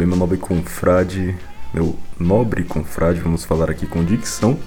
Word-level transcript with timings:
bem, 0.00 0.06
meu 0.06 0.16
nobre 0.16 0.38
confrade, 0.38 1.36
meu 1.74 1.94
nobre 2.18 2.64
confrade, 2.64 3.20
vamos 3.20 3.44
falar 3.44 3.70
aqui 3.70 3.86
com 3.86 4.02
dicção. 4.02 4.58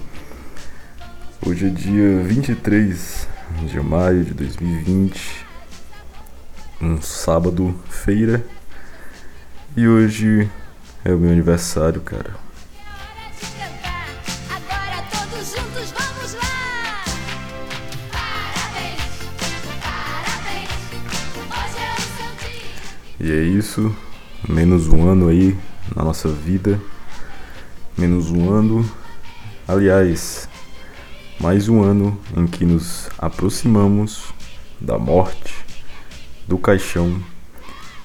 Hoje 1.43 1.65
é 1.65 1.69
dia 1.69 2.21
23 2.21 3.27
de 3.65 3.79
maio 3.79 4.23
de 4.25 4.31
2020, 4.35 5.43
um 6.79 7.01
sábado, 7.01 7.73
feira, 7.89 8.45
e 9.75 9.87
hoje 9.87 10.47
é 11.03 11.11
o 11.11 11.17
meu 11.17 11.31
aniversário, 11.31 11.99
cara. 12.01 12.35
É. 23.19 23.25
E 23.25 23.31
é 23.31 23.41
isso, 23.41 23.95
menos 24.47 24.87
um 24.87 25.09
ano 25.09 25.29
aí 25.29 25.57
na 25.95 26.03
nossa 26.03 26.27
vida, 26.29 26.79
menos 27.97 28.29
um 28.31 28.51
ano, 28.51 28.89
aliás, 29.67 30.49
mais 31.39 31.69
um 31.69 31.81
ano 31.81 32.19
em 32.35 32.45
que 32.47 32.65
nos 32.65 33.09
aproximamos 33.17 34.33
da 34.79 34.97
morte, 34.97 35.53
do 36.47 36.57
caixão 36.57 37.21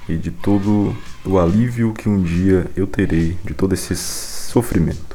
e 0.08 0.16
de 0.16 0.30
todo 0.30 0.96
o 1.24 1.38
alívio 1.38 1.92
que 1.92 2.08
um 2.08 2.22
dia 2.22 2.70
eu 2.76 2.86
terei 2.86 3.36
de 3.44 3.54
todo 3.54 3.74
esse 3.74 3.96
sofrimento. 3.96 5.07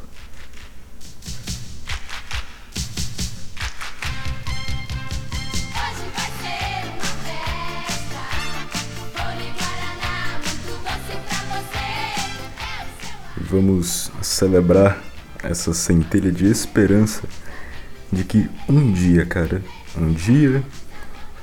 Vamos 13.53 14.11
celebrar 14.19 14.99
essa 15.43 15.75
centelha 15.75 16.31
de 16.31 16.49
esperança 16.49 17.21
de 18.11 18.23
que 18.23 18.49
um 18.67 18.91
dia, 18.91 19.27
cara, 19.27 19.61
um 19.95 20.11
dia 20.11 20.63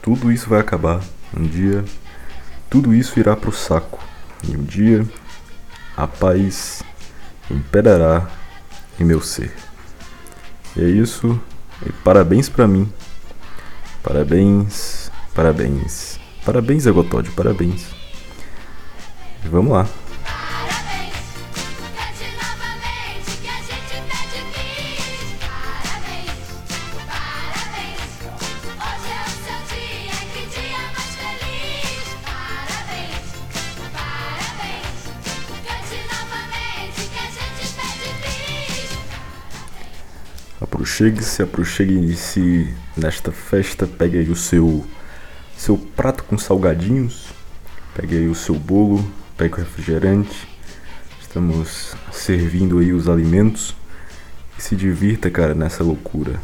tudo 0.02 0.32
isso 0.32 0.48
vai 0.48 0.58
acabar. 0.58 1.00
Um 1.32 1.46
dia 1.46 1.84
tudo 2.68 2.92
isso 2.92 3.16
irá 3.20 3.36
pro 3.36 3.52
saco. 3.52 4.02
E 4.42 4.56
um 4.56 4.64
dia 4.64 5.06
a 5.96 6.08
paz 6.08 6.82
imperará 7.48 8.28
em 8.98 9.04
meu 9.04 9.20
ser. 9.20 9.54
E 10.74 10.82
é 10.82 10.88
isso. 10.88 11.40
E 11.86 11.92
parabéns 11.92 12.48
pra 12.48 12.66
mim. 12.66 12.92
Parabéns, 14.02 15.12
parabéns. 15.32 16.18
Parabéns, 16.44 16.86
Egotod, 16.86 17.30
parabéns. 17.30 17.86
E 19.44 19.48
vamos 19.48 19.70
lá. 19.70 19.86
Aproxegue-se, 40.80 41.42
aproxegue-se 41.42 42.74
nesta 42.96 43.30
festa, 43.30 43.86
pegue 43.86 44.16
aí 44.16 44.30
o 44.30 44.34
seu 44.34 44.82
seu 45.54 45.76
prato 45.76 46.24
com 46.24 46.38
salgadinhos, 46.38 47.26
pegue 47.94 48.16
aí 48.16 48.28
o 48.28 48.34
seu 48.34 48.54
bolo, 48.54 49.04
pegue 49.36 49.52
o 49.52 49.56
refrigerante. 49.58 50.48
Estamos 51.20 51.94
servindo 52.10 52.78
aí 52.78 52.94
os 52.94 53.10
alimentos 53.10 53.76
e 54.58 54.62
se 54.62 54.74
divirta, 54.74 55.30
cara, 55.30 55.54
nessa 55.54 55.84
loucura. 55.84 56.40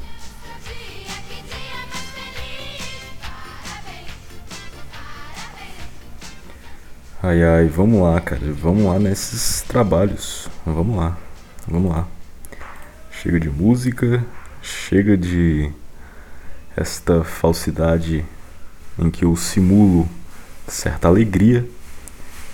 Ai 7.23 7.43
ai, 7.43 7.69
vamos 7.69 8.03
lá, 8.03 8.21
cara, 8.21 8.43
vamos 8.53 8.85
lá 8.85 8.99
nesses 8.99 9.63
trabalhos. 9.63 10.47
Vamos 10.67 10.95
lá, 10.95 11.17
vamos 11.67 11.91
lá. 11.91 12.07
Chega 13.11 13.41
de 13.41 13.49
música, 13.49 14.23
chega 14.67 15.17
de 15.17 15.71
esta 16.77 17.23
falsidade 17.23 18.25
em 18.99 19.11
que 19.11 19.25
eu 19.25 19.37
simulo 19.37 20.09
certa 20.67 21.07
alegria. 21.07 21.69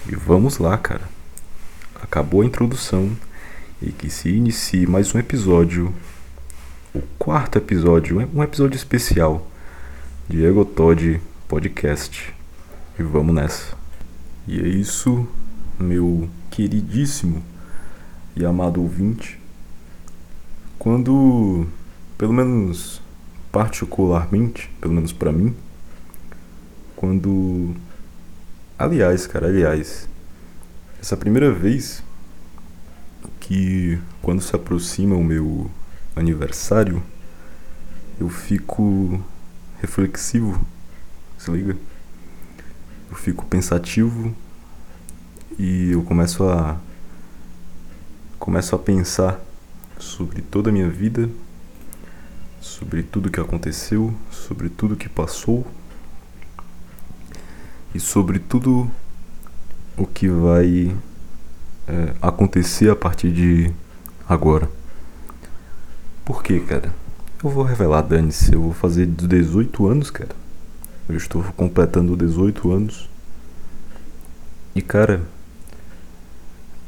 E 0.07 0.15
vamos 0.15 0.59
lá, 0.59 0.77
cara. 0.77 1.09
Acabou 2.03 2.43
a 2.43 2.45
introdução 2.45 3.17
e 3.81 3.91
que 3.91 4.11
se 4.11 4.29
inicie 4.29 4.87
mais 4.87 5.15
um 5.15 5.19
episódio, 5.19 5.95
o 6.95 7.01
quarto 7.19 7.57
episódio, 7.57 8.29
um 8.35 8.43
episódio 8.43 8.77
especial 8.77 9.51
de 10.29 10.45
Egotod 10.45 11.21
Podcast. 11.49 12.35
E 12.99 13.03
vamos 13.03 13.35
nessa. 13.35 13.75
E 14.47 14.61
é 14.61 14.69
isso, 14.69 15.27
meu 15.79 16.29
queridíssimo 16.51 17.43
e 18.37 18.45
amado 18.45 18.83
ouvinte. 18.83 19.41
Quando, 20.79 21.67
pelo 22.23 22.33
menos 22.33 23.03
particularmente, 23.51 24.71
pelo 24.81 24.95
menos 24.95 25.13
pra 25.13 25.33
mim, 25.33 25.57
quando 26.95 27.75
aliás, 28.79 29.27
cara, 29.27 29.49
aliás, 29.49 30.09
essa 31.01 31.17
primeira 31.17 31.51
vez 31.51 32.01
que 33.41 33.99
quando 34.23 34.41
se 34.41 34.55
aproxima 34.55 35.17
o 35.17 35.25
meu 35.25 35.69
aniversário, 36.15 37.03
eu 38.21 38.29
fico 38.29 39.21
reflexivo, 39.81 40.65
se 41.37 41.51
liga? 41.51 41.77
Eu 43.11 43.17
fico 43.17 43.45
pensativo 43.47 44.33
e 45.59 45.91
eu 45.91 46.05
começo 46.05 46.45
a 46.49 46.79
começo 48.39 48.77
a 48.77 48.79
pensar 48.79 49.41
sobre 49.99 50.41
toda 50.41 50.71
a 50.71 50.73
minha 50.73 50.89
vida, 50.89 51.29
sobre 52.83 53.05
tudo 53.05 53.31
que 53.31 53.39
aconteceu, 53.39 54.13
sobre 54.29 54.69
tudo 54.69 54.97
que 54.97 55.09
passou 55.09 55.65
e 57.95 58.01
sobre 58.01 58.41
tudo 58.41 58.91
o 59.97 60.05
que 60.05 60.27
vai 60.27 60.93
é, 61.87 62.15
acontecer 62.21 62.91
a 62.91 62.97
partir 62.97 63.31
de 63.31 63.73
agora. 64.29 64.69
Por 66.25 66.43
quê, 66.43 66.59
cara? 66.59 66.93
Eu 67.43 67.51
vou 67.51 67.63
revelar, 67.63 68.03
dane-se, 68.03 68.53
eu 68.53 68.61
vou 68.61 68.73
fazer 68.73 69.07
18 69.07 69.87
anos, 69.87 70.11
cara. 70.11 70.35
Eu 71.09 71.17
estou 71.17 71.45
completando 71.57 72.17
18 72.17 72.73
anos. 72.73 73.09
E 74.75 74.83
cara, 74.83 75.23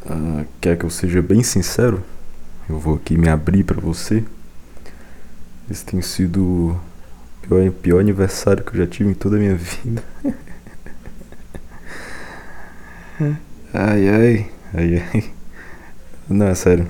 ah, 0.06 0.44
quer 0.61 0.76
que 0.76 0.84
eu 0.84 0.91
seja 0.91 1.22
bem 1.22 1.44
sincero? 1.44 2.03
Eu 2.69 2.81
vou 2.81 2.97
aqui 2.97 3.16
me 3.16 3.28
abrir 3.28 3.62
pra 3.62 3.81
você. 3.81 4.25
Esse 5.71 5.85
tem 5.85 6.03
sido 6.03 6.43
o 6.43 6.81
pior, 7.43 7.71
pior 7.73 8.01
aniversário 8.01 8.63
que 8.63 8.73
eu 8.73 8.85
já 8.85 8.87
tive 8.87 9.11
em 9.11 9.15
toda 9.15 9.37
a 9.37 9.39
minha 9.39 9.55
vida. 9.57 10.03
ai 13.73 14.09
ai, 14.09 14.51
ai 14.75 15.03
ai. 15.13 15.33
Não, 16.29 16.47
é 16.47 16.55
sério. 16.55 16.87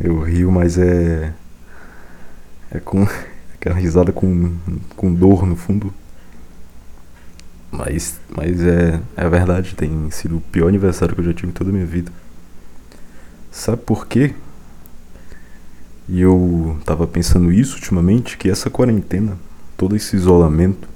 Eu 0.00 0.20
rio, 0.20 0.50
mas 0.50 0.78
é. 0.78 1.32
É 2.70 2.80
com. 2.80 3.06
Aquela 3.54 3.74
risada 3.74 4.12
com, 4.12 4.56
com 4.96 5.12
dor 5.12 5.44
no 5.44 5.56
fundo. 5.56 5.92
Mas, 7.70 8.20
mas 8.34 8.60
é, 8.62 9.00
é 9.16 9.28
verdade, 9.28 9.74
tem 9.74 10.10
sido 10.10 10.36
o 10.38 10.40
pior 10.40 10.68
aniversário 10.68 11.14
que 11.14 11.20
eu 11.20 11.24
já 11.24 11.34
tive 11.34 11.48
em 11.48 11.52
toda 11.52 11.70
a 11.70 11.72
minha 11.72 11.84
vida. 11.84 12.10
Sabe 13.50 13.82
por 13.82 14.06
quê? 14.06 14.34
E 16.08 16.20
eu 16.20 16.78
tava 16.84 17.06
pensando 17.06 17.52
isso 17.52 17.76
ultimamente, 17.76 18.38
que 18.38 18.48
essa 18.48 18.70
quarentena, 18.70 19.36
todo 19.76 19.94
esse 19.94 20.16
isolamento, 20.16 20.88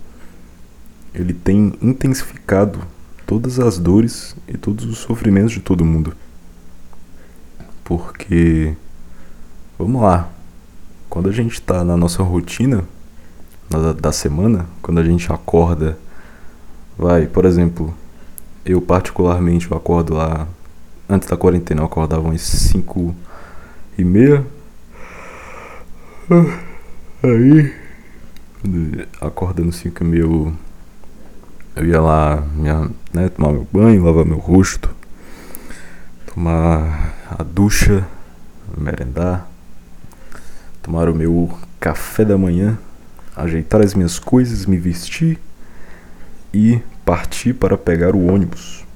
ele 1.15 1.35
tem 1.35 1.75
intensificado 1.83 2.81
todas 3.27 3.59
as 3.59 3.79
dores 3.79 4.35
e 4.49 4.57
todos 4.57 4.87
os 4.87 4.99
sofrimentos 4.99 5.53
de 5.53 5.61
todo 5.61 5.85
mundo. 5.85 6.15
Porque, 7.85 8.75
vamos 9.79 10.01
lá, 10.01 10.31
quando 11.11 11.29
a 11.29 11.33
gente 11.33 11.61
tá 11.61 11.85
na 11.85 11.97
nossa 11.97 12.23
rotina 12.23 12.85
da, 13.69 13.93
da 13.93 14.13
semana, 14.13 14.67
quando 14.81 14.99
a 14.99 15.05
gente 15.05 15.31
acorda, 15.31 15.99
vai, 16.97 17.27
por 17.27 17.45
exemplo, 17.45 17.95
eu 18.65 18.81
particularmente 18.81 19.71
eu 19.71 19.77
acordo 19.77 20.15
lá, 20.15 20.47
antes 21.09 21.29
da 21.29 21.37
quarentena 21.37 21.83
eu 21.83 21.87
acordava 21.87 22.23
umas 22.23 22.41
5 22.41 23.15
e 23.99 24.05
meia. 24.05 24.47
Aí, 27.23 27.75
acordando 29.21 29.71
5 29.71 30.03
e 30.03 30.07
meia, 30.07 30.23
eu, 30.23 30.53
eu 31.77 31.87
ia 31.87 32.01
lá 32.01 32.43
minha, 32.55 32.91
né, 33.13 33.29
tomar 33.29 33.53
meu 33.53 33.69
banho, 33.71 34.03
lavar 34.03 34.25
meu 34.25 34.39
rosto, 34.39 34.89
tomar 36.33 37.15
a 37.29 37.43
ducha, 37.43 38.09
merendar, 38.79 39.47
tomar 40.83 41.11
o 41.11 41.15
meu 41.15 41.53
café 41.79 42.25
da 42.25 42.39
manhã, 42.39 42.79
ajeitar 43.37 43.83
as 43.83 43.93
minhas 43.93 44.19
coisas, 44.19 44.65
me 44.65 44.79
vestir 44.79 45.39
e 46.53 46.81
partir 47.05 47.53
para 47.53 47.77
pegar 47.77 48.15
o 48.15 48.33
ônibus. 48.33 48.87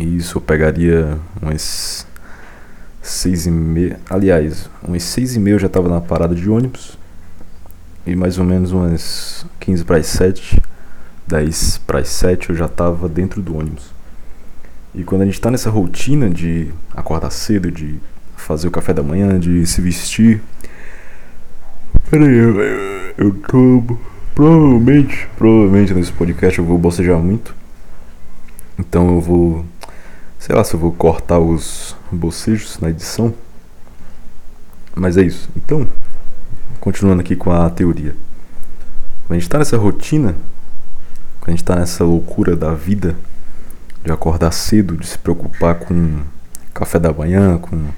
E 0.00 0.16
isso 0.16 0.38
eu 0.38 0.42
pegaria 0.42 1.18
umas 1.42 2.06
seis 3.06 3.46
e 3.46 3.50
meia. 3.50 3.98
Aliás, 4.08 4.68
umas 4.86 5.02
seis 5.02 5.36
e 5.36 5.40
meia 5.40 5.54
eu 5.54 5.58
já 5.58 5.66
estava 5.66 5.88
na 5.88 6.00
parada 6.00 6.34
de 6.34 6.48
ônibus. 6.48 6.98
E 8.06 8.14
mais 8.14 8.38
ou 8.38 8.44
menos 8.44 8.72
umas 8.72 9.44
15 9.58 9.84
para 9.84 9.96
as 9.96 10.06
7, 10.06 10.62
10 11.26 11.78
para 11.78 11.98
as 11.98 12.08
7 12.08 12.50
eu 12.50 12.56
já 12.56 12.66
estava 12.66 13.08
dentro 13.08 13.42
do 13.42 13.56
ônibus. 13.56 13.90
E 14.94 15.02
quando 15.02 15.22
a 15.22 15.24
gente 15.24 15.34
está 15.34 15.50
nessa 15.50 15.68
rotina 15.68 16.30
de 16.30 16.70
acordar 16.94 17.30
cedo, 17.30 17.70
de 17.70 17.98
fazer 18.36 18.68
o 18.68 18.70
café 18.70 18.94
da 18.94 19.02
manhã, 19.02 19.38
de 19.38 19.66
se 19.66 19.80
vestir. 19.80 20.40
Peraí, 22.10 22.34
eu, 22.34 22.60
eu 23.18 23.34
tô. 23.48 23.98
Provavelmente, 24.34 25.26
provavelmente 25.36 25.94
nesse 25.94 26.12
podcast 26.12 26.58
eu 26.58 26.64
vou 26.64 26.78
bocejar 26.78 27.18
muito. 27.18 27.54
Então 28.78 29.08
eu 29.08 29.20
vou. 29.20 29.64
Sei 30.46 30.54
lá 30.54 30.62
se 30.62 30.74
eu 30.74 30.78
vou 30.78 30.92
cortar 30.92 31.40
os 31.40 31.96
bocejos 32.08 32.78
na 32.78 32.90
edição. 32.90 33.34
Mas 34.94 35.16
é 35.16 35.22
isso. 35.22 35.50
Então, 35.56 35.88
continuando 36.78 37.20
aqui 37.20 37.34
com 37.34 37.50
a 37.50 37.68
teoria. 37.68 38.14
Quando 39.26 39.36
a 39.36 39.40
gente 39.40 39.50
tá 39.50 39.58
nessa 39.58 39.76
rotina, 39.76 40.36
quando 41.40 41.48
a 41.48 41.50
gente 41.50 41.64
tá 41.64 41.74
nessa 41.74 42.04
loucura 42.04 42.54
da 42.54 42.72
vida, 42.72 43.16
de 44.04 44.12
acordar 44.12 44.52
cedo, 44.52 44.96
de 44.96 45.08
se 45.08 45.18
preocupar 45.18 45.80
com 45.80 46.20
café 46.72 47.00
da 47.00 47.12
manhã, 47.12 47.58
com 47.58 47.88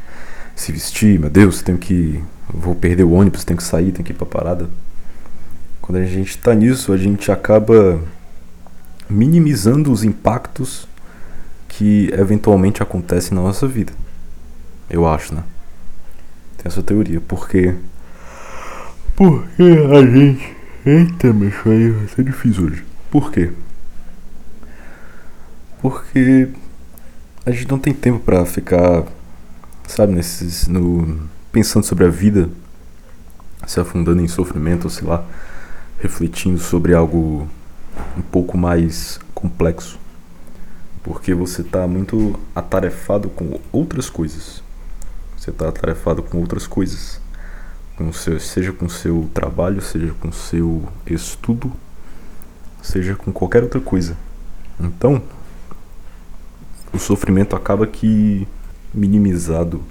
se 0.57 0.73
vestir, 0.73 1.21
meu 1.21 1.29
Deus, 1.29 1.61
tenho 1.61 1.77
que. 1.77 2.25
Vou 2.49 2.75
perder 2.75 3.05
o 3.05 3.13
ônibus, 3.13 3.45
tenho 3.45 3.59
que 3.59 3.63
sair, 3.63 3.93
tenho 3.93 4.07
que 4.07 4.13
ir 4.13 4.17
pra 4.17 4.25
parada. 4.25 4.71
Quando 5.83 5.99
a 5.99 6.07
gente 6.07 6.39
tá 6.39 6.55
nisso, 6.55 6.95
a 6.95 6.97
gente 6.97 7.31
acaba 7.31 8.01
minimizando 9.07 9.93
os 9.93 10.03
impactos 10.03 10.89
que 11.69 12.11
eventualmente 12.13 12.83
acontecem 12.83 13.37
na 13.37 13.43
nossa 13.43 13.67
vida. 13.67 13.93
Eu 14.89 15.07
acho, 15.07 15.35
né? 15.35 15.45
Tem 16.57 16.65
essa 16.67 16.83
teoria, 16.83 17.21
porque. 17.21 17.75
Porque 19.15 19.63
a 19.63 20.01
gente. 20.05 20.57
Eita, 20.85 21.33
meu 21.33 21.53
aí 21.67 21.91
vai 21.91 22.09
ser 22.09 22.25
difícil 22.25 22.65
hoje. 22.65 22.85
Por 23.11 23.31
quê? 23.31 23.53
Porque 25.83 26.49
a 27.45 27.51
gente 27.51 27.69
não 27.69 27.79
tem 27.79 27.93
tempo 27.93 28.19
pra 28.19 28.45
ficar, 28.47 29.05
sabe, 29.87 30.15
nesses. 30.15 30.67
No, 30.67 31.29
pensando 31.53 31.85
sobre 31.85 32.05
a 32.07 32.09
vida, 32.09 32.49
se 33.67 33.79
afundando 33.79 34.23
em 34.23 34.29
sofrimento, 34.29 34.85
ou 34.85 34.91
sei 34.91 35.07
lá, 35.07 35.25
refletindo 36.01 36.59
sobre 36.59 36.95
algo 36.95 37.49
um 38.17 38.23
pouco 38.23 38.57
mais 38.57 39.21
complexo. 39.35 39.99
Porque 41.09 41.33
você 41.33 41.63
está 41.63 41.89
muito 41.89 42.39
atarefado 42.55 43.31
com 43.31 43.59
outras 43.73 44.11
coisas. 44.11 44.63
Você 45.39 45.49
está 45.49 45.67
atarefado 45.67 46.23
com 46.23 46.37
outras 46.37 46.67
coisas. 46.67 47.19
Com 47.97 48.13
seu, 48.13 48.39
seja 48.39 48.75
com 48.75 48.91
seu 48.91 49.31
trabalho, 49.33 49.81
seja 49.81 50.13
com 50.21 50.31
seu 50.31 50.87
estudo, 51.07 51.73
seja 52.83 53.17
com 53.17 53.33
qualquer 53.33 53.63
outra 53.63 53.81
coisa. 53.81 54.19
Então, 54.79 55.23
o 56.93 56.99
sofrimento 56.99 57.57
acaba 57.57 57.87
que 57.87 58.47
minimizado 58.93 59.83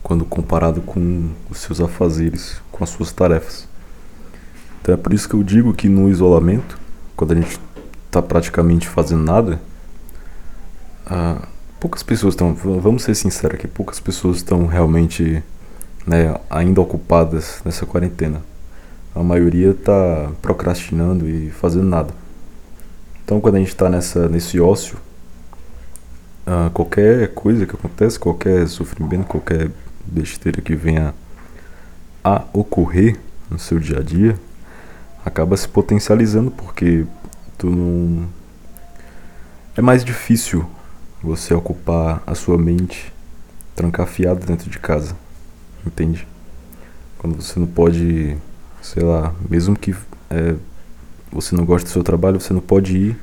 quando 0.00 0.24
comparado 0.24 0.80
com 0.80 1.28
os 1.50 1.58
seus 1.58 1.80
afazeres, 1.80 2.62
com 2.70 2.84
as 2.84 2.90
suas 2.90 3.10
tarefas. 3.10 3.66
Então 4.80 4.94
é 4.94 4.96
por 4.96 5.12
isso 5.12 5.28
que 5.28 5.34
eu 5.34 5.42
digo 5.42 5.74
que 5.74 5.88
no 5.88 6.08
isolamento, 6.08 6.78
quando 7.16 7.32
a 7.32 7.34
gente 7.34 7.60
está 8.06 8.22
praticamente 8.22 8.86
fazendo 8.86 9.24
nada, 9.24 9.60
ah, 11.06 11.46
poucas 11.78 12.02
pessoas 12.02 12.34
estão, 12.34 12.54
vamos 12.54 13.04
ser 13.04 13.14
sinceros 13.14 13.56
aqui, 13.56 13.68
poucas 13.68 14.00
pessoas 14.00 14.38
estão 14.38 14.66
realmente 14.66 15.42
né, 16.06 16.34
ainda 16.50 16.80
ocupadas 16.80 17.60
nessa 17.64 17.86
quarentena. 17.86 18.42
A 19.14 19.22
maioria 19.22 19.70
está 19.70 20.30
procrastinando 20.42 21.28
e 21.28 21.50
fazendo 21.50 21.86
nada. 21.86 22.12
Então 23.24 23.40
quando 23.40 23.54
a 23.54 23.58
gente 23.58 23.68
está 23.68 23.88
nesse 23.88 24.60
ócio, 24.60 24.98
ah, 26.46 26.70
qualquer 26.74 27.28
coisa 27.34 27.66
que 27.66 27.74
acontece, 27.74 28.18
qualquer 28.18 28.68
sofrimento, 28.68 29.26
qualquer 29.26 29.70
besteira 30.04 30.60
que 30.60 30.74
venha 30.74 31.14
a 32.22 32.42
ocorrer 32.52 33.16
no 33.48 33.58
seu 33.58 33.78
dia 33.78 33.98
a 33.98 34.02
dia, 34.02 34.36
acaba 35.24 35.56
se 35.56 35.68
potencializando 35.68 36.50
porque 36.50 37.04
tu 37.56 37.70
não 37.70 38.28
é 39.76 39.82
mais 39.82 40.04
difícil 40.04 40.66
você 41.26 41.52
ocupar 41.52 42.22
a 42.26 42.34
sua 42.34 42.56
mente 42.56 43.12
trancafiado 43.74 44.46
dentro 44.46 44.70
de 44.70 44.78
casa, 44.78 45.16
entende? 45.84 46.26
Quando 47.18 47.42
você 47.42 47.58
não 47.58 47.66
pode, 47.66 48.36
sei 48.80 49.02
lá, 49.02 49.34
mesmo 49.50 49.76
que 49.76 49.94
é, 50.30 50.54
você 51.30 51.56
não 51.56 51.64
goste 51.64 51.86
do 51.86 51.92
seu 51.92 52.04
trabalho, 52.04 52.40
você 52.40 52.52
não 52.52 52.60
pode 52.60 52.96
ir 52.96 53.18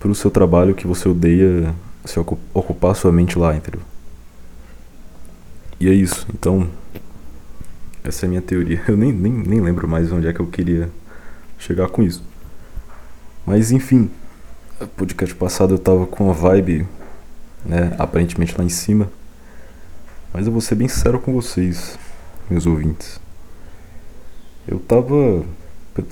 para 0.00 0.10
o 0.10 0.14
seu 0.14 0.30
trabalho 0.30 0.74
que 0.74 0.86
você 0.86 1.08
odeia 1.08 1.74
se 2.04 2.18
ocupar 2.18 2.96
sua 2.96 3.12
mente 3.12 3.38
lá, 3.38 3.54
entendeu? 3.54 3.82
E 5.78 5.88
é 5.88 5.92
isso. 5.92 6.26
Então, 6.32 6.68
essa 8.02 8.24
é 8.24 8.26
a 8.26 8.30
minha 8.30 8.42
teoria. 8.42 8.82
Eu 8.88 8.96
nem, 8.96 9.12
nem, 9.12 9.32
nem 9.32 9.60
lembro 9.60 9.86
mais 9.86 10.10
onde 10.10 10.26
é 10.26 10.32
que 10.32 10.40
eu 10.40 10.46
queria 10.46 10.90
chegar 11.58 11.88
com 11.88 12.02
isso. 12.02 12.24
Mas 13.46 13.70
enfim, 13.70 14.10
podcast 14.96 15.34
passado 15.34 15.74
eu 15.74 15.78
tava 15.78 16.06
com 16.06 16.24
uma 16.24 16.32
vibe, 16.32 16.86
né, 17.64 17.94
aparentemente 17.98 18.56
lá 18.56 18.64
em 18.64 18.68
cima. 18.68 19.10
Mas 20.32 20.46
eu 20.46 20.52
vou 20.52 20.60
ser 20.60 20.74
bem 20.74 20.88
sincero 20.88 21.18
com 21.18 21.32
vocês, 21.32 21.98
meus 22.48 22.66
ouvintes. 22.66 23.20
Eu 24.66 24.78
tava 24.78 25.44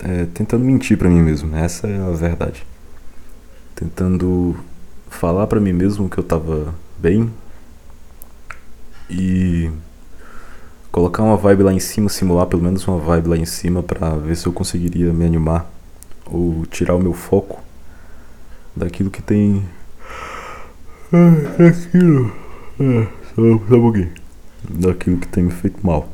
é, 0.05 0.27
tentando 0.35 0.65
mentir 0.65 0.99
para 0.99 1.09
mim 1.09 1.21
mesmo, 1.21 1.55
essa 1.57 1.87
é 1.87 2.01
a 2.01 2.11
verdade. 2.11 2.67
Tentando 3.75 4.57
falar 5.09 5.47
para 5.47 5.61
mim 5.61 5.73
mesmo 5.73 6.09
que 6.09 6.19
eu 6.19 6.25
tava 6.25 6.75
bem 6.99 7.33
e 9.09 9.71
colocar 10.93 11.23
uma 11.23 11.37
vibe 11.37 11.63
lá 11.63 11.73
em 11.73 11.81
cima, 11.81 12.09
simular 12.09 12.47
pelo 12.47 12.63
menos 12.63 12.87
uma 12.87 12.99
vibe 12.99 13.29
lá 13.29 13.37
em 13.37 13.47
cima 13.47 13.83
para 13.83 14.17
ver 14.17 14.37
se 14.37 14.47
eu 14.47 14.53
conseguiria 14.53 15.13
me 15.13 15.25
animar 15.25 15.71
ou 16.27 16.67
tirar 16.67 16.95
o 16.95 17.01
meu 17.01 17.13
foco 17.13 17.63
daquilo 18.77 19.11
que 19.11 19.23
tem 19.23 19.67
daquilo 21.59 22.33
é, 22.79 23.07
só, 23.35 23.43
só 23.69 23.77
um 23.77 23.81
pouquinho 23.81 24.13
daquilo 24.69 25.19
que 25.19 25.29
tem 25.29 25.45
me 25.45 25.51
feito 25.51 25.85
mal. 25.85 26.09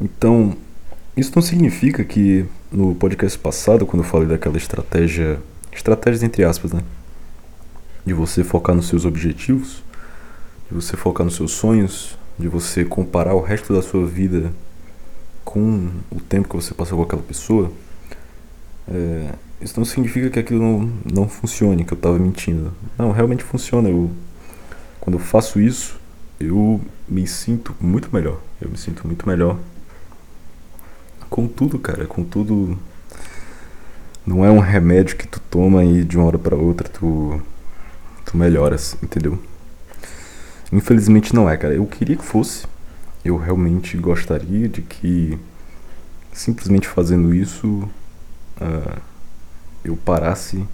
Então, 0.00 0.56
isso 1.16 1.32
não 1.34 1.42
significa 1.42 2.04
que 2.04 2.46
no 2.70 2.94
podcast 2.94 3.38
passado, 3.38 3.84
quando 3.84 4.02
eu 4.02 4.08
falei 4.08 4.28
daquela 4.28 4.56
estratégia 4.56 5.40
estratégias 5.72 6.22
entre 6.22 6.44
aspas, 6.44 6.72
né? 6.72 6.82
De 8.04 8.12
você 8.12 8.42
focar 8.42 8.74
nos 8.74 8.88
seus 8.88 9.04
objetivos, 9.04 9.82
de 10.68 10.74
você 10.74 10.96
focar 10.96 11.24
nos 11.24 11.36
seus 11.36 11.52
sonhos, 11.52 12.16
de 12.38 12.48
você 12.48 12.84
comparar 12.84 13.34
o 13.34 13.40
resto 13.40 13.72
da 13.74 13.82
sua 13.82 14.06
vida 14.06 14.52
com 15.44 15.90
o 16.10 16.20
tempo 16.20 16.48
que 16.48 16.56
você 16.56 16.74
passou 16.74 16.98
com 16.98 17.04
aquela 17.04 17.22
pessoa. 17.22 17.72
É, 18.86 19.32
isso 19.60 19.78
não 19.78 19.84
significa 19.84 20.30
que 20.30 20.38
aquilo 20.38 20.60
não, 20.60 20.92
não 21.12 21.28
funcione, 21.28 21.84
que 21.84 21.92
eu 21.92 21.96
estava 21.96 22.18
mentindo. 22.18 22.72
Não, 22.96 23.10
realmente 23.10 23.42
funciona. 23.42 23.88
Eu, 23.88 24.10
quando 25.00 25.14
eu 25.14 25.20
faço 25.20 25.60
isso, 25.60 25.98
eu 26.38 26.80
me 27.08 27.26
sinto 27.26 27.74
muito 27.80 28.08
melhor. 28.12 28.40
Eu 28.60 28.70
me 28.70 28.78
sinto 28.78 29.06
muito 29.06 29.26
melhor. 29.28 29.58
Com 31.28 31.48
tudo, 31.48 31.78
cara. 31.78 32.06
Com 32.06 32.24
tudo 32.24 32.78
não 34.24 34.44
é 34.44 34.50
um 34.50 34.58
remédio 34.58 35.16
que 35.16 35.26
tu 35.26 35.40
toma 35.50 35.84
e 35.84 36.04
de 36.04 36.16
uma 36.16 36.26
hora 36.26 36.38
para 36.38 36.54
outra 36.54 36.88
tu 36.88 37.40
tu 38.24 38.36
melhoras, 38.36 38.96
entendeu? 39.02 39.38
Infelizmente 40.70 41.34
não 41.34 41.48
é, 41.48 41.56
cara. 41.56 41.74
Eu 41.74 41.86
queria 41.86 42.16
que 42.16 42.24
fosse. 42.24 42.66
Eu 43.24 43.36
realmente 43.36 43.96
gostaria 43.96 44.68
de 44.68 44.82
que 44.82 45.38
simplesmente 46.32 46.86
fazendo 46.86 47.34
isso 47.34 47.88
uh, 48.60 49.00
eu 49.88 49.96
parasse 49.96 50.66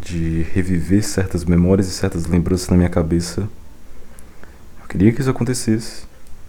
de 0.00 0.42
reviver 0.54 1.02
certas 1.02 1.44
memórias 1.44 1.88
e 1.88 1.90
certas 1.90 2.26
lembranças 2.26 2.68
na 2.68 2.76
minha 2.76 2.88
cabeça. 2.88 3.48
Eu 4.80 4.88
queria 4.88 5.12
que 5.12 5.20
isso 5.20 5.30
acontecesse, 5.30 6.04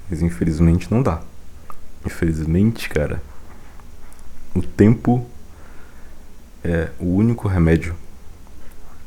mas 0.10 0.22
infelizmente 0.22 0.92
não 0.92 1.02
dá. 1.02 1.22
Infelizmente, 2.06 2.90
cara, 2.90 3.22
o 4.56 4.62
tempo 4.62 5.26
é 6.64 6.90
o 7.00 7.06
único 7.06 7.48
remédio, 7.48 7.96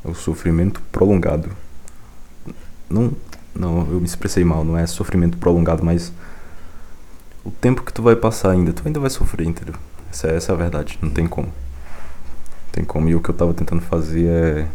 É 0.04 0.08
o 0.08 0.14
sofrimento 0.14 0.80
prolongado. 0.92 1.50
Não, 2.88 3.12
não, 3.54 3.80
eu 3.90 4.00
me 4.00 4.06
expressei 4.06 4.44
mal, 4.44 4.64
não 4.64 4.78
é 4.78 4.86
sofrimento 4.86 5.36
prolongado, 5.38 5.84
mas 5.84 6.12
o 7.44 7.50
tempo 7.50 7.82
que 7.82 7.92
tu 7.92 8.02
vai 8.02 8.14
passar 8.14 8.50
ainda, 8.50 8.72
tu 8.72 8.82
ainda 8.86 9.00
vai 9.00 9.10
sofrer, 9.10 9.46
entendeu? 9.46 9.74
Essa, 10.10 10.28
essa 10.28 10.52
é 10.52 10.54
a 10.54 10.58
verdade, 10.58 10.98
não 11.02 11.10
tem 11.10 11.26
como. 11.26 11.52
Tem 12.76 12.84
como. 12.84 13.08
E 13.08 13.14
o 13.14 13.20
que 13.22 13.30
eu 13.30 13.34
tava 13.34 13.54
tentando 13.54 13.80
fazer 13.80 14.26
é, 14.28 14.68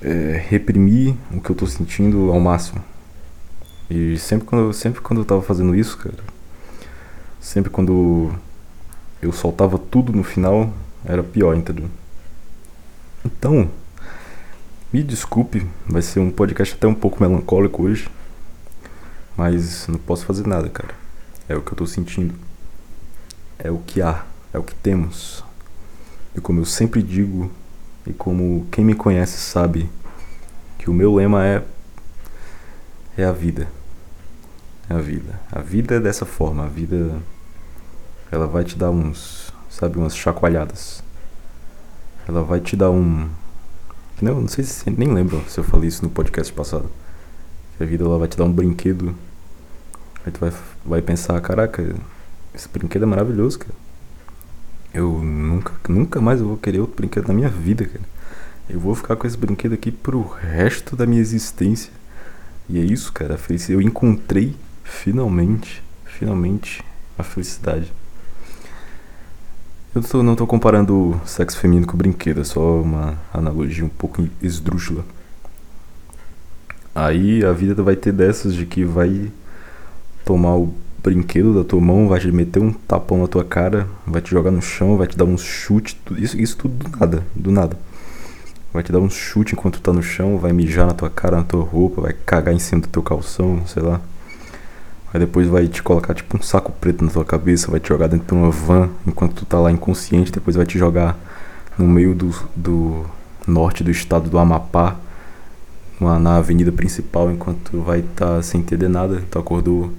é 0.00 0.44
reprimir 0.48 1.16
o 1.32 1.40
que 1.40 1.50
eu 1.50 1.56
tô 1.56 1.66
sentindo 1.66 2.30
ao 2.30 2.38
máximo. 2.38 2.82
E 3.90 4.16
sempre 4.18 4.46
quando, 4.46 4.72
sempre 4.72 5.00
quando 5.00 5.20
eu 5.22 5.24
tava 5.24 5.42
fazendo 5.42 5.74
isso, 5.74 5.98
cara, 5.98 6.14
sempre 7.40 7.70
quando 7.70 8.32
eu 9.20 9.32
soltava 9.32 9.76
tudo 9.78 10.12
no 10.12 10.22
final, 10.22 10.72
era 11.04 11.24
pior, 11.24 11.56
entendeu? 11.56 11.88
Então, 13.24 13.68
me 14.92 15.02
desculpe, 15.02 15.66
vai 15.88 16.02
ser 16.02 16.20
um 16.20 16.30
podcast 16.30 16.74
até 16.76 16.86
um 16.86 16.94
pouco 16.94 17.20
melancólico 17.20 17.82
hoje, 17.82 18.08
mas 19.36 19.88
não 19.88 19.98
posso 19.98 20.24
fazer 20.24 20.46
nada, 20.46 20.68
cara. 20.68 20.94
É 21.48 21.56
o 21.56 21.62
que 21.62 21.72
eu 21.72 21.76
tô 21.76 21.86
sentindo. 21.86 22.32
É 23.58 23.72
o 23.72 23.78
que 23.78 24.00
há, 24.00 24.24
é 24.52 24.58
o 24.58 24.62
que 24.62 24.74
temos. 24.76 25.47
E 26.36 26.40
como 26.40 26.60
eu 26.60 26.64
sempre 26.64 27.02
digo, 27.02 27.50
e 28.06 28.12
como 28.12 28.66
quem 28.70 28.84
me 28.84 28.94
conhece 28.94 29.38
sabe, 29.38 29.90
que 30.78 30.88
o 30.88 30.94
meu 30.94 31.14
lema 31.14 31.46
é 31.46 31.62
é 33.16 33.24
a 33.24 33.32
vida. 33.32 33.68
É 34.88 34.94
a 34.94 34.98
vida. 34.98 35.40
A 35.50 35.60
vida 35.60 35.96
é 35.96 36.00
dessa 36.00 36.24
forma, 36.24 36.64
a 36.64 36.68
vida 36.68 37.20
ela 38.30 38.46
vai 38.46 38.64
te 38.64 38.76
dar 38.76 38.90
uns, 38.90 39.52
sabe, 39.68 39.98
umas 39.98 40.16
chacoalhadas. 40.16 41.02
Ela 42.28 42.42
vai 42.42 42.60
te 42.60 42.76
dar 42.76 42.90
um 42.90 43.28
não, 44.20 44.40
não 44.40 44.48
sei 44.48 44.64
se 44.64 44.90
nem 44.90 45.12
lembro 45.12 45.44
se 45.48 45.58
eu 45.58 45.64
falei 45.64 45.88
isso 45.88 46.02
no 46.02 46.10
podcast 46.10 46.52
passado. 46.52 46.90
Que 47.76 47.84
a 47.84 47.86
vida 47.86 48.04
ela 48.04 48.18
vai 48.18 48.26
te 48.26 48.36
dar 48.36 48.44
um 48.44 48.52
brinquedo. 48.52 49.14
Aí 50.26 50.32
tu 50.32 50.40
vai, 50.40 50.52
vai 50.84 51.02
pensar, 51.02 51.40
caraca, 51.40 51.94
esse 52.52 52.68
brinquedo 52.68 53.04
é 53.04 53.06
maravilhoso, 53.06 53.60
cara. 53.60 53.74
Eu 54.98 55.12
nunca, 55.22 55.72
nunca 55.88 56.20
mais 56.20 56.40
vou 56.40 56.56
querer 56.56 56.80
outro 56.80 56.96
brinquedo 56.96 57.28
na 57.28 57.34
minha 57.34 57.48
vida, 57.48 57.84
cara. 57.84 58.04
Eu 58.68 58.80
vou 58.80 58.96
ficar 58.96 59.14
com 59.14 59.28
esse 59.28 59.36
brinquedo 59.36 59.72
aqui 59.72 59.92
pro 59.92 60.22
resto 60.22 60.96
da 60.96 61.06
minha 61.06 61.20
existência. 61.20 61.92
E 62.68 62.80
é 62.80 62.82
isso, 62.82 63.12
cara. 63.12 63.38
Eu 63.68 63.80
encontrei 63.80 64.56
finalmente, 64.82 65.84
finalmente 66.04 66.82
a 67.16 67.22
felicidade. 67.22 67.92
Eu 69.94 70.02
tô, 70.02 70.20
não 70.20 70.34
tô 70.34 70.48
comparando 70.48 71.20
sexo 71.24 71.58
feminino 71.58 71.86
com 71.86 71.96
brinquedo, 71.96 72.40
é 72.40 72.44
só 72.44 72.80
uma 72.80 73.16
analogia 73.32 73.84
um 73.84 73.88
pouco 73.88 74.28
esdrúxula. 74.42 75.04
Aí 76.92 77.44
a 77.44 77.52
vida 77.52 77.80
vai 77.84 77.94
ter 77.94 78.12
dessas 78.12 78.52
de 78.52 78.66
que 78.66 78.84
vai 78.84 79.30
tomar 80.24 80.56
o 80.56 80.74
brinquedo 81.02 81.54
da 81.54 81.64
tua 81.64 81.80
mão, 81.80 82.08
vai 82.08 82.20
te 82.20 82.30
meter 82.30 82.60
um 82.60 82.72
tapão 82.72 83.18
na 83.18 83.26
tua 83.26 83.44
cara, 83.44 83.86
vai 84.06 84.20
te 84.20 84.30
jogar 84.30 84.50
no 84.50 84.62
chão, 84.62 84.96
vai 84.96 85.06
te 85.06 85.16
dar 85.16 85.24
um 85.24 85.38
chute, 85.38 86.00
isso, 86.16 86.38
isso 86.40 86.56
tudo 86.56 86.88
do 86.88 86.98
nada, 86.98 87.24
do 87.34 87.50
nada. 87.50 87.78
Vai 88.72 88.82
te 88.82 88.92
dar 88.92 88.98
um 88.98 89.08
chute 89.08 89.54
enquanto 89.54 89.74
tu 89.74 89.82
tá 89.82 89.92
no 89.92 90.02
chão, 90.02 90.38
vai 90.38 90.52
mijar 90.52 90.86
na 90.86 90.92
tua 90.92 91.08
cara, 91.08 91.38
na 91.38 91.44
tua 91.44 91.64
roupa, 91.64 92.02
vai 92.02 92.12
cagar 92.12 92.54
em 92.54 92.58
cima 92.58 92.82
do 92.82 92.88
teu 92.88 93.02
calção, 93.02 93.66
sei 93.66 93.82
lá. 93.82 94.00
Aí 95.12 95.18
depois 95.20 95.48
vai 95.48 95.66
te 95.68 95.82
colocar 95.82 96.14
tipo 96.14 96.36
um 96.36 96.42
saco 96.42 96.70
preto 96.72 97.02
na 97.02 97.10
tua 97.10 97.24
cabeça, 97.24 97.70
vai 97.70 97.80
te 97.80 97.88
jogar 97.88 98.08
dentro 98.08 98.26
de 98.26 98.34
uma 98.34 98.50
van 98.50 98.90
enquanto 99.06 99.36
tu 99.36 99.46
tá 99.46 99.58
lá 99.58 99.72
inconsciente, 99.72 100.30
depois 100.30 100.54
vai 100.54 100.66
te 100.66 100.78
jogar 100.78 101.18
no 101.78 101.86
meio 101.86 102.14
do, 102.14 102.34
do 102.54 103.06
norte 103.46 103.82
do 103.82 103.90
estado 103.90 104.28
do 104.28 104.38
Amapá, 104.38 104.96
na 106.00 106.36
avenida 106.36 106.70
principal, 106.70 107.30
enquanto 107.30 107.70
tu 107.70 107.80
vai 107.80 108.00
estar 108.00 108.36
tá 108.36 108.42
sem 108.42 108.60
entender 108.60 108.88
nada, 108.88 109.22
tu 109.30 109.38
acordou. 109.38 109.92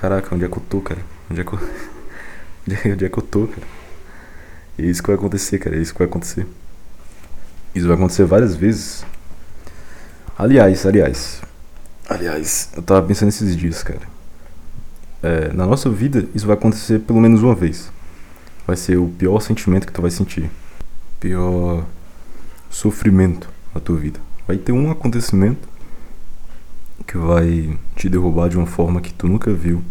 Caraca, 0.00 0.34
onde 0.34 0.44
é 0.44 0.48
que 0.48 0.56
eu 0.56 0.62
tô, 0.68 0.80
cara? 0.80 1.00
Onde 1.30 1.40
é 1.40 1.44
que 1.44 1.52
eu. 1.52 1.58
onde 2.92 3.04
é 3.04 3.08
que 3.08 3.18
eu 3.18 3.22
tô, 3.22 3.46
cara? 3.46 3.66
E 4.78 4.88
isso 4.88 5.02
que 5.02 5.08
vai 5.08 5.16
acontecer, 5.16 5.58
cara, 5.58 5.76
é 5.76 5.80
isso 5.80 5.92
que 5.92 5.98
vai 5.98 6.08
acontecer. 6.08 6.46
Isso 7.74 7.86
vai 7.86 7.96
acontecer 7.96 8.24
várias 8.24 8.56
vezes. 8.56 9.04
Aliás, 10.38 10.86
aliás. 10.86 11.42
Aliás, 12.08 12.70
eu 12.74 12.82
tava 12.82 13.06
pensando 13.06 13.28
esses 13.28 13.56
dias, 13.56 13.82
cara 13.82 14.20
é, 15.22 15.52
na 15.52 15.66
nossa 15.66 15.90
vida, 15.90 16.26
isso 16.34 16.46
vai 16.46 16.54
acontecer 16.56 17.00
pelo 17.00 17.20
menos 17.20 17.42
uma 17.42 17.54
vez. 17.54 17.90
Vai 18.66 18.76
ser 18.76 18.96
o 18.96 19.08
pior 19.08 19.40
sentimento 19.40 19.86
que 19.86 19.92
tu 19.92 20.02
vai 20.02 20.10
sentir. 20.10 20.50
Pior 21.18 21.84
sofrimento 22.70 23.48
na 23.74 23.80
tua 23.80 23.96
vida. 23.96 24.20
Vai 24.46 24.56
ter 24.56 24.72
um 24.72 24.90
acontecimento 24.90 25.68
que 27.06 27.16
vai 27.16 27.78
te 27.96 28.08
derrubar 28.08 28.48
de 28.48 28.56
uma 28.56 28.66
forma 28.66 29.00
que 29.00 29.12
tu 29.12 29.26
nunca 29.26 29.52
viu 29.52 29.82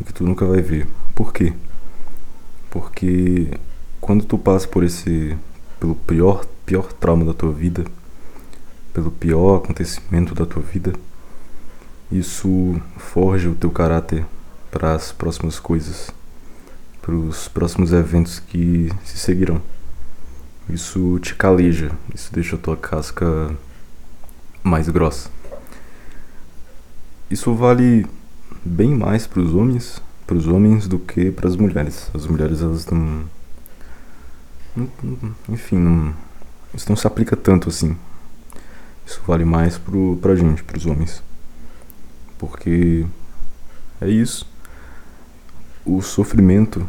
e 0.00 0.04
que 0.04 0.12
tu 0.12 0.24
nunca 0.24 0.44
vai 0.46 0.62
ver. 0.62 0.86
Por 1.14 1.32
quê? 1.32 1.52
Porque 2.70 3.48
quando 4.00 4.24
tu 4.24 4.38
passa 4.38 4.66
por 4.66 4.84
esse 4.84 5.36
pelo 5.78 5.94
pior 5.94 6.44
pior 6.70 6.92
trauma 6.92 7.24
da 7.24 7.34
tua 7.34 7.52
vida, 7.52 7.84
pelo 8.92 9.10
pior 9.10 9.56
acontecimento 9.56 10.34
da 10.34 10.46
tua 10.46 10.62
vida, 10.62 10.92
isso 12.12 12.80
forja 12.96 13.50
o 13.50 13.56
teu 13.56 13.70
caráter 13.70 14.24
para 14.70 14.94
as 14.94 15.10
próximas 15.10 15.58
coisas, 15.58 16.10
para 17.02 17.12
os 17.12 17.48
próximos 17.48 17.92
eventos 17.92 18.38
que 18.38 18.88
se 19.04 19.18
seguirão. 19.18 19.60
Isso 20.68 21.18
te 21.18 21.34
caleja, 21.34 21.90
isso 22.14 22.32
deixa 22.32 22.54
a 22.54 22.58
tua 22.58 22.76
casca 22.76 23.50
mais 24.62 24.88
grossa. 24.88 25.28
Isso 27.30 27.54
vale 27.54 28.06
bem 28.64 28.94
mais 28.94 29.26
para 29.26 29.40
os 29.40 29.54
homens, 29.54 30.02
para 30.26 30.36
os 30.36 30.46
homens 30.46 30.88
do 30.88 30.98
que 30.98 31.30
para 31.30 31.48
as 31.48 31.56
mulheres. 31.56 32.10
As 32.12 32.26
mulheres 32.26 32.60
elas 32.60 32.86
não, 32.86 33.24
enfim, 35.48 35.76
não, 35.76 36.14
isso 36.74 36.88
não 36.88 36.96
se 36.96 37.06
aplica 37.06 37.36
tanto 37.36 37.68
assim. 37.68 37.96
Isso 39.06 39.20
vale 39.26 39.44
mais 39.44 39.78
pro, 39.78 40.18
pra 40.20 40.34
gente, 40.34 40.62
pros 40.62 40.86
homens 40.86 41.22
porque 42.40 43.06
é 44.00 44.08
isso. 44.08 44.46
O 45.84 46.00
sofrimento, 46.00 46.88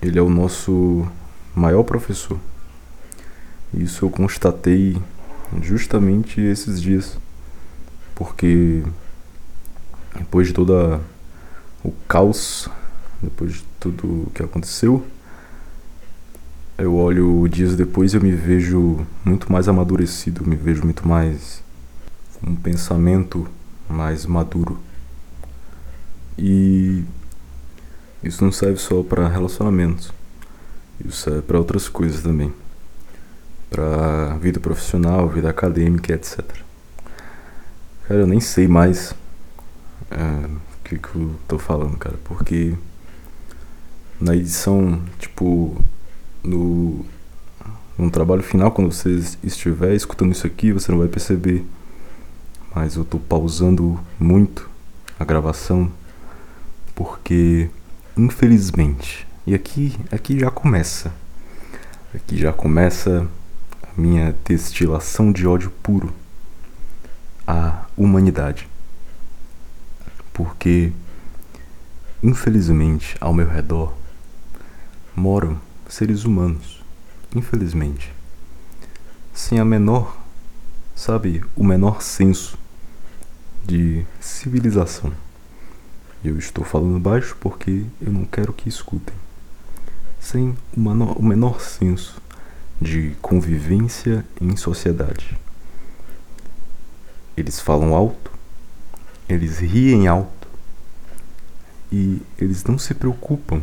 ele 0.00 0.18
é 0.18 0.22
o 0.22 0.30
nosso 0.30 1.06
maior 1.54 1.82
professor. 1.82 2.38
Isso 3.74 4.06
eu 4.06 4.10
constatei 4.10 4.96
justamente 5.60 6.40
esses 6.40 6.80
dias, 6.80 7.18
porque 8.14 8.82
depois 10.16 10.48
de 10.48 10.52
toda 10.52 11.00
o 11.84 11.92
caos, 12.08 12.68
depois 13.22 13.54
de 13.54 13.64
tudo 13.80 14.24
o 14.26 14.30
que 14.34 14.42
aconteceu, 14.42 15.04
eu 16.78 16.94
olho 16.96 17.46
dias 17.48 17.76
depois 17.76 18.12
e 18.12 18.16
eu 18.16 18.22
me 18.22 18.32
vejo 18.32 19.06
muito 19.24 19.52
mais 19.52 19.68
amadurecido, 19.68 20.44
me 20.44 20.56
vejo 20.56 20.82
muito 20.82 21.06
mais 21.06 21.62
com 22.40 22.50
um 22.50 22.56
pensamento 22.56 23.46
mais 23.88 24.26
maduro. 24.26 24.78
E 26.36 27.04
isso 28.22 28.42
não 28.42 28.50
serve 28.50 28.78
só 28.78 29.02
para 29.02 29.28
relacionamentos. 29.28 30.12
Isso 31.04 31.18
serve 31.18 31.42
para 31.42 31.58
outras 31.58 31.88
coisas 31.88 32.22
também. 32.22 32.52
Para 33.70 34.36
vida 34.38 34.58
profissional, 34.58 35.28
vida 35.28 35.50
acadêmica, 35.50 36.12
etc. 36.12 36.40
Cara, 38.08 38.20
eu 38.20 38.26
nem 38.26 38.40
sei 38.40 38.66
mais 38.66 39.14
é, 40.10 40.46
o 40.46 40.84
que, 40.84 40.98
que 40.98 41.16
eu 41.16 41.34
tô 41.48 41.58
falando, 41.58 41.96
cara, 41.96 42.16
porque 42.24 42.74
na 44.20 44.36
edição, 44.36 45.02
tipo, 45.18 45.76
no, 46.42 47.04
no 47.98 48.10
trabalho 48.10 48.42
final, 48.42 48.70
quando 48.70 48.92
você 48.92 49.20
estiver 49.42 49.94
escutando 49.94 50.32
isso 50.32 50.46
aqui, 50.46 50.72
você 50.72 50.90
não 50.92 50.98
vai 50.98 51.08
perceber. 51.08 51.64
Mas 52.74 52.96
eu 52.96 53.04
tô 53.04 53.18
pausando 53.18 54.00
muito 54.18 54.68
a 55.18 55.24
gravação 55.24 55.90
porque 56.94 57.70
infelizmente 58.16 59.26
e 59.46 59.54
aqui 59.54 59.96
aqui 60.10 60.38
já 60.38 60.50
começa. 60.50 61.12
Aqui 62.14 62.36
já 62.36 62.52
começa 62.52 63.26
a 63.82 64.00
minha 64.00 64.34
destilação 64.44 65.32
de 65.32 65.46
ódio 65.46 65.70
puro 65.82 66.12
à 67.46 67.84
humanidade 67.96 68.68
porque 70.32 70.92
infelizmente 72.22 73.16
ao 73.20 73.32
meu 73.32 73.48
redor 73.48 73.94
moram 75.14 75.60
seres 75.88 76.24
humanos 76.24 76.82
infelizmente 77.34 78.12
sem 79.32 79.58
a 79.58 79.64
menor 79.64 80.22
sabe 80.94 81.42
o 81.56 81.64
menor 81.64 82.02
senso 82.02 82.58
de 83.64 84.04
civilização. 84.20 85.12
Eu 86.24 86.38
estou 86.38 86.64
falando 86.64 86.98
baixo 87.00 87.36
porque 87.40 87.84
eu 88.00 88.12
não 88.12 88.24
quero 88.24 88.52
que 88.52 88.68
escutem. 88.68 89.14
Sem 90.20 90.56
o 90.76 90.80
menor, 90.80 91.16
o 91.18 91.22
menor 91.22 91.60
senso 91.60 92.20
de 92.80 93.16
convivência 93.20 94.24
em 94.40 94.56
sociedade. 94.56 95.36
Eles 97.36 97.58
falam 97.58 97.94
alto, 97.94 98.30
eles 99.32 99.58
riem 99.58 100.06
alto 100.06 100.48
e 101.90 102.20
eles 102.38 102.64
não 102.64 102.78
se 102.78 102.94
preocupam 102.94 103.62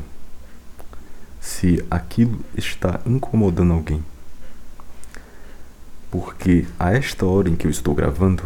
se 1.39 1.83
aquilo 1.89 2.39
está 2.55 2.99
incomodando 3.05 3.73
alguém. 3.73 4.03
Porque 6.11 6.65
a 6.77 6.91
esta 6.91 7.25
hora 7.25 7.49
em 7.49 7.55
que 7.55 7.67
eu 7.67 7.71
estou 7.71 7.93
gravando, 7.95 8.43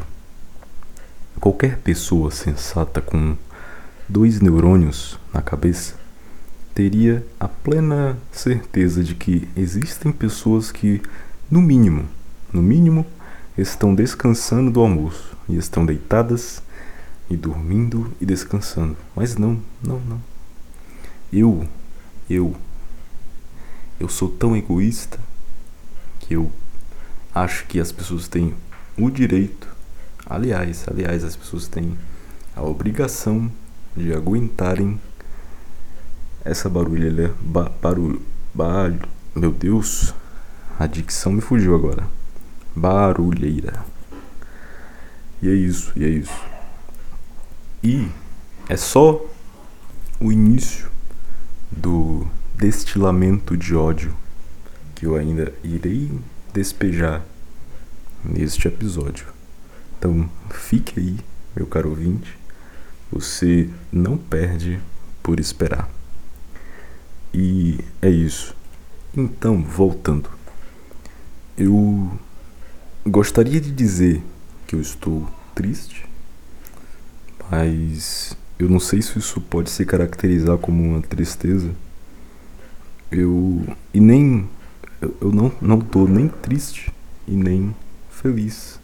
qualquer 1.39 1.77
pessoa 1.77 2.29
sensata 2.31 3.01
com 3.01 3.35
dois 4.07 4.39
neurônios 4.39 5.17
na 5.33 5.41
cabeça 5.41 5.95
teria 6.73 7.25
a 7.39 7.47
plena 7.47 8.17
certeza 8.31 9.03
de 9.03 9.15
que 9.15 9.47
existem 9.55 10.11
pessoas 10.11 10.71
que, 10.71 11.01
no 11.49 11.61
mínimo, 11.61 12.05
no 12.51 12.61
mínimo, 12.61 13.05
estão 13.57 13.93
descansando 13.93 14.71
do 14.71 14.81
almoço 14.81 15.37
e 15.47 15.55
estão 15.55 15.85
deitadas 15.85 16.61
e 17.29 17.35
dormindo 17.35 18.11
e 18.19 18.25
descansando. 18.25 18.97
Mas 19.15 19.35
não, 19.35 19.59
não, 19.81 19.99
não. 20.01 20.21
Eu, 21.31 21.67
eu, 22.29 22.55
eu 23.99 24.09
sou 24.09 24.29
tão 24.29 24.55
egoísta 24.55 25.19
que 26.19 26.35
eu 26.35 26.51
acho 27.33 27.65
que 27.65 27.79
as 27.79 27.91
pessoas 27.91 28.27
têm 28.27 28.53
o 28.97 29.09
direito, 29.09 29.67
aliás, 30.25 30.85
aliás, 30.87 31.23
as 31.23 31.35
pessoas 31.35 31.67
têm 31.67 31.97
a 32.55 32.61
obrigação 32.61 33.51
de 33.95 34.13
aguentarem 34.13 34.99
essa 36.45 36.69
barulheira, 36.69 37.33
ba, 37.41 37.71
barulho, 37.81 38.21
barulho, 38.53 39.07
meu 39.35 39.51
Deus, 39.51 40.13
a 40.77 40.85
dicção 40.85 41.31
me 41.31 41.41
fugiu 41.41 41.73
agora. 41.73 42.07
Barulheira. 42.75 43.85
E 45.41 45.49
é 45.49 45.53
isso, 45.53 45.91
e 45.95 46.03
é 46.03 46.09
isso. 46.09 46.52
E 47.83 48.07
é 48.69 48.77
só 48.77 49.25
o 50.17 50.31
início 50.31 50.89
do 51.69 52.25
destilamento 52.55 53.57
de 53.57 53.75
ódio 53.75 54.15
que 54.95 55.05
eu 55.05 55.17
ainda 55.17 55.53
irei 55.61 56.09
despejar 56.53 57.25
neste 58.23 58.69
episódio. 58.69 59.25
Então, 59.99 60.29
fique 60.49 60.97
aí, 60.97 61.17
meu 61.53 61.67
caro 61.67 61.89
ouvinte. 61.89 62.37
Você 63.11 63.69
não 63.91 64.17
perde 64.17 64.79
por 65.21 65.39
esperar. 65.39 65.89
E 67.33 67.79
é 68.01 68.09
isso. 68.09 68.55
Então, 69.15 69.61
voltando. 69.61 70.29
Eu 71.57 72.17
gostaria 73.05 73.59
de 73.59 73.71
dizer 73.71 74.23
que 74.65 74.75
eu 74.75 74.79
estou 74.79 75.29
triste, 75.53 76.05
mas 77.53 78.35
eu 78.57 78.67
não 78.67 78.79
sei 78.79 78.99
se 78.99 79.19
isso 79.19 79.39
pode 79.39 79.69
se 79.69 79.85
caracterizar 79.85 80.57
como 80.57 80.81
uma 80.81 81.01
tristeza. 81.03 81.69
Eu 83.11 83.63
e 83.93 83.99
nem 83.99 84.49
eu, 84.99 85.15
eu 85.21 85.31
não 85.31 85.51
não 85.61 85.79
tô 85.79 86.07
nem 86.07 86.27
triste 86.27 86.91
e 87.27 87.35
nem 87.35 87.75
feliz. 88.09 88.79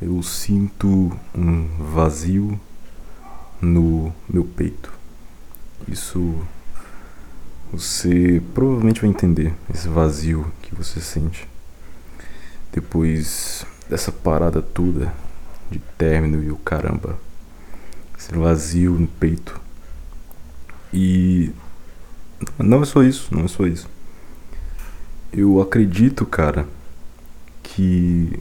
Eu 0.00 0.22
sinto 0.22 1.12
um 1.34 1.68
vazio 1.92 2.58
no 3.60 4.10
meu 4.26 4.44
peito. 4.44 4.90
Isso 5.86 6.34
você 7.70 8.42
provavelmente 8.54 9.02
vai 9.02 9.10
entender 9.10 9.52
esse 9.72 9.86
vazio 9.86 10.50
que 10.62 10.74
você 10.74 10.98
sente 10.98 11.46
depois 12.72 13.66
dessa 13.86 14.10
parada 14.10 14.62
toda 14.62 15.12
de 15.70 15.78
término 15.98 16.42
e 16.42 16.50
o 16.50 16.56
caramba. 16.56 17.25
Esse 18.18 18.34
vazio 18.34 18.92
no 18.92 19.06
peito. 19.06 19.60
E 20.92 21.50
não 22.58 22.82
é 22.82 22.84
só 22.84 23.02
isso, 23.02 23.34
não 23.34 23.44
é 23.44 23.48
só 23.48 23.66
isso. 23.66 23.88
Eu 25.32 25.60
acredito, 25.60 26.24
cara, 26.24 26.66
que 27.62 28.40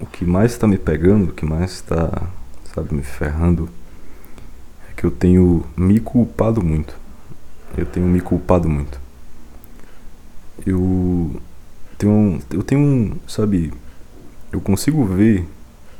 o 0.00 0.06
que 0.06 0.24
mais 0.24 0.56
tá 0.56 0.66
me 0.66 0.78
pegando, 0.78 1.30
o 1.30 1.32
que 1.32 1.44
mais 1.44 1.80
tá, 1.80 2.28
sabe, 2.72 2.94
me 2.94 3.02
ferrando, 3.02 3.68
é 4.88 4.92
que 4.94 5.04
eu 5.04 5.10
tenho 5.10 5.64
me 5.76 5.98
culpado 5.98 6.62
muito. 6.62 6.94
Eu 7.76 7.86
tenho 7.86 8.06
me 8.06 8.20
culpado 8.20 8.68
muito. 8.68 9.00
Eu 10.64 11.40
tenho, 11.96 12.40
eu 12.50 12.62
tenho, 12.62 13.20
sabe, 13.26 13.72
eu 14.52 14.60
consigo 14.60 15.04
ver 15.04 15.46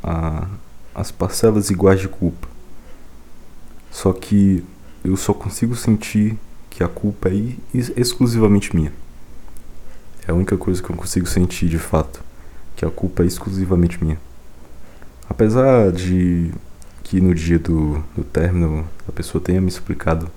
a, 0.02 0.46
as 0.94 1.11
parcelas 1.11 1.70
iguais 1.70 2.00
de 2.00 2.09
culpa. 2.09 2.48
Só 3.90 4.12
que 4.12 4.64
eu 5.05 5.16
só 5.16 5.33
consigo 5.33 5.74
sentir 5.74 6.38
que 6.70 6.83
a 6.83 6.88
culpa 6.88 7.29
é 7.29 7.55
exclusivamente 7.74 8.74
minha. 8.74 8.92
É 10.27 10.31
a 10.31 10.35
única 10.35 10.57
coisa 10.57 10.83
que 10.83 10.90
eu 10.90 10.96
consigo 10.96 11.27
sentir 11.27 11.68
de 11.68 11.79
fato, 11.79 12.22
que 12.77 12.85
a 12.85 12.90
culpa 12.90 13.22
é 13.22 13.27
exclusivamente 13.27 14.03
minha. 14.03 14.18
Apesar 15.29 15.90
de 15.92 16.53
que 17.03 17.20
no 17.20 17.35
dia 17.35 17.59
do, 17.59 18.05
do 18.14 18.22
término 18.22 18.87
a 19.09 19.12
pessoa 19.12 19.42
tenha 19.42 19.61
me 19.61 19.68
explicado 19.68 20.31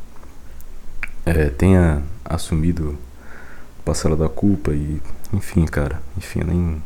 é, 1.26 1.50
tenha 1.50 2.02
assumido 2.26 2.98
parcela 3.84 4.16
da 4.16 4.30
culpa 4.30 4.72
e 4.72 5.02
enfim, 5.34 5.66
cara, 5.66 6.02
enfim, 6.18 6.40
eu 6.40 6.48
nem 6.48 6.84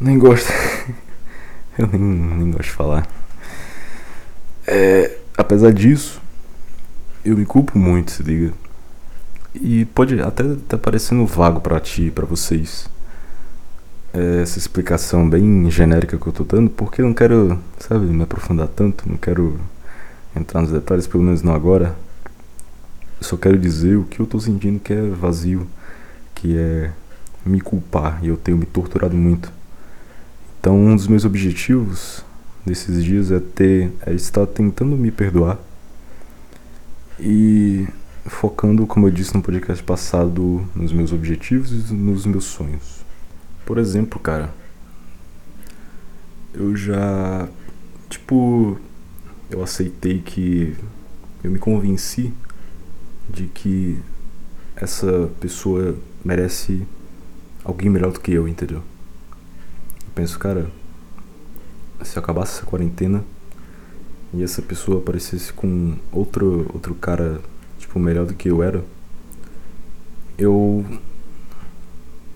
nem 0.00 0.18
gosto 0.18 0.50
eu 1.78 1.86
nem, 1.86 2.00
nem 2.00 2.50
gosto 2.50 2.64
de 2.64 2.70
falar. 2.70 3.06
É, 4.74 5.18
apesar 5.36 5.70
disso, 5.70 6.18
eu 7.22 7.36
me 7.36 7.44
culpo 7.44 7.78
muito, 7.78 8.10
se 8.10 8.22
liga. 8.22 8.54
E 9.54 9.84
pode 9.84 10.18
até 10.18 10.44
estar 10.44 10.56
tá 10.66 10.78
parecendo 10.78 11.26
vago 11.26 11.60
para 11.60 11.78
ti, 11.78 12.10
para 12.10 12.24
vocês. 12.24 12.88
É, 14.14 14.40
essa 14.40 14.56
explicação 14.56 15.28
bem 15.28 15.70
genérica 15.70 16.16
que 16.16 16.26
eu 16.26 16.32
tô 16.32 16.42
dando, 16.42 16.70
porque 16.70 17.02
eu 17.02 17.06
não 17.06 17.12
quero, 17.12 17.60
sabe, 17.78 18.06
me 18.06 18.22
aprofundar 18.22 18.66
tanto, 18.66 19.06
não 19.06 19.18
quero 19.18 19.60
entrar 20.34 20.62
nos 20.62 20.70
detalhes, 20.70 21.06
pelo 21.06 21.22
menos 21.22 21.42
não 21.42 21.54
agora. 21.54 21.94
Eu 23.20 23.26
só 23.26 23.36
quero 23.36 23.58
dizer 23.58 23.96
o 23.96 24.04
que 24.04 24.20
eu 24.20 24.26
tô 24.26 24.40
sentindo 24.40 24.80
que 24.80 24.94
é 24.94 25.02
vazio, 25.02 25.66
que 26.34 26.56
é 26.56 26.90
me 27.44 27.60
culpar 27.60 28.20
e 28.24 28.28
eu 28.28 28.38
tenho 28.38 28.56
me 28.56 28.64
torturado 28.64 29.14
muito. 29.14 29.52
Então, 30.58 30.78
um 30.78 30.96
dos 30.96 31.06
meus 31.08 31.26
objetivos 31.26 32.24
desses 32.64 33.04
dias 33.04 33.30
é 33.30 33.40
ter 33.40 33.92
é 34.06 34.12
estar 34.12 34.46
tentando 34.46 34.96
me 34.96 35.10
perdoar 35.10 35.58
e 37.18 37.86
focando, 38.26 38.86
como 38.86 39.06
eu 39.06 39.10
disse 39.10 39.34
no 39.34 39.42
podcast 39.42 39.82
passado, 39.82 40.66
nos 40.74 40.92
meus 40.92 41.12
objetivos 41.12 41.90
e 41.90 41.94
nos 41.94 42.24
meus 42.24 42.44
sonhos. 42.44 43.04
Por 43.66 43.78
exemplo, 43.78 44.18
cara, 44.20 44.52
eu 46.54 46.76
já 46.76 47.48
tipo 48.08 48.78
eu 49.50 49.62
aceitei 49.62 50.20
que 50.20 50.76
eu 51.42 51.50
me 51.50 51.58
convenci 51.58 52.32
de 53.28 53.44
que 53.46 53.98
essa 54.76 55.30
pessoa 55.40 55.96
merece 56.24 56.86
alguém 57.64 57.90
melhor 57.90 58.12
do 58.12 58.20
que 58.20 58.32
eu, 58.32 58.48
entendeu? 58.48 58.78
Eu 58.78 60.12
penso, 60.14 60.38
cara, 60.38 60.70
se 62.04 62.18
acabasse 62.18 62.58
essa 62.58 62.66
quarentena 62.66 63.24
e 64.34 64.42
essa 64.42 64.62
pessoa 64.62 64.98
aparecesse 64.98 65.52
com 65.52 65.96
outro 66.10 66.70
outro 66.72 66.94
cara, 66.94 67.40
tipo, 67.78 67.98
melhor 67.98 68.26
do 68.26 68.34
que 68.34 68.48
eu 68.48 68.62
era, 68.62 68.84
eu 70.38 70.84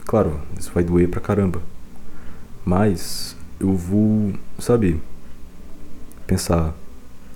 claro, 0.05 0.40
isso 0.59 0.70
vai 0.72 0.85
doer 0.85 1.09
pra 1.09 1.20
caramba. 1.20 1.62
Mas 2.64 3.37
eu 3.61 3.74
vou, 3.74 4.33
sabe, 4.59 5.00
pensar, 6.26 6.74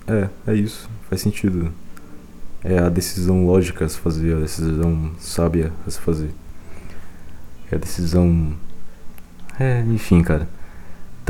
é, 0.07 0.29
é 0.47 0.53
isso, 0.55 0.89
faz 1.09 1.21
sentido 1.21 1.71
é 2.63 2.77
a 2.77 2.89
decisão 2.89 3.45
lógica 3.45 3.85
a 3.85 3.89
se 3.89 3.97
fazer, 3.97 4.35
a 4.35 4.39
decisão 4.39 5.11
sábia 5.19 5.73
a 5.85 5.89
se 5.89 5.99
fazer. 5.99 6.29
É 7.71 7.75
a 7.75 7.77
decisão. 7.77 8.53
É, 9.59 9.81
enfim, 9.87 10.21
cara. 10.21 10.47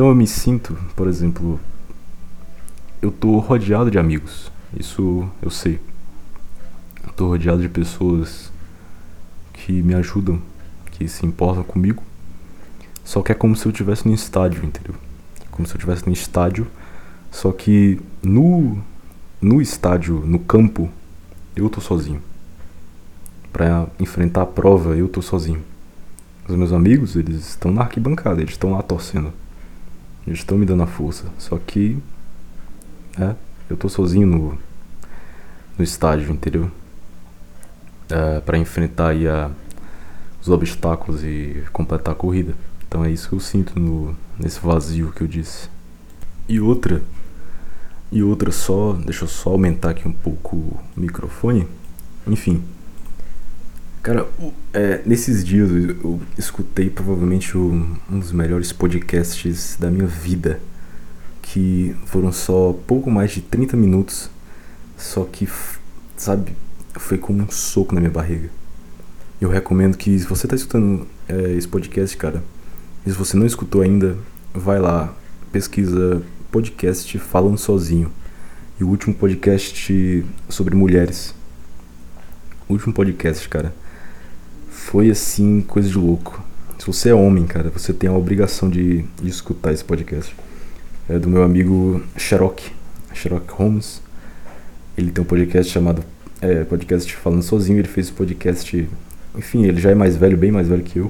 Então 0.01 0.09
eu 0.09 0.15
me 0.15 0.25
sinto, 0.25 0.75
por 0.95 1.07
exemplo, 1.07 1.59
eu 3.03 3.11
tô 3.11 3.37
rodeado 3.37 3.91
de 3.91 3.99
amigos. 3.99 4.51
Isso 4.75 5.29
eu 5.39 5.51
sei. 5.51 5.79
Eu 7.05 7.13
tô 7.13 7.27
rodeado 7.27 7.61
de 7.61 7.69
pessoas 7.69 8.51
que 9.53 9.71
me 9.71 9.93
ajudam, 9.93 10.41
que 10.89 11.07
se 11.07 11.23
importam 11.23 11.63
comigo. 11.63 12.01
Só 13.03 13.21
que 13.21 13.31
é 13.31 13.35
como 13.35 13.55
se 13.55 13.67
eu 13.67 13.71
estivesse 13.71 14.07
no 14.07 14.15
estádio, 14.15 14.65
entendeu? 14.65 14.95
Como 15.51 15.67
se 15.67 15.75
eu 15.75 15.77
estivesse 15.77 16.03
no 16.07 16.13
estádio, 16.13 16.65
só 17.29 17.51
que 17.51 18.01
no 18.23 18.79
no 19.39 19.61
estádio, 19.61 20.15
no 20.25 20.39
campo, 20.39 20.89
eu 21.55 21.69
tô 21.69 21.79
sozinho. 21.79 22.23
Para 23.53 23.85
enfrentar 23.99 24.41
a 24.41 24.47
prova, 24.47 24.95
eu 24.95 25.07
tô 25.07 25.21
sozinho. 25.21 25.61
Os 26.49 26.55
meus 26.55 26.73
amigos, 26.73 27.15
eles 27.15 27.49
estão 27.49 27.71
na 27.71 27.81
arquibancada, 27.81 28.41
eles 28.41 28.53
estão 28.53 28.71
lá 28.71 28.81
torcendo. 28.81 29.31
Eles 30.25 30.39
estão 30.39 30.57
me 30.57 30.65
dando 30.65 30.83
a 30.83 30.87
força. 30.87 31.25
Só 31.37 31.57
que. 31.57 31.97
É, 33.19 33.35
eu 33.69 33.77
tô 33.77 33.89
sozinho 33.89 34.27
no, 34.27 34.57
no 35.77 35.83
estádio, 35.83 36.31
entendeu? 36.31 36.71
É, 38.09 38.39
para 38.41 38.57
enfrentar 38.57 39.09
aí 39.09 39.27
a, 39.27 39.49
os 40.41 40.49
obstáculos 40.49 41.23
e 41.23 41.63
completar 41.71 42.13
a 42.13 42.17
corrida. 42.17 42.53
Então 42.87 43.05
é 43.05 43.11
isso 43.11 43.29
que 43.29 43.35
eu 43.35 43.39
sinto 43.39 43.79
no, 43.79 44.15
nesse 44.37 44.59
vazio 44.59 45.11
que 45.11 45.21
eu 45.21 45.27
disse. 45.27 45.69
E 46.47 46.59
outra, 46.59 47.01
e 48.11 48.21
outra 48.21 48.51
só, 48.51 48.93
deixa 48.93 49.23
eu 49.23 49.29
só 49.29 49.51
aumentar 49.51 49.91
aqui 49.91 50.07
um 50.07 50.11
pouco 50.11 50.57
o 50.57 50.79
microfone. 50.97 51.67
Enfim. 52.27 52.61
Cara, 54.01 54.27
é, 54.73 55.01
nesses 55.05 55.43
dias 55.43 55.69
eu, 55.69 56.19
escutei 56.37 56.89
provavelmente 56.89 57.55
o- 57.55 57.95
um 58.09 58.19
dos 58.19 58.31
melhores 58.31 58.71
podcasts 58.71 59.77
da 59.79 59.91
minha 59.91 60.07
vida. 60.07 60.59
Que 61.41 61.95
foram 62.05 62.31
só 62.31 62.73
pouco 62.87 63.11
mais 63.11 63.31
de 63.31 63.41
30 63.41 63.75
minutos. 63.77 64.29
Só 64.97 65.23
que, 65.25 65.47
sabe, 66.15 66.55
foi 66.95 67.17
como 67.17 67.43
um 67.43 67.51
soco 67.51 67.93
na 67.93 67.99
minha 68.01 68.11
barriga. 68.11 68.49
Eu 69.39 69.49
recomendo 69.49 69.97
que, 69.97 70.17
se 70.17 70.25
você 70.25 70.47
tá 70.47 70.55
escutando 70.55 71.07
é, 71.27 71.53
esse 71.53 71.67
podcast, 71.67 72.15
cara, 72.15 72.41
e 73.05 73.09
se 73.11 73.17
você 73.17 73.35
não 73.35 73.45
escutou 73.45 73.81
ainda, 73.81 74.17
vai 74.53 74.79
lá, 74.79 75.13
pesquisa 75.51 76.21
podcast 76.51 77.17
Falando 77.19 77.57
Sozinho. 77.57 78.11
E 78.79 78.83
o 78.83 78.87
último 78.87 79.13
podcast 79.13 80.25
sobre 80.47 80.75
mulheres. 80.75 81.35
O 82.69 82.73
último 82.73 82.93
podcast, 82.93 83.47
cara, 83.49 83.73
foi 84.91 85.09
assim, 85.09 85.61
coisa 85.61 85.87
de 85.87 85.97
louco. 85.97 86.43
Se 86.77 86.85
você 86.85 87.11
é 87.11 87.13
homem, 87.13 87.45
cara, 87.45 87.69
você 87.69 87.93
tem 87.93 88.09
a 88.09 88.13
obrigação 88.13 88.69
de, 88.69 89.03
de 89.21 89.29
escutar 89.29 89.71
esse 89.71 89.85
podcast. 89.85 90.35
É 91.07 91.17
do 91.17 91.29
meu 91.29 91.43
amigo 91.43 92.03
Sherlock, 92.17 92.69
Sherlock 93.13 93.49
Holmes. 93.53 94.01
Ele 94.97 95.09
tem 95.09 95.23
um 95.23 95.25
podcast 95.25 95.71
chamado 95.71 96.03
é, 96.41 96.65
Podcast 96.65 97.15
Falando 97.15 97.41
Sozinho. 97.41 97.79
Ele 97.79 97.87
fez 97.87 98.07
esse 98.07 98.13
podcast. 98.13 98.89
Enfim, 99.33 99.63
ele 99.63 99.79
já 99.79 99.91
é 99.91 99.95
mais 99.95 100.17
velho, 100.17 100.35
bem 100.35 100.51
mais 100.51 100.67
velho 100.67 100.83
que 100.83 100.99
eu. 100.99 101.09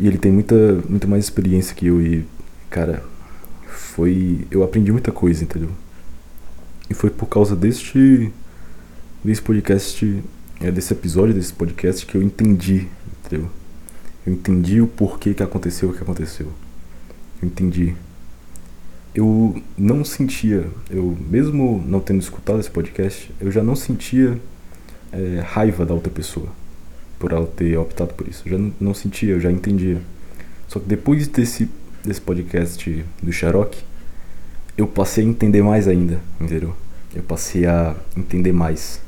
E 0.00 0.06
ele 0.06 0.16
tem 0.16 0.32
muita, 0.32 0.56
muito 0.88 1.06
mais 1.06 1.24
experiência 1.24 1.74
que 1.74 1.88
eu. 1.88 2.00
E, 2.00 2.24
cara, 2.70 3.04
foi. 3.66 4.46
Eu 4.50 4.62
aprendi 4.62 4.90
muita 4.90 5.12
coisa, 5.12 5.44
entendeu? 5.44 5.68
E 6.88 6.94
foi 6.94 7.10
por 7.10 7.26
causa 7.26 7.54
deste. 7.54 8.32
desse 9.22 9.42
podcast. 9.42 10.22
É, 10.64 10.70
desse 10.70 10.94
episódio 10.94 11.34
desse 11.34 11.52
podcast 11.52 12.06
que 12.06 12.16
eu 12.16 12.22
entendi, 12.22 12.88
entendeu? 13.18 13.50
Eu 14.26 14.32
entendi 14.32 14.80
o 14.80 14.86
porquê 14.86 15.34
que 15.34 15.42
aconteceu 15.42 15.90
o 15.90 15.92
que 15.92 16.02
aconteceu. 16.02 16.46
Eu 17.42 17.48
entendi. 17.48 17.94
Eu 19.14 19.62
não 19.76 20.02
sentia, 20.06 20.66
eu 20.88 21.18
mesmo 21.28 21.84
não 21.86 22.00
tendo 22.00 22.22
escutado 22.22 22.60
esse 22.60 22.70
podcast, 22.70 23.30
eu 23.38 23.50
já 23.50 23.62
não 23.62 23.76
sentia 23.76 24.40
é, 25.12 25.40
raiva 25.40 25.84
da 25.84 25.92
outra 25.92 26.10
pessoa 26.10 26.48
por 27.18 27.32
ela 27.32 27.46
ter 27.46 27.76
optado 27.76 28.14
por 28.14 28.26
isso. 28.26 28.42
Eu 28.46 28.58
já 28.58 28.72
não, 28.80 28.94
sentia, 28.94 29.32
eu 29.32 29.40
já 29.40 29.52
entendia. 29.52 30.00
Só 30.66 30.80
que 30.80 30.86
depois 30.86 31.28
desse, 31.28 31.68
desse 32.02 32.22
podcast 32.22 33.04
do 33.22 33.30
Sherlock, 33.30 33.76
eu 34.78 34.86
passei 34.86 35.26
a 35.26 35.28
entender 35.28 35.62
mais 35.62 35.86
ainda, 35.86 36.18
entendeu? 36.40 36.74
Eu 37.14 37.22
passei 37.22 37.66
a 37.66 37.94
entender 38.16 38.54
mais. 38.54 39.03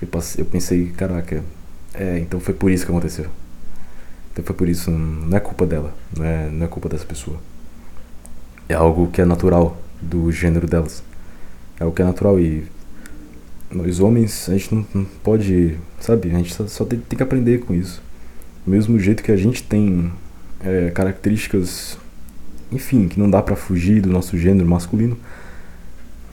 Eu, 0.00 0.08
passei, 0.08 0.42
eu 0.42 0.46
pensei, 0.46 0.92
caraca, 0.96 1.42
é, 1.94 2.18
então 2.18 2.38
foi 2.38 2.54
por 2.54 2.70
isso 2.70 2.84
que 2.84 2.90
aconteceu. 2.90 3.26
Então 4.32 4.44
foi 4.44 4.54
por 4.54 4.68
isso, 4.68 4.90
não 4.90 5.36
é 5.36 5.40
culpa 5.40 5.66
dela, 5.66 5.92
não 6.16 6.24
é, 6.24 6.48
não 6.50 6.64
é 6.64 6.68
culpa 6.68 6.88
dessa 6.88 7.04
pessoa. 7.04 7.38
É 8.68 8.74
algo 8.74 9.08
que 9.08 9.20
é 9.20 9.24
natural 9.24 9.76
do 10.00 10.30
gênero 10.30 10.66
delas. 10.66 11.02
É 11.80 11.84
algo 11.84 11.94
que 11.94 12.02
é 12.02 12.04
natural 12.04 12.38
e 12.38 12.66
nós 13.70 14.00
homens, 14.00 14.48
a 14.48 14.52
gente 14.52 14.74
não, 14.74 14.86
não 14.94 15.04
pode, 15.22 15.76
sabe? 16.00 16.30
A 16.30 16.34
gente 16.34 16.54
só, 16.54 16.66
só 16.66 16.84
tem, 16.84 16.98
tem 17.00 17.16
que 17.16 17.22
aprender 17.22 17.58
com 17.58 17.74
isso. 17.74 18.02
Do 18.64 18.70
mesmo 18.70 18.98
jeito 18.98 19.22
que 19.22 19.32
a 19.32 19.36
gente 19.36 19.62
tem 19.62 20.12
é, 20.60 20.90
características, 20.90 21.98
enfim, 22.70 23.08
que 23.08 23.18
não 23.18 23.30
dá 23.30 23.42
pra 23.42 23.56
fugir 23.56 24.00
do 24.00 24.10
nosso 24.10 24.36
gênero 24.38 24.68
masculino, 24.68 25.18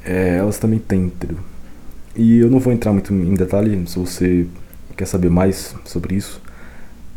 é, 0.04 0.38
elas 0.38 0.58
também 0.58 0.80
têm, 0.80 1.06
entendeu? 1.06 1.40
E 2.16 2.40
eu 2.40 2.50
não 2.50 2.60
vou 2.60 2.72
entrar 2.72 2.94
muito 2.94 3.14
em 3.14 3.34
detalhe, 3.34 3.86
se 3.88 4.00
você 4.00 4.48
quer 4.96 5.06
saber 5.06 5.30
mais 5.30 5.76
sobre 5.84 6.16
isso, 6.16 6.42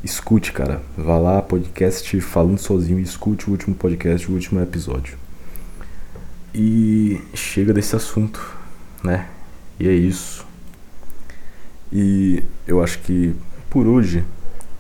escute, 0.03 0.53
cara. 0.53 0.83
Vá 0.97 1.17
lá, 1.19 1.41
podcast 1.41 2.21
falando 2.21 2.59
sozinho 2.59 2.99
escute 2.99 3.49
o 3.49 3.53
último 3.53 3.77
podcast, 3.77 4.29
o 4.29 4.35
último 4.35 4.61
episódio. 4.61 5.17
E 6.53 7.21
chega 7.35 7.73
desse 7.73 7.95
assunto, 7.95 8.57
né? 9.03 9.29
E 9.79 9.87
é 9.87 9.93
isso. 9.93 10.45
E 11.93 12.43
eu 12.67 12.83
acho 12.83 12.99
que 12.99 13.35
por 13.71 13.87
hoje 13.87 14.25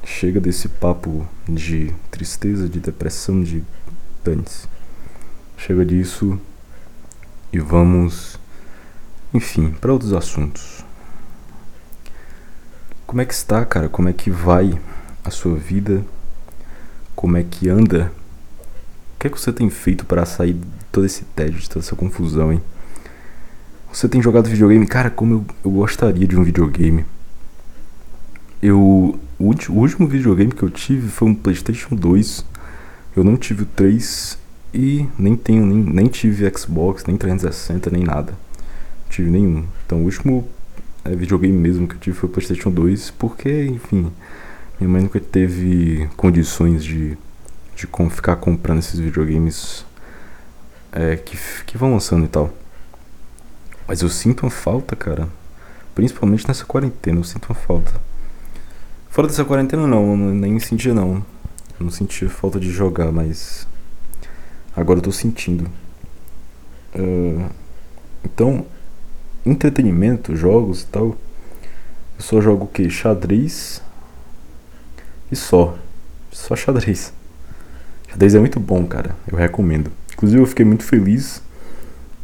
chega 0.04 0.40
desse 0.40 0.68
papo 0.68 1.26
de 1.48 1.94
tristeza, 2.10 2.68
de 2.68 2.80
depressão, 2.80 3.42
de 3.42 3.62
dane-se. 4.24 4.66
Chega 5.56 5.84
disso 5.84 6.40
e 7.52 7.58
vamos, 7.58 8.37
enfim, 9.32 9.70
para 9.80 9.92
outros 9.92 10.12
assuntos. 10.12 10.84
Como 13.06 13.20
é 13.20 13.24
que 13.24 13.34
está, 13.34 13.64
cara? 13.64 13.88
Como 13.88 14.08
é 14.08 14.12
que 14.12 14.30
vai 14.30 14.78
a 15.24 15.30
sua 15.30 15.54
vida? 15.56 16.04
Como 17.14 17.36
é 17.36 17.42
que 17.42 17.68
anda? 17.68 18.12
O 19.14 19.18
que 19.18 19.26
é 19.26 19.30
que 19.30 19.40
você 19.40 19.52
tem 19.52 19.68
feito 19.70 20.04
para 20.04 20.24
sair 20.24 20.52
de 20.52 20.84
todo 20.92 21.04
esse 21.04 21.24
tédio, 21.24 21.58
de 21.58 21.68
toda 21.68 21.84
essa 21.84 21.96
confusão, 21.96 22.52
hein? 22.52 22.62
Você 23.92 24.08
tem 24.08 24.22
jogado 24.22 24.48
videogame? 24.48 24.86
Cara, 24.86 25.10
como 25.10 25.34
eu, 25.34 25.44
eu 25.64 25.70
gostaria 25.70 26.26
de 26.26 26.38
um 26.38 26.44
videogame. 26.44 27.04
Eu. 28.62 29.18
O, 29.38 29.54
último 29.70 30.06
videogame 30.06 30.52
que 30.52 30.62
eu 30.62 30.70
tive 30.70 31.08
foi 31.08 31.28
um 31.28 31.34
PlayStation 31.34 31.94
2. 31.94 32.44
Eu 33.16 33.24
não 33.24 33.36
tive 33.36 33.62
o 33.62 33.66
3 33.66 34.38
e 34.74 35.08
nem 35.18 35.36
tenho, 35.36 35.64
nem, 35.64 35.78
nem 35.78 36.06
tive 36.06 36.50
Xbox, 36.56 37.04
nem 37.06 37.16
360, 37.16 37.90
nem 37.90 38.04
nada. 38.04 38.34
Tive 39.08 39.30
nenhum. 39.30 39.66
Então 39.86 39.98
o 40.00 40.04
último 40.04 40.48
é, 41.04 41.14
videogame 41.14 41.56
mesmo 41.56 41.86
que 41.88 41.94
eu 41.94 41.98
tive 42.00 42.16
foi 42.16 42.28
o 42.28 42.32
PlayStation 42.32 42.70
2, 42.70 43.10
porque, 43.12 43.64
enfim, 43.66 44.12
minha 44.78 44.88
mãe 44.90 45.02
nunca 45.02 45.18
teve 45.20 46.08
condições 46.16 46.84
de, 46.84 47.16
de 47.74 47.86
com- 47.86 48.10
ficar 48.10 48.36
comprando 48.36 48.78
esses 48.78 48.98
videogames 48.98 49.84
é, 50.92 51.16
que, 51.16 51.36
que 51.66 51.76
vão 51.78 51.92
lançando 51.92 52.24
e 52.24 52.28
tal. 52.28 52.52
Mas 53.86 54.02
eu 54.02 54.08
sinto 54.08 54.42
uma 54.42 54.50
falta, 54.50 54.94
cara. 54.94 55.28
Principalmente 55.94 56.46
nessa 56.46 56.64
quarentena, 56.64 57.18
eu 57.18 57.24
sinto 57.24 57.46
uma 57.48 57.54
falta. 57.54 57.92
Fora 59.08 59.26
dessa 59.26 59.44
quarentena 59.44 59.86
não, 59.86 60.10
eu 60.12 60.16
nem 60.16 60.60
sentia 60.60 60.92
não. 60.94 61.24
Eu 61.80 61.84
não 61.84 61.90
sentia 61.90 62.28
falta 62.28 62.60
de 62.60 62.70
jogar, 62.70 63.10
mas 63.10 63.66
agora 64.76 64.98
eu 64.98 65.02
tô 65.02 65.10
sentindo. 65.10 65.68
Ah, 66.94 67.50
então, 68.24 68.66
entretenimento, 69.50 70.36
jogos 70.36 70.82
e 70.82 70.86
tal. 70.86 71.16
Eu 72.16 72.20
só 72.20 72.40
jogo 72.40 72.64
o 72.64 72.68
que? 72.68 72.88
Xadrez 72.90 73.82
e 75.30 75.36
só. 75.36 75.76
Só 76.30 76.56
xadrez. 76.56 77.12
Xadrez 78.08 78.34
é 78.34 78.38
muito 78.38 78.58
bom, 78.58 78.86
cara. 78.86 79.14
Eu 79.26 79.36
recomendo. 79.36 79.90
Inclusive 80.12 80.42
eu 80.42 80.46
fiquei 80.46 80.64
muito 80.64 80.84
feliz 80.84 81.42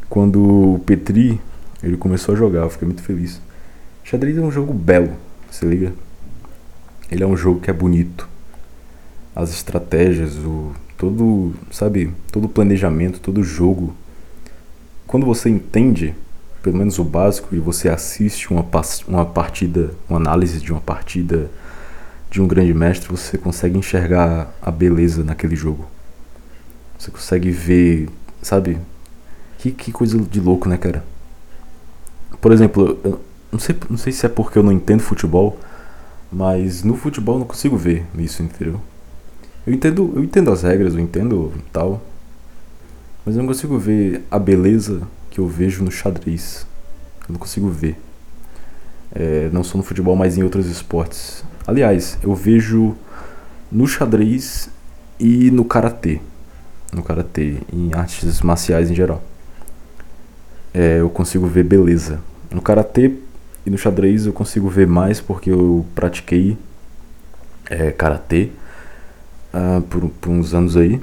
quando 0.09 0.75
o 0.75 0.79
Petri 0.79 1.41
ele 1.83 1.97
começou 1.97 2.33
a 2.33 2.37
jogar, 2.37 2.61
eu 2.61 2.69
fiquei 2.69 2.87
muito 2.87 3.01
feliz. 3.01 3.41
Xadrez 4.03 4.37
é 4.37 4.41
um 4.41 4.51
jogo 4.51 4.73
belo, 4.73 5.13
se 5.51 5.65
liga? 5.65 5.93
Ele 7.11 7.23
é 7.23 7.27
um 7.27 7.37
jogo 7.37 7.59
que 7.59 7.69
é 7.69 7.73
bonito. 7.73 8.27
As 9.35 9.51
estratégias, 9.51 10.35
o 10.37 10.73
todo, 10.97 11.53
sabe, 11.71 12.11
todo 12.31 12.49
planejamento, 12.49 13.19
todo 13.19 13.43
jogo. 13.43 13.95
Quando 15.05 15.25
você 15.25 15.49
entende, 15.49 16.15
pelo 16.65 16.77
menos 16.77 16.97
o 16.97 17.03
básico, 17.03 17.53
e 17.53 17.59
você 17.59 17.87
assiste 17.89 18.51
uma, 18.51 18.65
uma 19.07 19.23
partida, 19.23 19.91
uma 20.09 20.17
análise 20.17 20.59
de 20.59 20.71
uma 20.71 20.81
partida 20.81 21.51
de 22.27 22.41
um 22.41 22.47
grande 22.47 22.73
mestre, 22.73 23.07
você 23.07 23.37
consegue 23.37 23.77
enxergar 23.77 24.51
a 24.59 24.71
beleza 24.71 25.23
naquele 25.23 25.55
jogo. 25.55 25.85
Você 26.97 27.11
consegue 27.11 27.51
ver, 27.51 28.09
sabe? 28.41 28.79
Que, 29.59 29.69
que 29.69 29.91
coisa 29.91 30.17
de 30.17 30.39
louco, 30.39 30.67
né, 30.67 30.75
cara? 30.75 31.05
Por 32.41 32.51
exemplo, 32.51 33.21
não 33.51 33.59
sei, 33.59 33.75
não 33.87 33.97
sei 33.97 34.11
se 34.11 34.25
é 34.25 34.29
porque 34.29 34.57
eu 34.57 34.63
não 34.63 34.71
entendo 34.71 35.01
futebol, 35.01 35.59
mas 36.31 36.83
no 36.83 36.97
futebol 36.97 37.35
eu 37.35 37.39
não 37.41 37.47
consigo 37.47 37.77
ver 37.77 38.07
isso, 38.17 38.41
entendeu? 38.41 38.81
Eu 39.67 39.71
entendo, 39.71 40.13
eu 40.15 40.23
entendo 40.23 40.51
as 40.51 40.63
regras, 40.63 40.95
eu 40.95 40.99
entendo 40.99 41.53
tal, 41.71 42.01
mas 43.23 43.35
eu 43.35 43.43
não 43.43 43.47
consigo 43.47 43.77
ver 43.77 44.23
a 44.31 44.39
beleza 44.39 45.03
que 45.35 45.41
eu 45.41 45.49
vejo 45.49 45.83
no 45.83 45.91
xadrez. 45.91 46.65
Eu 47.27 47.33
não 47.33 47.37
consigo 47.37 47.67
ver. 47.67 47.99
É, 49.13 49.49
não 49.51 49.65
só 49.65 49.77
no 49.77 49.83
futebol, 49.83 50.15
mas 50.15 50.37
em 50.37 50.43
outros 50.43 50.67
esportes. 50.67 51.43
Aliás, 51.67 52.17
eu 52.23 52.33
vejo 52.33 52.95
no 53.69 53.85
xadrez 53.85 54.69
e 55.19 55.51
no 55.51 55.65
karatê. 55.65 56.21
No 56.93 57.03
karatê, 57.03 57.57
em 57.73 57.93
artes 57.93 58.39
marciais 58.39 58.89
em 58.89 58.95
geral. 58.95 59.21
É, 60.73 61.01
eu 61.01 61.09
consigo 61.09 61.47
ver 61.47 61.63
beleza. 61.63 62.21
No 62.49 62.61
karatê 62.61 63.11
e 63.65 63.69
no 63.69 63.77
xadrez 63.77 64.25
eu 64.25 64.31
consigo 64.31 64.69
ver 64.69 64.87
mais 64.87 65.19
porque 65.19 65.51
eu 65.51 65.85
pratiquei 65.93 66.57
é, 67.69 67.91
karatê 67.91 68.51
uh, 69.53 69.81
por, 69.81 70.07
por 70.07 70.29
uns 70.29 70.53
anos 70.53 70.77
aí. 70.77 71.01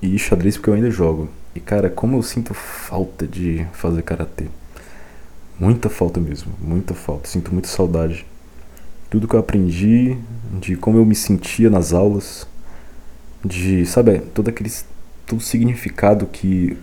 E 0.00 0.16
xadrez 0.16 0.56
porque 0.56 0.70
eu 0.70 0.74
ainda 0.74 0.92
jogo. 0.92 1.28
E 1.58 1.60
cara, 1.60 1.90
como 1.90 2.16
eu 2.16 2.22
sinto 2.22 2.54
falta 2.54 3.26
de 3.26 3.66
fazer 3.72 4.02
karatê. 4.02 4.44
Muita 5.58 5.90
falta 5.90 6.20
mesmo, 6.20 6.52
muita 6.60 6.94
falta. 6.94 7.28
Sinto 7.28 7.52
muita 7.52 7.66
saudade. 7.66 8.24
Tudo 9.10 9.26
que 9.26 9.34
eu 9.34 9.40
aprendi, 9.40 10.16
de 10.60 10.76
como 10.76 10.98
eu 10.98 11.04
me 11.04 11.16
sentia 11.16 11.68
nas 11.68 11.92
aulas, 11.92 12.46
de, 13.44 13.84
sabe, 13.86 14.20
todo 14.32 14.46
aquele 14.46 14.70
todo 15.26 15.40
significado 15.40 16.26
que 16.28 16.78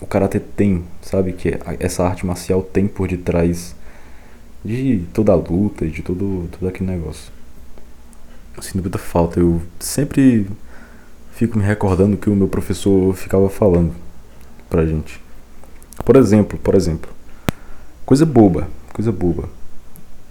o 0.00 0.06
karatê 0.06 0.38
tem, 0.38 0.84
sabe, 1.02 1.32
que 1.32 1.58
essa 1.80 2.04
arte 2.04 2.24
marcial 2.24 2.62
tem 2.62 2.86
por 2.86 3.08
detrás 3.08 3.74
de 4.64 5.08
toda 5.12 5.32
a 5.32 5.34
luta 5.34 5.86
e 5.86 5.90
de 5.90 6.02
todo, 6.02 6.48
todo 6.52 6.68
aquele 6.68 6.88
negócio. 6.88 7.32
Eu 8.56 8.62
sinto 8.62 8.80
muita 8.80 8.96
falta. 8.96 9.40
Eu 9.40 9.60
sempre 9.80 10.46
fico 11.32 11.58
me 11.58 11.64
recordando 11.64 12.16
que 12.16 12.30
o 12.30 12.36
meu 12.36 12.46
professor 12.46 13.12
ficava 13.16 13.50
falando 13.50 14.03
pra 14.74 14.84
gente. 14.84 15.22
Por 16.04 16.16
exemplo, 16.16 16.58
por 16.58 16.74
exemplo, 16.74 17.08
coisa 18.04 18.26
boba, 18.26 18.66
coisa 18.92 19.12
boba. 19.12 19.48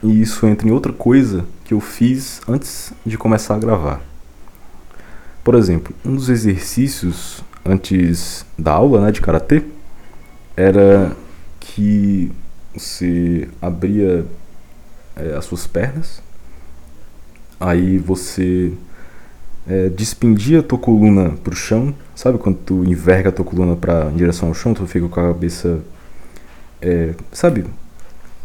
E 0.04 0.22
isso 0.22 0.46
entra 0.46 0.68
em 0.68 0.72
outra 0.72 0.92
coisa 0.92 1.46
que 1.64 1.74
eu 1.74 1.80
fiz 1.80 2.42
antes 2.46 2.92
de 3.06 3.18
começar 3.18 3.56
a 3.56 3.58
gravar. 3.58 4.02
Por 5.46 5.56
exemplo, 5.56 5.96
um 6.06 6.14
dos 6.14 6.28
exercícios 6.28 7.42
antes 7.66 8.46
da 8.60 8.74
aula, 8.74 9.06
né, 9.06 9.12
de 9.14 9.22
karatê, 9.22 9.64
era 10.58 11.16
que 11.62 12.30
você 12.76 13.48
abria 13.62 14.26
é, 15.16 15.36
as 15.38 15.46
suas 15.46 15.66
pernas, 15.66 16.22
aí 17.62 17.98
você 17.98 18.74
é, 19.68 19.90
despendia 19.90 20.60
a 20.60 20.64
tua 20.64 20.78
coluna 20.78 21.32
pro 21.44 21.56
chão, 21.56 21.94
sabe 22.16 22.38
quando 22.38 22.58
tu 22.58 22.84
enverga 22.84 23.30
a 23.30 23.32
tua 23.32 23.46
coluna 23.46 23.76
pra, 23.76 24.10
em 24.12 24.16
direção 24.16 24.50
ao 24.50 24.54
chão, 24.54 24.74
tu 24.74 24.86
fica 24.86 25.08
com 25.08 25.20
a 25.20 25.34
cabeça, 25.34 25.80
é, 26.82 27.14
sabe, 27.32 27.66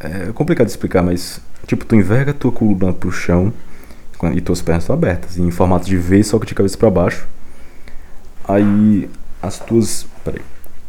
é 0.00 0.30
complicado 0.32 0.66
de 0.66 0.72
explicar, 0.72 1.02
mas 1.02 1.40
tipo, 1.66 1.84
tu 1.84 1.94
enverga 1.94 2.30
a 2.30 2.34
tua 2.34 2.52
coluna 2.52 2.92
pro 2.92 3.10
chão 3.10 3.52
e 4.32 4.40
tuas 4.40 4.62
pernas 4.62 4.84
estão 4.84 4.94
abertas, 4.94 5.38
em 5.38 5.50
formato 5.50 5.86
de 5.86 5.96
V, 5.96 6.22
só 6.22 6.38
que 6.38 6.46
de 6.46 6.54
cabeça 6.54 6.76
para 6.76 6.90
baixo. 6.90 7.26
Aí 8.46 9.08
as 9.40 9.58
tuas, 9.58 10.06
peraí, 10.24 10.42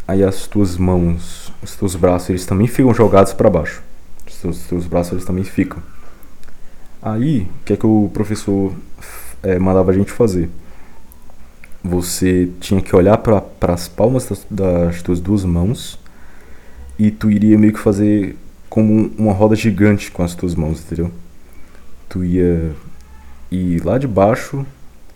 aí 0.07 0.23
as 0.23 0.47
tuas 0.47 0.77
mãos, 0.77 1.51
os 1.61 1.75
teus 1.75 1.95
braços, 1.95 2.29
eles 2.29 2.45
também 2.45 2.67
ficam 2.67 2.93
jogados 2.93 3.33
para 3.33 3.49
baixo. 3.49 3.83
Os 4.27 4.37
teus, 4.37 4.57
os 4.57 4.67
teus 4.67 4.87
braços 4.87 5.13
eles 5.13 5.25
também 5.25 5.43
ficam. 5.43 5.81
Aí, 7.01 7.41
o 7.41 7.65
que 7.65 7.73
é 7.73 7.77
que 7.77 7.85
o 7.85 8.09
professor 8.13 8.73
é, 9.43 9.57
mandava 9.59 9.91
a 9.91 9.93
gente 9.93 10.11
fazer. 10.11 10.49
Você 11.83 12.49
tinha 12.59 12.81
que 12.81 12.95
olhar 12.95 13.17
para 13.17 13.43
as 13.73 13.87
palmas 13.87 14.27
das, 14.27 14.45
das 14.49 15.01
tuas 15.01 15.19
duas 15.19 15.45
mãos 15.45 15.97
e 16.97 17.09
tu 17.09 17.31
iria 17.31 17.57
meio 17.57 17.73
que 17.73 17.79
fazer 17.79 18.35
como 18.69 19.11
uma 19.17 19.33
roda 19.33 19.55
gigante 19.55 20.11
com 20.11 20.21
as 20.21 20.35
tuas 20.35 20.53
mãos, 20.55 20.81
entendeu? 20.81 21.11
Tu 22.09 22.23
ia 22.23 22.71
ir 23.49 23.83
lá 23.83 23.97
de 23.97 24.07
baixo 24.07 24.65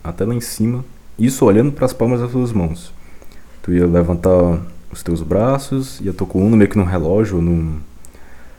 até 0.04 0.26
lá 0.26 0.34
em 0.34 0.42
cima, 0.42 0.84
isso 1.18 1.46
olhando 1.46 1.72
para 1.72 1.86
as 1.86 1.94
palmas 1.94 2.22
das 2.22 2.32
tuas 2.32 2.52
mãos. 2.52 2.94
Tu 3.62 3.74
ia 3.74 3.86
levantar 3.86 4.62
os 4.92 5.04
teus 5.04 5.22
braços 5.22 6.00
e 6.02 6.10
a 6.10 6.14
tua 6.14 6.28
coluna 6.28 6.56
meio 6.56 6.70
que 6.70 6.78
num 6.78 6.84
relógio, 6.84 7.42
num, 7.42 7.80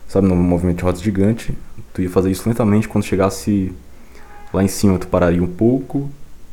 sabe, 0.07 0.27
num 0.27 0.35
movimento 0.35 0.77
de 0.77 0.83
roda 0.83 0.99
gigante. 0.99 1.57
Tu 1.93 2.03
ia 2.03 2.09
fazer 2.09 2.31
isso 2.31 2.47
lentamente 2.47 2.87
quando 2.87 3.03
chegasse 3.03 3.73
Lá 4.55 4.63
em 4.63 4.69
cima 4.69 4.97
tu 4.97 5.07
pararia 5.07 5.43
um 5.43 5.47
pouco, 5.47 6.09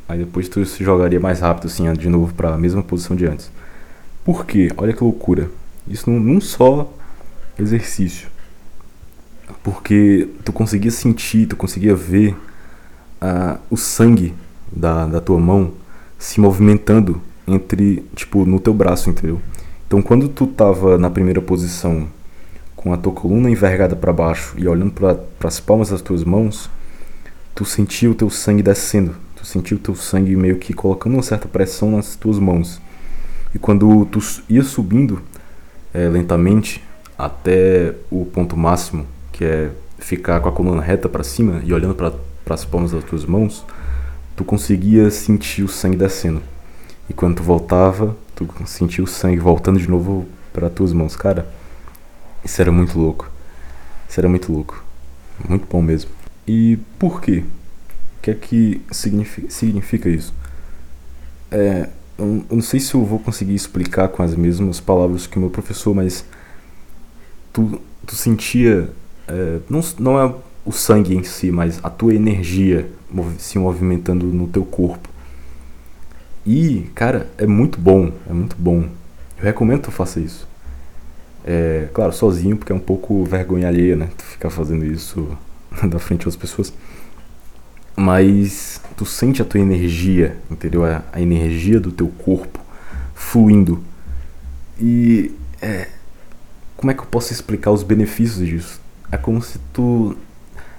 aí 0.09 0.19
depois 0.19 0.49
tu 0.49 0.67
se 0.67 0.83
jogaria 0.83 1.21
mais 1.21 1.38
rápido 1.38 1.69
assim, 1.69 1.91
de 1.93 2.09
novo 2.09 2.35
para 2.35 2.53
a 2.53 2.59
mesma 2.59 2.83
posição 2.83 3.15
de 3.15 3.25
antes. 3.27 3.49
Por 4.25 4.45
quê? 4.45 4.73
Olha 4.77 4.93
que 4.93 5.05
loucura. 5.05 5.49
Isso 5.87 6.11
num, 6.11 6.19
num 6.19 6.41
só 6.41 6.93
exercício. 7.57 8.27
Porque 9.62 10.29
tu 10.45 10.53
conseguia 10.53 10.91
sentir, 10.91 11.47
tu 11.47 11.55
conseguia 11.55 11.95
ver 11.95 12.35
uh, 13.23 13.61
o 13.71 13.77
sangue 13.77 14.35
da, 14.73 15.07
da 15.07 15.21
tua 15.21 15.38
mão 15.38 15.71
se 16.19 16.41
movimentando 16.41 17.23
entre, 17.47 18.05
tipo, 18.17 18.45
no 18.45 18.59
teu 18.59 18.75
braço, 18.75 19.11
entendeu? 19.11 19.41
Então 19.87 20.03
quando 20.03 20.29
tu 20.29 20.49
tava 20.49 20.99
na 20.99 21.09
primeira 21.09 21.41
posição 21.41 22.09
com 22.75 22.93
a 22.93 22.97
tua 22.97 23.12
coluna 23.12 23.49
envergada 23.49 23.95
para 23.95 24.12
baixo 24.12 24.57
e 24.59 24.67
olhando 24.67 24.91
para 24.91 25.49
as 25.49 25.61
palmas 25.61 25.91
das 25.91 26.03
tuas 26.03 26.25
mãos, 26.25 26.69
tu 27.55 27.65
sentia 27.65 28.11
o 28.11 28.15
teu 28.15 28.31
sangue 28.31 28.62
descendo, 28.62 29.15
tu 29.37 29.47
sentia 29.47 29.77
o 29.77 29.81
teu 29.81 29.95
sangue 29.95 30.35
meio 30.37 30.57
que 30.57 30.73
colocando 30.73 31.15
uma 31.15 31.23
certa 31.23 31.49
pressão 31.49 31.91
nas 31.91 32.17
tuas 32.17 32.38
mãos. 32.38 32.81
E 33.55 33.59
quando 33.59 34.07
tu 34.07 34.19
ia 34.49 34.62
subindo 34.62 35.21
é, 35.93 36.09
lentamente 36.09 36.83
até 37.19 37.95
o 38.11 38.25
ponto 38.25 38.57
máximo, 38.57 39.07
que 39.31 39.45
é 39.45 39.71
ficar 39.99 40.41
com 40.41 40.49
a 40.49 40.53
coluna 40.53 40.83
reta 40.83 41.09
para 41.09 41.23
cima 41.23 41.61
e 41.65 41.73
olhando 41.73 41.95
para 41.95 42.12
as 42.55 42.65
palmas 42.65 42.93
das 42.93 43.05
tuas 43.05 43.25
mãos, 43.25 43.65
tu 44.35 44.45
conseguia 44.45 45.11
sentir 45.11 45.62
o 45.62 45.69
sangue 45.69 45.97
descendo. 45.97 46.43
E 47.09 47.12
quando 47.12 47.37
tu 47.37 47.43
voltava, 47.43 48.17
tu 48.35 48.49
sentia 48.67 49.05
o 49.05 49.07
sangue 49.07 49.38
voltando 49.38 49.79
de 49.79 49.88
novo 49.88 50.27
para 50.53 50.71
tuas 50.71 50.93
mãos. 50.93 51.15
Cara, 51.15 51.47
isso 52.45 52.61
era 52.61 52.73
muito 52.73 52.99
louco. 52.99 53.31
Isso 54.09 54.19
era 54.19 54.29
muito 54.29 54.51
louco. 54.51 54.83
Muito 55.49 55.67
bom 55.71 55.83
mesmo. 55.83 56.11
E 56.46 56.78
por 56.98 57.20
quê? 57.20 57.44
O 58.18 58.22
que 58.22 58.31
é 58.31 58.35
que 58.35 58.81
significa, 58.90 59.50
significa 59.50 60.09
isso? 60.09 60.35
É, 61.50 61.88
eu, 62.18 62.44
não 62.50 62.62
sei 62.62 62.81
se 62.81 62.94
eu 62.94 63.05
vou 63.05 63.18
conseguir 63.18 63.55
explicar 63.55 64.09
com 64.09 64.22
as 64.22 64.35
mesmas 64.35 64.81
palavras 64.81 65.26
que 65.26 65.37
o 65.37 65.40
meu 65.40 65.50
professor, 65.50 65.94
mas 65.94 66.24
tu, 67.52 67.81
tu 68.07 68.14
sentia. 68.14 68.90
É, 69.28 69.59
não, 69.68 69.81
não 69.98 70.20
é 70.20 70.35
o 70.64 70.72
sangue 70.72 71.16
em 71.16 71.24
si, 71.24 71.50
mas 71.50 71.81
a 71.83 71.90
tua 71.90 72.14
energia 72.14 72.88
se 73.38 73.59
movimentando 73.59 74.26
no 74.26 74.46
teu 74.48 74.64
corpo. 74.64 75.09
E, 76.44 76.90
cara, 76.94 77.28
é 77.38 77.46
muito 77.46 77.78
bom, 77.78 78.12
é 78.28 78.33
muito 78.33 78.57
bom. 78.57 78.88
Eu 79.38 79.44
recomendo 79.44 79.78
que 79.78 79.85
tu 79.85 79.92
faça 79.92 80.18
isso. 80.18 80.48
É, 81.44 81.88
claro, 81.92 82.12
sozinho, 82.12 82.57
porque 82.57 82.72
é 82.72 82.74
um 82.74 82.81
pouco 82.81 83.24
vergonha 83.24 83.68
alheia, 83.68 83.96
né? 83.96 84.09
Tu 84.16 84.24
ficar 84.24 84.50
fazendo 84.50 84.85
isso 84.85 85.37
da 85.89 85.99
frente 85.99 86.25
das 86.25 86.37
pessoas. 86.37 86.73
Mas 87.97 88.81
tu 88.97 89.05
sente 89.05 89.43
a 89.43 89.45
tua 89.45 89.61
energia, 89.61 90.37
entendeu? 90.51 90.85
A, 90.85 91.21
energia 91.21 91.79
do 91.79 91.93
teu 91.93 92.09
corpo 92.09 92.61
fluindo. 93.15 93.83
E 94.81 95.35
é, 95.61 95.89
como 96.77 96.91
é 96.91 96.95
que 96.95 97.01
eu 97.01 97.07
posso 97.07 97.33
explicar 97.33 97.71
os 97.71 97.83
benefícios 97.83 98.47
disso? 98.47 98.81
É 99.11 99.17
como 99.17 99.43
se 99.43 99.59
tu 99.73 100.17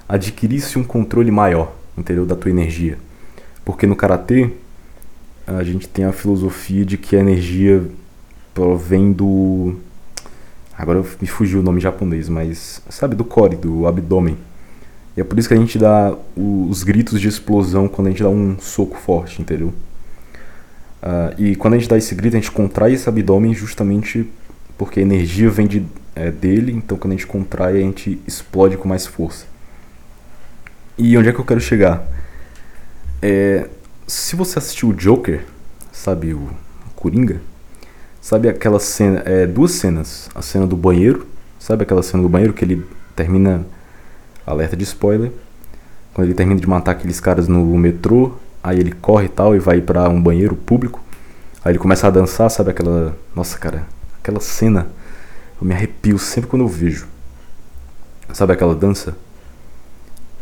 adquirisse 0.10 0.78
um 0.80 0.84
controle 0.84 1.32
maior, 1.32 1.74
entendeu? 1.98 2.26
Da 2.26 2.36
tua 2.36 2.52
energia. 2.52 2.98
Porque 3.64 3.86
no 3.86 3.96
karatê 3.96 4.52
a 5.46 5.64
gente 5.64 5.88
tem 5.88 6.06
a 6.06 6.12
filosofia 6.12 6.84
de 6.86 6.98
que 6.98 7.16
a 7.16 7.20
energia 7.20 7.86
provém 8.54 9.12
do 9.12 9.76
agora 10.78 11.04
me 11.22 11.28
fugiu 11.28 11.60
o 11.60 11.64
nome 11.64 11.80
japonês, 11.80 12.28
mas 12.30 12.82
sabe 12.90 13.16
do 13.16 13.24
core, 13.24 13.56
do 13.56 13.86
abdômen. 13.88 14.38
E 15.16 15.22
é 15.22 15.24
por 15.24 15.38
isso 15.38 15.48
que 15.48 15.54
a 15.54 15.58
gente 15.58 15.78
dá 15.78 16.16
os 16.36 16.84
gritos 16.84 17.22
de 17.22 17.28
explosão 17.28 17.88
quando 17.88 18.08
a 18.08 18.10
gente 18.10 18.24
dá 18.24 18.30
um 18.30 18.58
soco 18.60 18.98
forte, 18.98 19.42
entendeu? 19.42 19.74
Uh, 21.04 21.36
e 21.38 21.56
quando 21.56 21.76
a 21.76 21.78
gente 21.78 21.90
dá 21.90 21.98
esse 21.98 22.16
grito, 22.16 22.36
a 22.36 22.40
gente 22.40 22.52
contrai 22.52 22.94
esse 22.94 23.08
abdômen 23.08 23.54
justamente 23.54 24.28
porque 24.78 25.00
a 25.00 25.04
energia 25.04 25.50
vem 25.50 25.68
de, 25.68 25.86
é, 26.16 26.32
dele, 26.32 26.72
então 26.72 26.98
quando 26.98 27.14
a 27.14 27.16
gente 27.16 27.28
contrai, 27.28 27.78
a 27.78 27.82
gente 27.82 28.20
explode 28.28 28.78
com 28.78 28.88
mais 28.88 29.06
força. 29.06 29.46
E 30.98 31.18
onde 31.18 31.30
é 31.30 31.34
que 31.34 31.40
eu 31.40 31.46
quero 31.46 31.60
chegar? 31.60 32.06
É, 33.22 33.68
se 34.08 34.36
você 34.36 34.60
assistiu 34.60 34.90
o 34.90 34.94
Joker, 34.94 35.44
sabe, 35.92 36.34
o 36.34 36.50
Coringa, 36.96 37.42
sabe 38.22 38.48
aquela 38.48 38.80
cena, 38.80 39.22
é, 39.26 39.46
duas 39.46 39.72
cenas, 39.72 40.30
a 40.34 40.42
cena 40.42 40.66
do 40.66 40.76
banheiro, 40.76 41.28
sabe 41.60 41.84
aquela 41.84 42.04
cena 42.04 42.24
do 42.24 42.30
banheiro 42.30 42.54
que 42.54 42.66
ele 42.66 42.86
termina 43.16 43.66
alerta 44.46 44.76
de 44.76 44.84
spoiler. 44.84 45.32
Quando 46.14 46.28
ele 46.28 46.36
termina 46.36 46.60
de 46.60 46.68
matar 46.68 46.92
aqueles 46.92 47.20
caras 47.20 47.48
no 47.48 47.66
metrô, 47.78 48.34
aí 48.64 48.80
ele 48.80 48.92
corre 48.92 49.26
e 49.26 49.30
tal 49.30 49.56
e 49.56 49.60
vai 49.60 49.82
para 49.82 50.08
um 50.10 50.22
banheiro 50.22 50.56
público. 50.56 51.02
Aí 51.64 51.72
ele 51.72 51.80
começa 51.80 52.08
a 52.08 52.12
dançar, 52.12 52.50
sabe 52.52 52.72
aquela, 52.72 53.16
nossa, 53.36 53.58
cara, 53.58 53.86
aquela 54.20 54.40
cena. 54.40 54.88
Eu 55.60 55.68
me 55.68 55.74
arrepio 55.74 56.20
sempre 56.20 56.50
quando 56.50 56.64
eu 56.64 56.68
vejo. 56.68 57.08
Sabe 58.34 58.54
aquela 58.54 58.76
dança? 58.76 59.16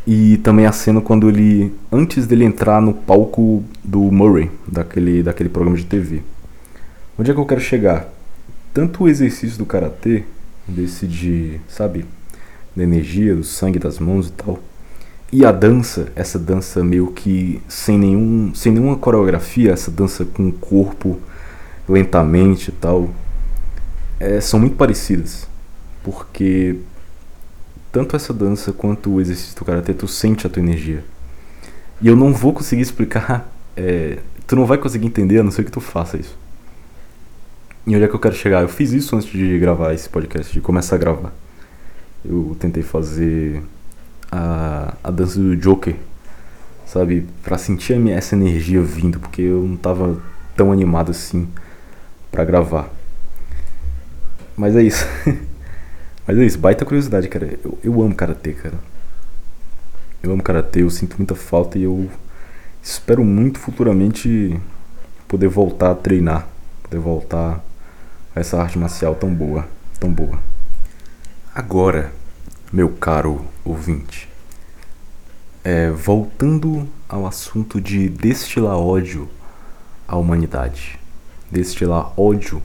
E 0.06 0.38
também 0.38 0.66
a 0.66 0.72
cena 0.72 1.00
quando 1.00 1.30
ele. 1.30 1.74
Antes 1.92 2.26
dele 2.26 2.44
entrar 2.44 2.82
no 2.82 2.94
palco 2.94 3.64
do 3.84 4.00
Murray, 4.00 4.50
daquele, 4.68 5.22
daquele 5.22 5.50
programa 5.50 5.78
de 5.78 5.86
TV. 5.86 6.24
Onde 7.18 7.30
é 7.30 7.34
que 7.34 7.40
eu 7.40 7.46
quero 7.46 7.62
chegar? 7.62 8.08
Tanto 8.74 9.04
o 9.04 9.10
exercício 9.10 9.60
do 9.60 9.66
karatê, 9.66 10.24
desse 10.68 11.06
de. 11.06 11.62
sabe? 11.68 12.06
Da 12.76 12.84
energia, 12.84 13.36
do 13.36 13.44
sangue 13.44 13.80
das 13.80 14.00
mãos 14.00 14.30
e 14.30 14.32
tal. 14.32 14.60
E 15.32 15.46
a 15.46 15.52
dança, 15.52 16.12
essa 16.16 16.38
dança 16.38 16.84
meio 16.84 17.08
que 17.12 17.62
sem, 17.68 17.98
nenhum, 17.98 18.54
sem 18.54 18.72
nenhuma 18.72 18.98
coreografia, 18.98 19.72
essa 19.72 19.90
dança 19.90 20.26
com 20.26 20.50
o 20.50 20.52
corpo 20.52 21.20
lentamente 21.88 22.70
e 22.70 22.74
tal, 22.74 23.10
é, 24.20 24.42
são 24.42 24.60
muito 24.60 24.76
parecidas. 24.76 25.48
Porque 26.04 26.78
tanto 27.92 28.16
essa 28.16 28.34
dança 28.34 28.72
quanto 28.72 29.12
o 29.12 29.22
exercício 29.22 29.56
do 29.56 29.66
karatê, 29.66 29.94
tu 29.94 30.08
sente 30.08 30.48
a 30.48 30.50
tua 30.50 30.62
energia. 30.62 31.04
E 32.02 32.08
eu 32.08 32.16
não 32.16 32.34
vou 32.34 32.54
conseguir 32.54 32.82
explicar, 32.82 33.50
é, 33.76 34.18
tu 34.48 34.56
não 34.56 34.66
vai 34.66 34.78
conseguir 34.78 35.08
entender 35.08 35.40
a 35.40 35.44
não 35.44 35.52
ser 35.52 35.64
que 35.64 35.72
tu 35.72 35.80
faça 35.82 36.18
isso. 36.18 36.38
E 37.86 37.96
onde 37.96 38.04
é 38.04 38.08
que 38.08 38.14
eu 38.14 38.20
quero 38.20 38.36
chegar? 38.36 38.62
Eu 38.62 38.70
fiz 38.70 38.92
isso 38.92 39.16
antes 39.16 39.30
de 39.30 39.58
gravar 39.60 39.94
esse 39.94 40.08
podcast, 40.08 40.54
de 40.54 40.62
começar 40.62 40.96
a 40.96 41.00
gravar. 41.00 41.34
Eu 42.24 42.56
tentei 42.60 42.84
fazer 42.84 43.64
a, 44.32 44.94
a 45.04 45.12
dança 45.12 45.40
do 45.40 45.56
Joker, 45.56 45.96
sabe? 46.86 47.28
Pra 47.44 47.58
sentir 47.58 47.94
essa 48.10 48.36
energia 48.36 48.82
vindo, 48.82 49.20
porque 49.20 49.42
eu 49.42 49.64
não 49.64 49.76
tava 49.78 50.22
tão 50.56 50.72
animado 50.72 51.12
assim 51.12 51.48
pra 52.32 52.46
gravar. 52.46 52.90
Mas 54.56 54.76
é 54.76 54.84
isso. 54.84 55.06
Mas 56.28 56.38
é 56.38 56.46
isso, 56.46 56.60
baita 56.60 56.86
curiosidade, 56.86 57.28
cara. 57.28 57.58
Eu, 57.64 57.78
eu 57.84 58.02
amo 58.02 58.16
karatê, 58.16 58.54
cara. 58.54 58.76
Eu 60.22 60.32
amo 60.32 60.44
karatê, 60.44 60.84
eu 60.84 60.90
sinto 60.90 61.18
muita 61.18 61.34
falta 61.34 61.80
e 61.80 61.84
eu 61.84 62.10
espero 62.82 63.26
muito 63.26 63.60
futuramente 63.60 64.60
poder 65.28 65.48
voltar 65.48 65.92
a 65.92 65.96
treinar, 65.96 66.48
poder 66.84 67.00
voltar 67.00 67.64
a 68.36 68.40
essa 68.40 68.62
arte 68.62 68.78
marcial 68.78 69.16
tão 69.16 69.34
boa, 69.34 69.68
tão 70.00 70.12
boa. 70.12 70.51
Agora, 71.54 72.14
meu 72.72 72.88
caro 72.88 73.46
ouvinte, 73.66 74.30
é, 75.66 75.92
voltando 75.92 76.88
ao 77.10 77.28
assunto 77.28 77.82
de 77.82 78.08
destilar 78.08 78.78
ódio 78.78 79.28
à 80.08 80.16
humanidade, 80.16 80.98
destilar 81.52 82.18
ódio 82.18 82.64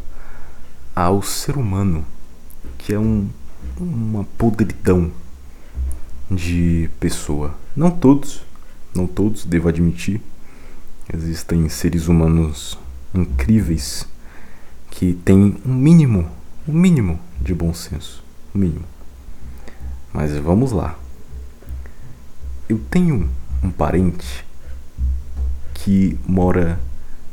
ao 0.94 1.20
ser 1.20 1.56
humano, 1.56 2.06
que 2.78 2.94
é 2.94 2.98
um, 2.98 3.28
uma 3.76 4.22
podridão 4.38 5.10
de 6.30 6.88
pessoa. 7.00 7.56
Não 7.74 7.90
todos, 7.90 8.40
não 8.94 9.08
todos, 9.08 9.44
devo 9.44 9.68
admitir. 9.68 10.20
Existem 11.12 11.68
seres 11.68 12.06
humanos 12.06 12.78
incríveis 13.12 14.06
que 14.92 15.12
têm 15.12 15.60
um 15.66 15.74
mínimo, 15.74 16.30
um 16.68 16.72
mínimo 16.72 17.18
de 17.40 17.52
bom 17.52 17.74
senso, 17.74 18.24
mínimo. 18.56 18.84
Mas 20.12 20.36
vamos 20.36 20.72
lá. 20.72 20.98
Eu 22.68 22.78
tenho 22.90 23.28
um 23.62 23.70
parente 23.70 24.44
que 25.74 26.18
mora 26.26 26.80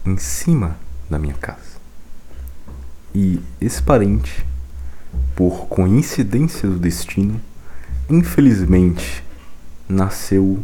em 0.06 0.18
cima 0.18 0.78
da 1.10 1.18
minha 1.18 1.34
casa. 1.34 1.74
E 3.16 3.40
esse 3.62 3.82
parente, 3.82 4.46
por 5.36 5.68
coincidência 5.68 6.68
do 6.68 6.78
destino, 6.78 7.40
infelizmente 8.10 9.24
nasceu 9.88 10.64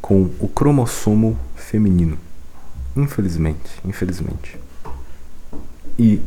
com 0.00 0.30
o 0.38 0.48
cromossomo 0.48 1.38
feminino. 1.54 2.16
Infelizmente, 2.96 3.70
infelizmente. 3.84 4.58
E 5.98 6.20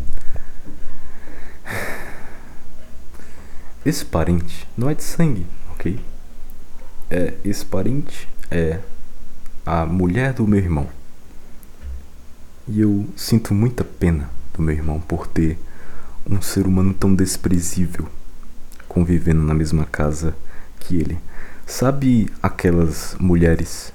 esse 3.86 4.06
parente 4.06 4.67
não 4.78 4.89
é 4.89 4.96
de 4.96 5.04
sangue, 5.04 5.46
ok? 5.72 6.00
É, 7.10 7.34
esse 7.43 7.65
parente 7.65 8.28
é 8.50 8.80
a 9.65 9.86
mulher 9.86 10.34
do 10.34 10.48
meu 10.48 10.60
irmão. 10.60 10.88
E 12.67 12.80
eu 12.80 13.06
sinto 13.15 13.54
muita 13.54 13.84
pena 13.84 14.30
do 14.54 14.62
meu 14.62 14.74
irmão 14.74 15.00
por 15.00 15.28
ter 15.28 15.58
um 16.30 16.41
ser 16.41 16.65
humano 16.65 16.93
tão 16.93 17.13
desprezível 17.13 18.08
convivendo 18.88 19.41
na 19.41 19.54
mesma 19.54 19.86
casa 19.86 20.36
que 20.80 20.96
ele. 20.96 21.17
Sabe 21.65 22.30
aquelas 22.41 23.15
mulheres 23.19 23.91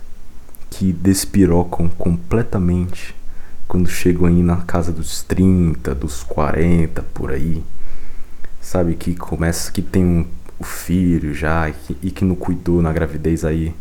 que 0.70 0.92
despirocam 0.92 1.88
completamente 1.88 3.14
quando 3.66 3.88
chegam 3.88 4.27
aí 4.27 4.42
na 4.42 4.57
casa 4.57 4.90
dos 4.92 5.22
30, 5.22 5.94
dos 5.94 6.22
40 6.24 7.03
por 7.14 7.31
aí? 7.31 7.62
Sabe 8.68 8.94
que 8.96 9.14
começa 9.14 9.72
que 9.72 9.81
tem 9.81 10.04
um, 10.04 10.26
o 10.59 10.64
filho 10.64 11.33
já 11.33 11.70
e 11.70 11.72
que, 11.72 11.96
e 12.02 12.11
que 12.11 12.22
não 12.22 12.35
cuidou 12.35 12.83
na 12.83 12.92
gravidez 12.92 13.42
aí, 13.42 13.74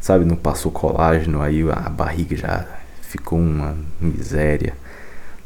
sabe, 0.00 0.24
não 0.24 0.34
passou 0.34 0.72
colágeno 0.72 1.40
aí 1.40 1.62
a 1.70 1.88
barriga 1.88 2.34
já 2.34 2.66
ficou 3.00 3.38
uma 3.38 3.76
miséria 4.00 4.74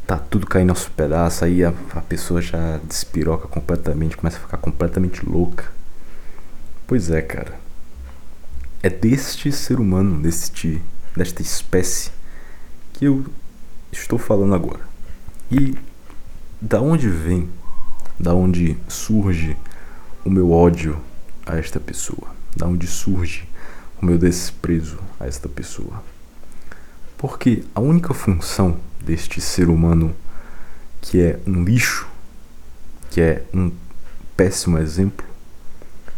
tá 0.07 0.17
tudo 0.17 0.47
caindo 0.47 0.71
aos 0.71 0.89
pedaços, 0.89 1.43
aí 1.43 1.63
a, 1.63 1.69
a 1.95 2.01
pessoa 2.01 2.41
já 2.41 2.79
despiroca 2.83 3.47
completamente, 3.47 4.17
começa 4.17 4.39
a 4.39 4.41
ficar 4.41 4.57
completamente 4.57 5.23
louca. 5.23 5.71
Pois 6.87 7.11
é, 7.11 7.21
cara. 7.21 7.61
É 8.83 8.89
deste 8.89 9.53
ser 9.53 9.79
humano, 9.79 10.19
deste, 10.23 10.81
desta 11.15 11.43
espécie, 11.43 12.11
que 12.95 13.05
eu 13.05 13.27
estou 13.93 14.19
falando 14.19 14.55
agora. 14.55 14.81
E 15.51 15.77
da 16.59 16.81
onde 16.81 17.07
vem, 17.07 17.51
da 18.19 18.35
onde 18.35 18.77
surge 18.89 19.57
o 20.25 20.31
meu 20.31 20.51
ódio 20.51 20.99
a 21.47 21.57
esta 21.57 21.79
pessoa? 21.79 22.29
Da 22.57 22.67
onde 22.67 22.87
surge 22.87 23.49
o 24.01 24.07
meu 24.07 24.19
desprezo 24.19 24.99
a 25.21 25.27
esta 25.27 25.49
pessoa? 25.49 26.03
Porque 27.17 27.65
a 27.75 27.81
única 27.81 28.13
função 28.15 28.79
deste 29.01 29.41
ser 29.41 29.69
humano 29.69 30.15
que 31.01 31.21
é 31.21 31.41
um 31.47 31.65
lixo, 31.65 32.09
que 33.11 33.21
é 33.21 33.45
um 33.55 33.73
péssimo 34.37 34.79
exemplo, 34.79 35.27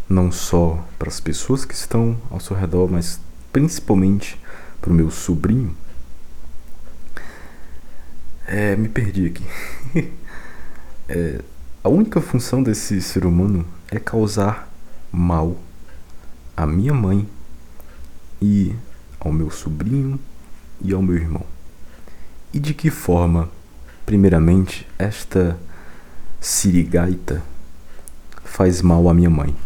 não 0.08 0.32
só 0.32 0.84
para 0.98 1.08
as 1.08 1.20
pessoas 1.20 1.64
que 1.64 1.74
estão 1.74 2.20
ao 2.30 2.40
seu 2.40 2.56
redor, 2.56 2.90
mas 2.90 3.20
principalmente 3.52 4.40
para 4.80 4.90
o 4.90 4.94
meu 4.94 5.10
sobrinho. 5.10 5.76
É, 8.46 8.74
me 8.74 8.88
perdi 8.88 9.26
aqui. 9.26 9.44
é, 11.08 11.40
a 11.82 11.88
única 11.88 12.20
função 12.20 12.62
desse 12.62 13.00
ser 13.00 13.24
humano 13.24 13.66
é 13.90 13.98
causar 13.98 14.70
mal 15.10 15.56
à 16.54 16.66
minha 16.66 16.92
mãe 16.92 17.26
e 18.40 18.74
ao 19.18 19.32
meu 19.32 19.50
sobrinho 19.50 20.20
e 20.82 20.92
ao 20.92 21.00
meu 21.00 21.16
irmão. 21.16 21.44
E 22.52 22.60
de 22.60 22.74
que 22.74 22.90
forma, 22.90 23.48
primeiramente, 24.04 24.86
esta 24.98 25.58
sirigaita 26.38 27.42
faz 28.44 28.82
mal 28.82 29.08
à 29.08 29.14
minha 29.14 29.30
mãe? 29.30 29.56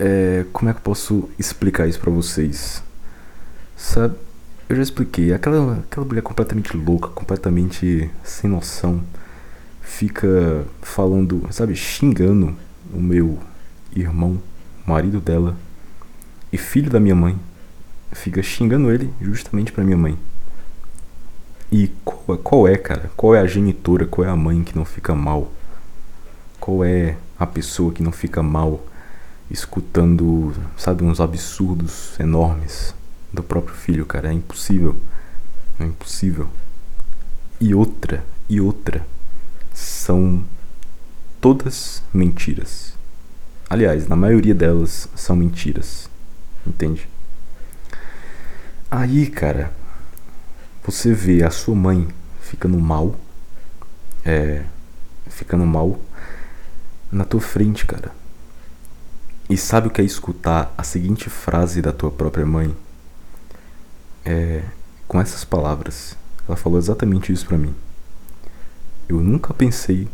É, 0.00 0.46
como 0.52 0.68
é 0.68 0.72
que 0.72 0.78
eu 0.78 0.82
posso 0.82 1.30
explicar 1.38 1.86
isso 1.86 2.00
para 2.00 2.10
vocês? 2.10 2.82
Sabe, 3.76 4.16
eu 4.68 4.74
já 4.74 4.82
expliquei. 4.82 5.32
Aquela, 5.32 5.78
aquela 5.78 6.06
mulher 6.06 6.22
completamente 6.22 6.76
louca, 6.76 7.08
completamente 7.08 8.10
sem 8.24 8.50
noção, 8.50 9.04
fica 9.90 10.64
falando, 10.80 11.46
sabe, 11.50 11.74
xingando 11.74 12.56
o 12.94 13.00
meu 13.00 13.38
irmão, 13.94 14.40
marido 14.86 15.20
dela 15.20 15.56
e 16.52 16.56
filho 16.56 16.88
da 16.88 17.00
minha 17.00 17.14
mãe 17.14 17.38
fica 18.12 18.42
xingando 18.42 18.90
ele 18.90 19.12
justamente 19.20 19.72
pra 19.72 19.84
minha 19.84 19.96
mãe. 19.96 20.16
E 21.70 21.88
qual, 22.04 22.38
qual 22.38 22.68
é, 22.68 22.76
cara? 22.76 23.10
Qual 23.16 23.34
é 23.34 23.40
a 23.40 23.46
genitora? 23.46 24.06
Qual 24.06 24.26
é 24.26 24.30
a 24.30 24.36
mãe 24.36 24.62
que 24.62 24.76
não 24.76 24.84
fica 24.84 25.14
mal? 25.14 25.52
Qual 26.58 26.84
é 26.84 27.16
a 27.38 27.46
pessoa 27.46 27.92
que 27.92 28.02
não 28.02 28.12
fica 28.12 28.42
mal 28.42 28.82
escutando, 29.50 30.54
sabe, 30.76 31.04
uns 31.04 31.20
absurdos 31.20 32.18
enormes 32.18 32.94
do 33.32 33.42
próprio 33.42 33.74
filho, 33.74 34.06
cara? 34.06 34.30
É 34.30 34.32
impossível. 34.32 34.96
É 35.78 35.84
impossível. 35.84 36.48
E 37.60 37.74
outra, 37.74 38.24
e 38.48 38.60
outra, 38.60 39.04
são 39.80 40.44
todas 41.40 42.02
mentiras. 42.12 42.94
Aliás, 43.68 44.06
na 44.06 44.16
maioria 44.16 44.54
delas 44.54 45.08
são 45.14 45.34
mentiras. 45.34 46.08
Entende? 46.66 47.08
Aí, 48.90 49.28
cara, 49.28 49.72
você 50.84 51.12
vê 51.14 51.42
a 51.42 51.50
sua 51.50 51.74
mãe 51.74 52.08
ficando 52.40 52.78
mal, 52.78 53.14
é, 54.24 54.64
ficando 55.28 55.64
mal 55.64 56.00
na 57.10 57.24
tua 57.24 57.40
frente, 57.40 57.86
cara. 57.86 58.12
E 59.48 59.56
sabe 59.56 59.88
o 59.88 59.90
que 59.90 60.00
é 60.00 60.04
escutar 60.04 60.74
a 60.76 60.82
seguinte 60.82 61.30
frase 61.30 61.80
da 61.80 61.92
tua 61.92 62.10
própria 62.10 62.46
mãe? 62.46 62.76
É, 64.24 64.62
com 65.08 65.20
essas 65.20 65.44
palavras. 65.44 66.16
Ela 66.46 66.56
falou 66.56 66.78
exatamente 66.78 67.32
isso 67.32 67.46
pra 67.46 67.56
mim. 67.56 67.74
Eu 69.10 69.18
nunca 69.18 69.52
pensei 69.52 70.06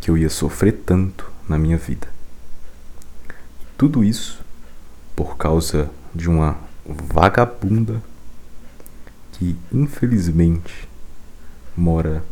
que 0.00 0.10
eu 0.10 0.18
ia 0.18 0.28
sofrer 0.28 0.82
tanto 0.84 1.30
na 1.48 1.56
minha 1.56 1.76
vida. 1.76 2.08
Tudo 3.76 4.02
isso 4.02 4.40
por 5.14 5.36
causa 5.36 5.88
de 6.12 6.28
uma 6.28 6.58
vagabunda 6.84 8.02
que 9.34 9.56
infelizmente 9.72 10.88
mora 11.76 12.24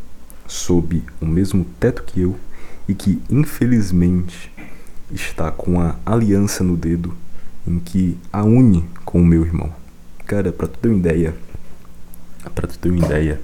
sob 0.49 1.05
o 1.21 1.25
mesmo 1.25 1.65
teto 1.79 2.03
que 2.03 2.21
eu 2.21 2.37
e 2.89 2.93
que 2.93 3.23
infelizmente 3.31 4.53
está 5.13 5.53
com 5.53 5.81
a 5.81 5.95
aliança 6.05 6.65
no 6.65 6.77
dedo 6.77 7.17
em 7.65 7.79
que 7.79 8.19
a 8.33 8.43
une 8.43 8.89
com 9.05 9.23
o 9.23 9.25
meu 9.25 9.47
irmão. 9.47 9.73
Cara, 10.27 10.51
pra 10.51 10.67
tu 10.67 10.81
ter 10.81 10.89
uma 10.89 10.99
ideia, 10.99 11.37
pra 12.57 12.67
tu 12.67 12.77
ter 12.77 12.91
uma 12.91 13.07
ideia, 13.07 13.41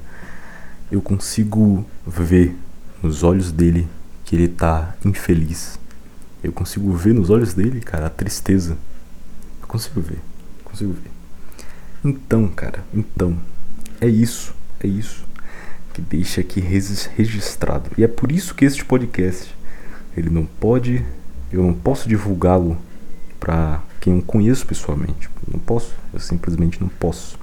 eu 0.92 1.00
consigo 1.00 1.84
ver 2.06 2.54
nos 3.02 3.22
olhos 3.24 3.50
dele 3.50 3.88
que 4.24 4.36
ele 4.36 4.46
tá 4.46 4.94
infeliz. 5.04 5.78
Eu 6.44 6.52
consigo 6.52 6.92
ver 6.92 7.14
nos 7.14 7.30
olhos 7.30 7.54
dele, 7.54 7.80
cara, 7.80 8.06
a 8.06 8.10
tristeza. 8.10 8.76
Eu 9.60 9.66
consigo 9.66 10.00
ver, 10.02 10.18
consigo 10.62 10.92
ver. 10.92 11.10
Então, 12.04 12.46
cara, 12.48 12.84
então, 12.92 13.38
é 14.00 14.06
isso, 14.06 14.54
é 14.80 14.86
isso 14.86 15.24
que 15.94 16.02
deixa 16.02 16.40
aqui 16.42 16.60
regis- 16.60 17.06
registrado. 17.16 17.90
E 17.96 18.04
é 18.04 18.08
por 18.08 18.30
isso 18.30 18.54
que 18.54 18.64
este 18.64 18.84
podcast, 18.84 19.54
ele 20.16 20.28
não 20.28 20.44
pode, 20.44 21.04
eu 21.50 21.62
não 21.62 21.72
posso 21.72 22.08
divulgá-lo 22.08 22.76
pra 23.40 23.82
quem 24.00 24.16
eu 24.16 24.22
conheço 24.22 24.66
pessoalmente. 24.66 25.30
Não 25.50 25.58
posso, 25.58 25.94
eu 26.12 26.20
simplesmente 26.20 26.80
não 26.80 26.88
posso. 26.88 27.38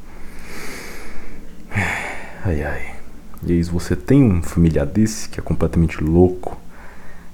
Ai 2.46 2.64
ai. 2.64 2.99
E 3.44 3.64
se 3.64 3.70
você 3.70 3.96
tem 3.96 4.24
um 4.24 4.42
familiar 4.42 4.86
desse 4.86 5.30
que 5.30 5.40
é 5.40 5.44
completamente 5.44 6.04
louco, 6.04 6.60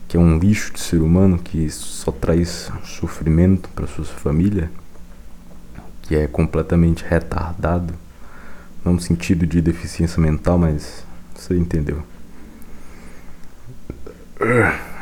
que 0.07 0.17
é 0.17 0.19
um 0.19 0.37
lixo 0.37 0.73
de 0.73 0.79
ser 0.79 1.01
humano 1.01 1.37
que 1.37 1.69
só 1.69 2.11
traz 2.11 2.71
sofrimento 2.83 3.69
para 3.69 3.87
sua 3.87 4.05
família, 4.05 4.69
que 6.03 6.15
é 6.15 6.27
completamente 6.27 7.03
retardado, 7.07 7.93
não 8.83 8.93
no 8.93 9.01
sentido 9.01 9.47
de 9.47 9.61
deficiência 9.61 10.21
mental, 10.21 10.59
mas 10.59 11.03
você 11.35 11.57
entendeu. 11.57 12.03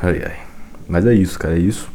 Ai 0.01 0.23
ai. 0.25 0.39
Mas 0.87 1.05
é 1.05 1.13
isso, 1.13 1.37
cara, 1.37 1.55
é 1.55 1.59
isso. 1.59 1.89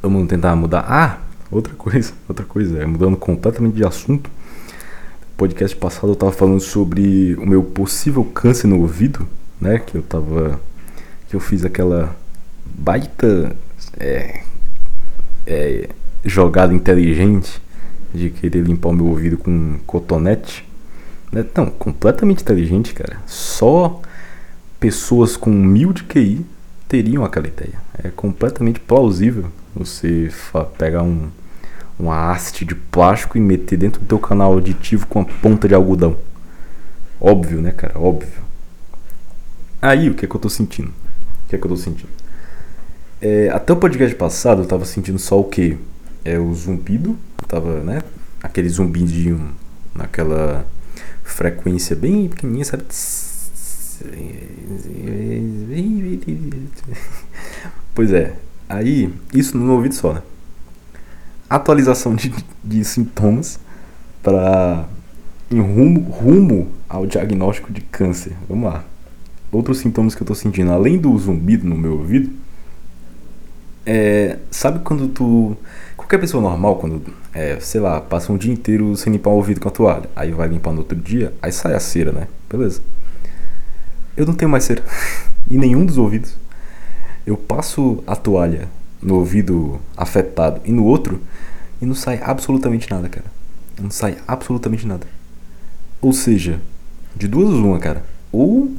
Vamos 0.00 0.28
tentar 0.28 0.54
mudar. 0.54 0.84
Ah, 0.88 1.18
outra 1.50 1.74
coisa, 1.74 2.12
outra 2.28 2.44
coisa, 2.44 2.78
é 2.78 2.86
mudando 2.86 3.16
completamente 3.16 3.74
de 3.74 3.84
assunto. 3.84 4.30
Podcast 5.38 5.76
passado 5.76 6.08
eu 6.08 6.16
tava 6.16 6.32
falando 6.32 6.58
sobre 6.58 7.36
o 7.36 7.46
meu 7.46 7.62
possível 7.62 8.24
câncer 8.24 8.66
no 8.66 8.80
ouvido, 8.80 9.24
né? 9.60 9.78
Que 9.78 9.94
eu 9.96 10.02
tava. 10.02 10.60
Que 11.28 11.36
eu 11.36 11.38
fiz 11.38 11.64
aquela 11.64 12.16
baita 12.66 13.54
é, 14.00 14.40
é, 15.46 15.90
jogada 16.24 16.74
inteligente 16.74 17.62
de 18.12 18.30
querer 18.30 18.64
limpar 18.64 18.88
o 18.88 18.92
meu 18.92 19.06
ouvido 19.06 19.38
com 19.38 19.48
um 19.48 19.78
cotonete. 19.86 20.68
Né? 21.30 21.44
Não, 21.54 21.66
completamente 21.66 22.42
inteligente, 22.42 22.92
cara. 22.92 23.18
Só 23.24 24.02
pessoas 24.80 25.36
com 25.36 25.50
mil 25.50 25.92
de 25.92 26.02
QI 26.02 26.44
teriam 26.88 27.24
aquela 27.24 27.46
ideia. 27.46 27.80
É 28.02 28.08
completamente 28.08 28.80
plausível 28.80 29.44
você 29.72 30.32
pegar 30.76 31.04
um, 31.04 31.28
uma 31.98 32.30
haste 32.30 32.64
de 32.64 32.74
plástico 32.74 33.36
e 33.36 33.40
meter 33.40 33.76
dentro 33.76 34.00
do 34.00 34.06
teu 34.06 34.18
canal 34.18 34.52
auditivo 34.52 35.06
com 35.06 35.20
a 35.20 35.24
ponta 35.24 35.66
de 35.66 35.74
algodão. 35.74 36.16
Óbvio, 37.20 37.60
né, 37.60 37.72
cara? 37.72 37.98
Óbvio. 37.98 38.42
Aí, 39.82 40.08
o 40.08 40.14
que 40.14 40.24
é 40.24 40.28
que 40.28 40.34
eu 40.34 40.40
tô 40.40 40.48
sentindo? 40.48 40.88
O 40.88 41.48
que 41.48 41.56
é 41.56 41.58
que 41.58 41.64
eu 41.64 41.70
tô 41.70 41.76
sentindo? 41.76 42.10
É, 43.20 43.48
até 43.50 43.72
o 43.72 43.76
podcast 43.76 44.14
passado 44.14 44.62
eu 44.62 44.66
tava 44.66 44.84
sentindo 44.84 45.18
só 45.18 45.40
o 45.40 45.44
que? 45.44 45.76
É 46.24 46.38
o 46.38 46.54
zumbido. 46.54 47.18
Tava, 47.48 47.80
né? 47.80 48.02
Aquele 48.42 48.68
zumbidinho 48.68 49.52
naquela 49.94 50.64
frequência 51.24 51.96
bem 51.96 52.28
pequenininha, 52.28 52.64
sabe? 52.64 52.84
Pois 57.94 58.12
é. 58.12 58.36
Aí, 58.68 59.12
isso 59.34 59.56
no 59.56 59.72
ouvido 59.72 59.94
só, 59.94 60.12
né? 60.12 60.22
Atualização 61.48 62.14
de, 62.14 62.32
de 62.62 62.84
sintomas 62.84 63.58
para 64.22 64.86
em 65.50 65.60
rumo, 65.60 66.00
rumo 66.10 66.68
ao 66.88 67.06
diagnóstico 67.06 67.72
de 67.72 67.80
câncer. 67.80 68.34
Vamos 68.48 68.70
lá. 68.70 68.84
Outros 69.50 69.78
sintomas 69.78 70.14
que 70.14 70.22
eu 70.22 70.26
tô 70.26 70.34
sentindo, 70.34 70.70
além 70.70 70.98
do 70.98 71.16
zumbido 71.18 71.66
no 71.66 71.74
meu 71.74 71.92
ouvido, 71.92 72.30
é, 73.86 74.38
sabe 74.50 74.80
quando 74.80 75.08
tu. 75.08 75.56
Qualquer 75.96 76.18
pessoa 76.18 76.42
normal, 76.42 76.76
quando, 76.76 77.02
é, 77.32 77.58
sei 77.60 77.80
lá, 77.80 78.00
passa 78.00 78.32
um 78.32 78.36
dia 78.36 78.52
inteiro 78.52 78.94
sem 78.96 79.12
limpar 79.12 79.30
o 79.30 79.34
ouvido 79.34 79.60
com 79.60 79.68
a 79.68 79.70
toalha, 79.70 80.08
aí 80.14 80.30
vai 80.30 80.48
limpar 80.48 80.72
no 80.72 80.78
outro 80.78 80.96
dia, 80.96 81.32
aí 81.40 81.50
sai 81.50 81.74
a 81.74 81.80
cera, 81.80 82.12
né? 82.12 82.28
Beleza. 82.50 82.82
Eu 84.16 84.26
não 84.26 84.34
tenho 84.34 84.50
mais 84.50 84.64
cera 84.64 84.82
em 85.50 85.56
nenhum 85.56 85.86
dos 85.86 85.96
ouvidos. 85.96 86.36
Eu 87.26 87.36
passo 87.36 88.02
a 88.06 88.14
toalha 88.14 88.68
no 89.02 89.16
ouvido 89.16 89.80
afetado 89.96 90.60
e 90.64 90.72
no 90.72 90.84
outro 90.84 91.20
e 91.80 91.86
não 91.86 91.94
sai 91.94 92.20
absolutamente 92.22 92.90
nada, 92.90 93.08
cara. 93.08 93.26
Não 93.80 93.90
sai 93.90 94.18
absolutamente 94.26 94.86
nada. 94.86 95.06
Ou 96.00 96.12
seja, 96.12 96.60
de 97.14 97.28
duas 97.28 97.50
uma, 97.50 97.78
cara. 97.78 98.04
Ou, 98.32 98.72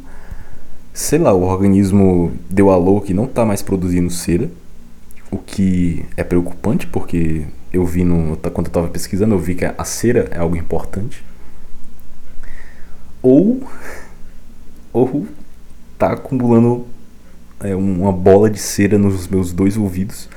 sei 0.94 1.20
lá, 1.20 1.34
o 1.34 1.44
organismo 1.44 2.32
deu 2.50 2.70
a 2.70 2.76
louca 2.76 3.12
e 3.12 3.14
não 3.14 3.28
tá 3.28 3.46
mais 3.46 3.62
produzindo 3.62 4.10
cera. 4.10 4.50
O 5.32 5.38
que 5.38 6.06
é 6.18 6.24
preocupante, 6.24 6.88
porque 6.88 7.46
eu 7.72 7.86
vi 7.86 8.04
no, 8.04 8.36
quando 8.52 8.68
eu 8.68 8.74
tava 8.74 8.88
pesquisando, 8.88 9.36
eu 9.36 9.40
vi 9.40 9.56
que 9.56 9.66
a 9.66 9.84
cera 9.86 10.28
é 10.32 10.40
algo 10.40 10.56
importante. 10.56 11.24
Ou, 13.22 13.64
ou 14.92 15.28
tá 15.98 16.14
acumulando 16.14 16.86
é, 17.62 17.76
uma 17.76 18.12
bola 18.12 18.50
de 18.50 18.60
cera 18.60 18.98
nos 18.98 19.28
meus 19.28 19.52
dois 19.52 19.78
ouvidos, 19.78 20.30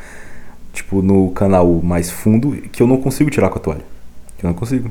tipo 0.73 1.03
no 1.03 1.31
canal 1.31 1.81
mais 1.83 2.11
fundo, 2.11 2.53
que 2.71 2.83
eu 2.83 2.87
não 2.87 3.01
consigo 3.01 3.31
tirar 3.31 3.49
com 3.49 3.59
a 3.59 3.61
toalha. 3.61 3.85
Eu 4.43 4.49
não 4.49 4.55
consigo. 4.55 4.91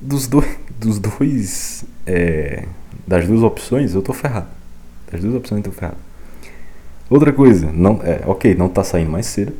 Dos 0.00 0.26
dois, 0.26 0.56
dos 0.78 0.98
dois, 0.98 1.84
é, 2.06 2.66
das 3.06 3.26
duas 3.26 3.42
opções, 3.42 3.94
eu 3.94 4.02
tô 4.02 4.12
ferrado. 4.12 4.48
Das 5.10 5.20
duas 5.20 5.34
opções 5.34 5.64
eu 5.64 5.70
tô 5.70 5.76
ferrado. 5.76 5.98
Outra 7.10 7.32
coisa, 7.32 7.70
não, 7.72 8.00
é, 8.02 8.22
ok, 8.26 8.54
não 8.54 8.68
tá 8.68 8.82
saindo 8.82 9.10
mais 9.10 9.26
cera. 9.26 9.52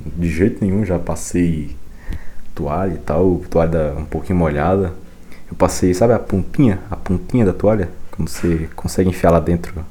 De 0.00 0.28
jeito 0.28 0.64
nenhum, 0.64 0.84
já 0.84 0.98
passei 0.98 1.76
toalha 2.54 2.94
e 2.94 2.98
tal, 2.98 3.42
toalha 3.50 3.94
um 3.98 4.04
pouquinho 4.04 4.38
molhada. 4.38 4.94
Eu 5.50 5.56
passei, 5.56 5.92
sabe 5.94 6.12
a 6.12 6.18
pontinha, 6.18 6.80
a 6.90 6.96
pontinha 6.96 7.44
da 7.44 7.52
toalha, 7.52 7.90
quando 8.10 8.28
você 8.28 8.68
consegue 8.74 9.10
enfiar 9.10 9.30
lá 9.30 9.40
dentro. 9.40 9.84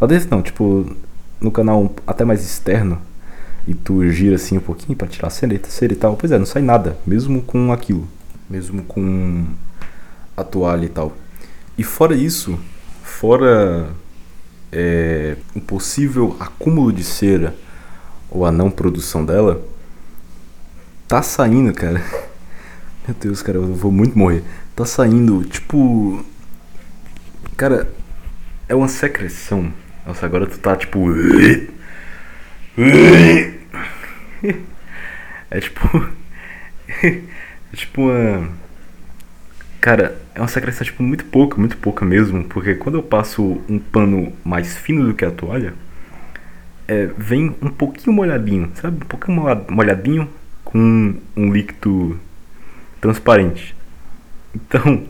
Lá 0.00 0.08
não, 0.30 0.40
tipo, 0.40 0.96
no 1.40 1.50
canal 1.50 1.94
até 2.06 2.24
mais 2.24 2.42
externo, 2.42 3.00
e 3.66 3.74
tu 3.74 4.08
gira 4.10 4.36
assim 4.36 4.56
um 4.56 4.60
pouquinho 4.60 4.96
pra 4.96 5.06
tirar 5.06 5.28
a 5.28 5.30
cera 5.30 5.54
e 5.54 5.96
tal. 5.96 6.16
Pois 6.16 6.32
é, 6.32 6.38
não 6.38 6.46
sai 6.46 6.62
nada, 6.62 6.96
mesmo 7.06 7.42
com 7.42 7.72
aquilo, 7.72 8.08
mesmo 8.48 8.82
com 8.82 9.46
a 10.36 10.42
toalha 10.42 10.86
e 10.86 10.88
tal. 10.88 11.12
E 11.76 11.84
fora 11.84 12.14
isso, 12.14 12.58
fora 13.02 13.90
é, 14.72 15.36
um 15.54 15.60
possível 15.60 16.36
acúmulo 16.40 16.92
de 16.92 17.04
cera 17.04 17.54
ou 18.30 18.44
a 18.46 18.52
não 18.52 18.70
produção 18.70 19.24
dela, 19.24 19.62
tá 21.06 21.22
saindo, 21.22 21.72
cara. 21.72 22.02
Meu 23.06 23.16
Deus, 23.20 23.42
cara, 23.42 23.58
eu 23.58 23.74
vou 23.74 23.90
muito 23.90 24.18
morrer. 24.18 24.44
Tá 24.76 24.86
saindo, 24.86 25.44
tipo. 25.44 26.24
Cara, 27.56 27.92
é 28.68 28.74
uma 28.74 28.88
secreção. 28.88 29.72
Nossa, 30.10 30.26
agora 30.26 30.44
tu 30.44 30.58
tá 30.58 30.74
tipo. 30.74 31.06
É 35.52 35.60
tipo. 35.60 36.08
É 37.72 37.76
tipo 37.76 38.02
uma. 38.02 38.50
Cara, 39.80 40.20
é 40.34 40.40
uma 40.40 40.48
secreção 40.48 40.84
tipo 40.84 41.00
muito 41.04 41.24
pouca, 41.26 41.56
muito 41.56 41.76
pouca 41.76 42.04
mesmo, 42.04 42.42
porque 42.44 42.74
quando 42.74 42.96
eu 42.96 43.02
passo 43.04 43.62
um 43.68 43.78
pano 43.78 44.32
mais 44.44 44.76
fino 44.76 45.06
do 45.06 45.14
que 45.14 45.24
a 45.24 45.30
toalha, 45.30 45.74
é, 46.88 47.06
vem 47.16 47.54
um 47.62 47.70
pouquinho 47.70 48.12
molhadinho, 48.12 48.72
sabe? 48.74 48.96
Um 49.04 49.06
pouquinho 49.06 49.64
molhadinho 49.70 50.28
com 50.64 51.14
um 51.36 51.52
líquido 51.52 52.18
transparente. 53.00 53.76
Então, 54.52 55.06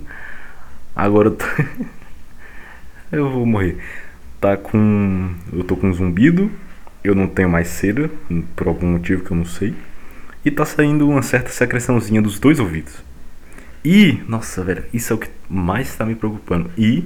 agora 0.95 1.29
eu 1.29 1.37
tô... 1.37 1.45
eu 3.11 3.31
vou 3.31 3.47
morrer. 3.47 3.81
Tá 4.41 4.57
com. 4.57 5.35
Eu 5.53 5.65
tô 5.65 5.77
com 5.77 5.89
um 5.89 5.93
zumbido, 5.93 6.51
eu 7.05 7.15
não 7.15 7.29
tenho 7.29 7.49
mais 7.49 7.69
cera, 7.69 8.11
por 8.57 8.69
algum 8.69 8.87
motivo 8.87 9.23
que 9.23 9.31
eu 9.31 9.37
não 9.37 9.45
sei. 9.45 9.75
E 10.45 10.51
tá 10.51 10.65
saindo 10.65 11.09
uma 11.09 11.23
certa 11.23 11.51
secreçãozinha 11.51 12.23
dos 12.23 12.39
dois 12.39 12.59
ouvidos. 12.59 12.95
E, 13.85 14.23
nossa, 14.27 14.65
velho, 14.65 14.85
isso 14.93 15.13
é 15.13 15.17
o 15.17 15.19
que 15.19 15.29
mais 15.49 15.95
tá 15.95 16.07
me 16.07 16.15
preocupando. 16.15 16.71
E 16.77 17.05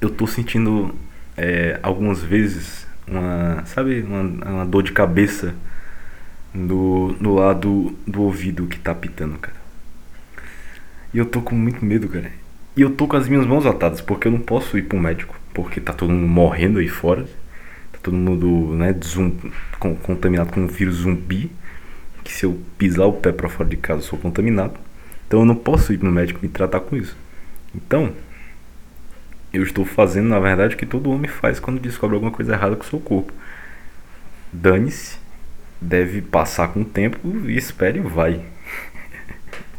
eu 0.00 0.10
tô 0.10 0.26
sentindo 0.26 0.94
é, 1.36 1.78
algumas 1.82 2.22
vezes 2.22 2.86
uma, 3.06 3.64
sabe, 3.66 4.02
uma, 4.02 4.20
uma 4.22 4.66
dor 4.66 4.82
de 4.82 4.92
cabeça 4.92 5.54
no, 6.52 7.12
no 7.20 7.34
lado 7.34 7.94
do 8.06 8.22
ouvido 8.22 8.66
que 8.66 8.78
tá 8.78 8.94
pitando, 8.94 9.38
cara. 9.38 9.56
E 11.12 11.18
eu 11.18 11.26
tô 11.26 11.42
com 11.42 11.54
muito 11.54 11.84
medo, 11.84 12.08
cara. 12.08 12.30
E 12.76 12.82
eu 12.82 12.90
tô 12.90 13.06
com 13.06 13.16
as 13.16 13.28
minhas 13.28 13.46
mãos 13.46 13.66
atadas, 13.66 14.00
porque 14.00 14.28
eu 14.28 14.32
não 14.32 14.40
posso 14.40 14.76
ir 14.76 14.82
pro 14.82 14.98
médico, 14.98 15.38
porque 15.54 15.80
tá 15.80 15.92
todo 15.92 16.12
mundo 16.12 16.26
morrendo 16.26 16.80
aí 16.80 16.88
fora. 16.88 17.24
Tá 17.92 17.98
todo 18.02 18.16
mundo, 18.16 18.74
né, 18.74 18.94
com, 19.78 19.94
contaminado 19.94 20.52
com 20.52 20.60
um 20.60 20.66
vírus 20.66 20.96
zumbi. 20.96 21.50
Que 22.24 22.32
se 22.32 22.44
eu 22.44 22.60
pisar 22.76 23.06
o 23.06 23.12
pé 23.12 23.32
pra 23.32 23.48
fora 23.48 23.68
de 23.68 23.76
casa 23.76 24.00
eu 24.00 24.04
sou 24.04 24.18
contaminado. 24.18 24.74
Então 25.26 25.40
eu 25.40 25.46
não 25.46 25.56
posso 25.56 25.92
ir 25.92 26.02
no 26.02 26.10
médico 26.10 26.40
me 26.42 26.48
tratar 26.48 26.80
com 26.80 26.96
isso. 26.96 27.16
Então, 27.74 28.12
eu 29.52 29.62
estou 29.62 29.84
fazendo, 29.84 30.28
na 30.28 30.40
verdade, 30.40 30.74
o 30.74 30.78
que 30.78 30.86
todo 30.86 31.10
homem 31.10 31.30
faz 31.30 31.60
quando 31.60 31.80
descobre 31.80 32.14
alguma 32.14 32.32
coisa 32.32 32.52
errada 32.52 32.76
com 32.76 32.82
o 32.82 32.86
seu 32.86 32.98
corpo. 32.98 33.32
Dane-se, 34.52 35.18
deve 35.80 36.22
passar 36.22 36.68
com 36.68 36.80
o 36.80 36.84
tempo 36.84 37.18
e 37.48 37.56
espere 37.56 37.98
e 37.98 38.02
vai. 38.02 38.44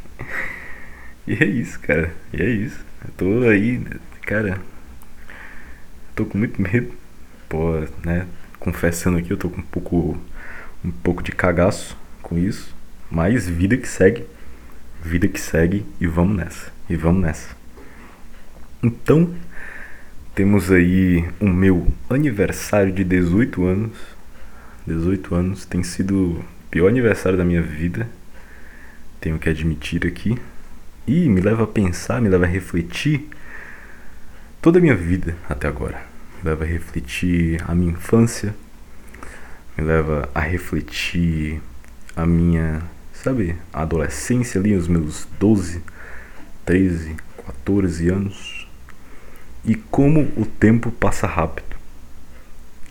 e 1.27 1.33
é 1.33 1.45
isso, 1.45 1.79
cara. 1.79 2.13
E 2.33 2.41
é 2.41 2.49
isso. 2.49 2.79
Eu 3.03 3.11
tô 3.17 3.47
aí, 3.47 3.81
cara. 4.21 4.59
Tô 6.15 6.25
com 6.25 6.37
muito 6.37 6.61
medo. 6.61 6.93
Pô, 7.49 7.73
né? 8.03 8.25
Confessando 8.57 9.17
aqui, 9.17 9.31
eu 9.31 9.37
tô 9.37 9.49
com 9.49 9.59
um 9.59 9.65
pouco, 9.65 10.17
um 10.83 10.91
pouco 10.91 11.21
de 11.21 11.33
cagaço 11.33 11.97
com 12.21 12.37
isso. 12.37 12.73
Mas 13.11 13.49
vida 13.49 13.75
que 13.75 13.87
segue. 13.87 14.25
Vida 15.03 15.27
que 15.27 15.39
segue 15.39 15.85
e 15.99 16.07
vamos 16.07 16.37
nessa. 16.37 16.71
E 16.89 16.95
vamos 16.95 17.21
nessa. 17.21 17.49
Então, 18.81 19.35
temos 20.33 20.71
aí 20.71 21.27
o 21.39 21.49
meu 21.49 21.85
aniversário 22.09 22.93
de 22.93 23.03
18 23.03 23.65
anos. 23.65 23.97
18 24.87 25.35
anos 25.35 25.65
tem 25.65 25.83
sido 25.83 26.39
o 26.39 26.45
pior 26.71 26.87
aniversário 26.87 27.37
da 27.37 27.43
minha 27.43 27.61
vida. 27.61 28.07
Tenho 29.19 29.37
que 29.37 29.49
admitir 29.49 30.07
aqui. 30.07 30.37
E 31.05 31.27
me 31.27 31.41
leva 31.41 31.65
a 31.65 31.67
pensar, 31.67 32.21
me 32.21 32.29
leva 32.29 32.45
a 32.45 32.47
refletir 32.47 33.27
toda 34.65 34.79
a 34.79 34.81
minha 34.81 34.95
vida 34.95 35.37
até 35.47 35.67
agora. 35.67 36.03
Me 36.41 36.49
leva 36.49 36.63
a 36.63 36.67
refletir 36.67 37.63
a 37.67 37.75
minha 37.75 37.91
infância. 37.91 38.55
Me 39.77 39.83
leva 39.83 40.27
a 40.33 40.39
refletir 40.39 41.61
a 42.15 42.25
minha, 42.25 42.81
sabe, 43.13 43.55
adolescência 43.71 44.59
ali, 44.59 44.73
os 44.73 44.87
meus 44.87 45.27
12, 45.39 45.83
13, 46.65 47.15
14 47.45 48.09
anos. 48.09 48.67
E 49.63 49.75
como 49.75 50.21
o 50.35 50.47
tempo 50.47 50.89
passa 50.89 51.27
rápido. 51.27 51.75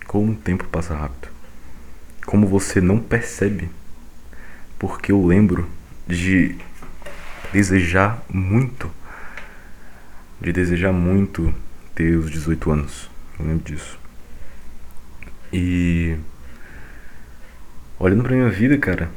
Como 0.06 0.30
o 0.30 0.36
tempo 0.36 0.68
passa 0.68 0.94
rápido. 0.94 1.28
Como 2.24 2.46
você 2.46 2.80
não 2.80 3.00
percebe. 3.00 3.68
Porque 4.78 5.10
eu 5.10 5.26
lembro 5.26 5.68
de 6.06 6.54
desejar 7.52 8.24
muito. 8.32 8.88
De 10.40 10.52
desejar 10.52 10.92
muito 10.92 11.54
ter 11.94 12.16
os 12.16 12.30
18 12.30 12.70
anos. 12.70 13.10
Eu 13.38 13.46
lembro 13.46 13.64
disso. 13.64 13.98
E. 15.52 16.16
Olhando 17.98 18.22
pra 18.22 18.34
minha 18.34 18.50
vida, 18.50 18.76
cara. 18.76 19.10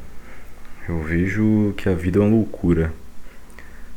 Eu 0.87 1.01
vejo 1.03 1.73
que 1.75 1.89
a 1.89 1.93
vida 1.93 2.19
é 2.19 2.21
uma 2.21 2.29
loucura. 2.29 2.93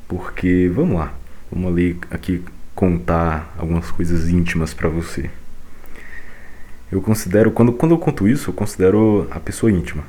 Porque, 0.08 0.70
vamos 0.74 0.96
lá. 0.96 1.14
Vamos 1.52 1.70
ali 1.70 1.98
aqui 2.10 2.42
contar 2.74 3.54
algumas 3.58 3.90
coisas 3.90 4.28
íntimas 4.28 4.72
pra 4.72 4.88
você. 4.88 5.30
Eu 6.90 7.00
considero, 7.00 7.52
quando, 7.52 7.72
quando 7.72 7.92
eu 7.92 7.98
conto 7.98 8.26
isso, 8.26 8.50
eu 8.50 8.54
considero 8.54 9.28
a 9.30 9.38
pessoa 9.38 9.70
íntima. 9.70 10.02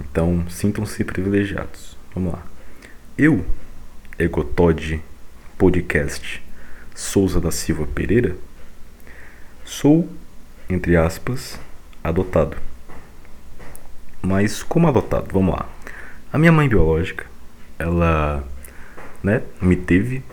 Então, 0.00 0.44
sintam-se 0.50 1.02
privilegiados. 1.04 1.96
Vamos 2.14 2.32
lá. 2.32 2.42
Eu, 3.16 3.44
Egotod 4.18 5.00
Podcast 5.60 6.42
Souza 6.94 7.38
da 7.38 7.50
Silva 7.50 7.86
Pereira, 7.86 8.34
sou, 9.62 10.08
entre 10.70 10.96
aspas, 10.96 11.60
adotado. 12.02 12.56
Mas 14.22 14.62
como 14.62 14.88
adotado? 14.88 15.28
Vamos 15.30 15.54
lá. 15.54 15.68
A 16.32 16.38
minha 16.38 16.50
mãe 16.50 16.66
biológica, 16.66 17.26
ela, 17.78 18.42
né, 19.22 19.42
me 19.60 19.76
teve, 19.76 20.24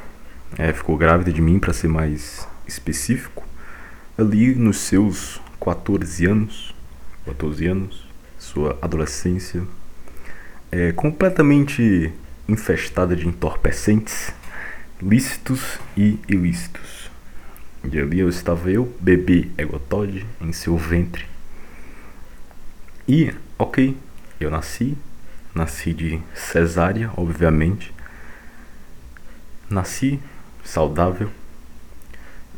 é, 0.58 0.72
ficou 0.72 0.96
grávida 0.96 1.34
de 1.34 1.42
mim 1.42 1.60
para 1.60 1.74
ser 1.74 1.90
mais 1.90 2.48
específico, 2.66 3.46
ali 4.18 4.56
nos 4.56 4.78
seus 4.78 5.42
14 5.60 6.26
anos, 6.26 6.74
14 7.26 7.68
anos, 7.68 8.08
sua 8.40 8.80
adolescência, 8.82 9.62
é 10.72 10.94
completamente 10.94 12.14
infestada 12.48 13.14
de 13.14 13.28
entorpecentes, 13.28 14.34
lícitos 15.02 15.80
e 15.96 16.20
ilícitos. 16.28 17.10
E 17.92 18.00
ali 18.00 18.20
eu 18.20 18.30
estava 18.30 18.70
eu, 18.70 18.94
bebê 19.00 19.48
egotode, 19.58 20.26
em 20.42 20.52
seu 20.52 20.78
ventre. 20.78 21.26
E, 23.08 23.34
ok, 23.58 23.96
eu 24.40 24.52
nasci, 24.52 24.98
nasci 25.56 25.94
de 25.94 26.20
cesárea, 26.34 27.10
obviamente. 27.16 27.94
Nasci 29.70 30.20
saudável. 30.64 31.30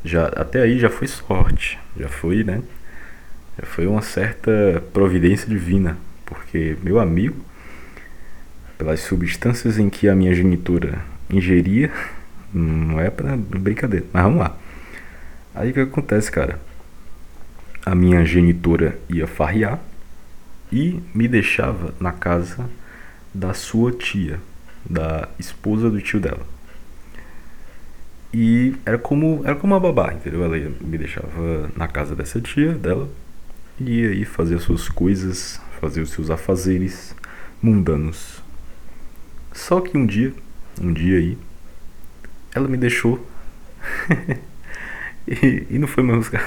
Já 0.04 0.28
até 0.28 0.62
aí 0.62 0.80
já 0.80 0.90
foi 0.90 1.08
sorte, 1.08 1.78
já 1.98 2.08
foi, 2.08 2.44
né? 2.44 2.64
Já 3.60 3.66
foi 3.66 3.86
uma 3.86 4.02
certa 4.02 4.84
providência 4.94 5.48
divina, 5.48 5.98
porque 6.26 6.78
meu 6.82 7.00
amigo, 7.00 7.36
pelas 8.78 9.02
substâncias 9.02 9.78
em 9.78 9.90
que 9.90 10.08
a 10.08 10.16
minha 10.16 10.34
genitura 10.34 11.00
ingeria, 11.30 11.92
não 12.54 13.00
é 13.00 13.10
para 13.10 13.36
brincadeira, 13.38 14.06
mas 14.12 14.24
vamos 14.24 14.40
lá. 14.40 14.58
Aí 15.54 15.72
o 15.72 15.74
que 15.74 15.80
acontece, 15.80 16.32
cara? 16.32 16.60
A 17.86 17.96
minha 17.96 18.26
genitora 18.26 19.00
ia 19.10 19.28
farrear 19.28 19.80
e 20.72 21.02
me 21.14 21.28
deixava 21.28 21.94
na 22.00 22.12
casa 22.12 22.70
da 23.34 23.54
sua 23.54 23.92
tia, 23.92 24.40
da 24.88 25.28
esposa 25.40 25.90
do 25.90 26.02
tio 26.02 26.20
dela. 26.20 26.46
E 28.34 28.76
era 28.86 28.98
como, 28.98 29.42
era 29.44 29.56
como 29.56 29.74
uma 29.74 29.80
babá, 29.80 30.14
entendeu? 30.14 30.44
Ela 30.44 30.58
me 30.82 30.98
deixava 30.98 31.70
na 31.76 31.88
casa 31.88 32.16
dessa 32.16 32.40
tia 32.40 32.74
dela 32.74 33.10
e 33.80 34.02
ia 34.02 34.10
aí 34.10 34.26
fazer 34.26 34.56
as 34.56 34.64
suas 34.64 34.88
coisas, 34.88 35.60
fazer 35.80 36.02
os 36.02 36.12
seus 36.12 36.30
afazeres 36.30 37.16
mundanos. 37.62 38.44
Só 39.52 39.82
que 39.82 39.98
um 39.98 40.06
dia, 40.06 40.34
um 40.80 40.94
dia 40.94 41.18
aí, 41.18 41.38
ela 42.60 42.68
me 42.68 42.78
deixou 42.78 43.26
e, 45.28 45.66
e 45.70 45.80
não 45.80 45.88
foi 45.88 46.04
mais 46.04 46.20
buscar. 46.20 46.44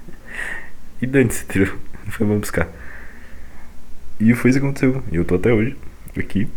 e 1.00 1.06
dane-se, 1.06 1.44
entendeu? 1.44 1.74
Não 2.04 2.12
foi 2.12 2.26
mais 2.26 2.40
buscar. 2.40 2.68
E 4.20 4.34
foi 4.34 4.50
isso 4.50 4.60
que 4.60 4.64
aconteceu. 4.64 5.02
E 5.10 5.16
eu 5.16 5.24
tô 5.24 5.36
até 5.36 5.52
hoje 5.52 5.76
aqui. 6.16 6.48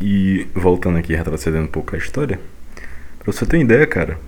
E 0.00 0.46
voltando 0.54 0.98
aqui, 0.98 1.14
retrocedendo 1.14 1.64
um 1.64 1.70
pouco 1.70 1.94
a 1.94 1.98
história. 1.98 2.38
Pra 3.18 3.32
você 3.32 3.44
ter 3.44 3.56
uma 3.56 3.64
ideia, 3.64 3.86
cara, 3.86 4.18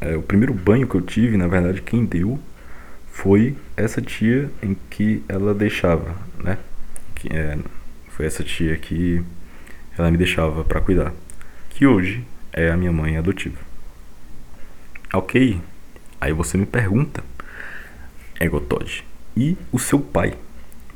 é, 0.00 0.16
o 0.16 0.22
primeiro 0.22 0.54
banho 0.54 0.86
que 0.86 0.94
eu 0.94 1.00
tive, 1.00 1.36
na 1.36 1.48
verdade, 1.48 1.82
quem 1.82 2.04
deu 2.04 2.38
foi 3.10 3.56
essa 3.76 4.00
tia 4.00 4.50
em 4.62 4.76
que 4.88 5.24
ela 5.28 5.52
deixava, 5.54 6.16
né? 6.42 6.56
Que, 7.14 7.28
é, 7.34 7.58
foi 8.10 8.26
essa 8.26 8.44
tia 8.44 8.76
que 8.76 9.22
ela 9.96 10.10
me 10.10 10.16
deixava 10.16 10.62
pra 10.62 10.80
cuidar. 10.80 11.12
Que 11.70 11.86
hoje 11.86 12.24
é 12.58 12.70
a 12.70 12.76
minha 12.76 12.90
mãe 12.90 13.16
adotiva. 13.16 13.58
Ok, 15.12 15.60
aí 16.20 16.32
você 16.32 16.58
me 16.58 16.66
pergunta, 16.66 17.22
Egotod, 18.40 19.04
e 19.36 19.56
o 19.70 19.78
seu 19.78 20.00
pai? 20.00 20.34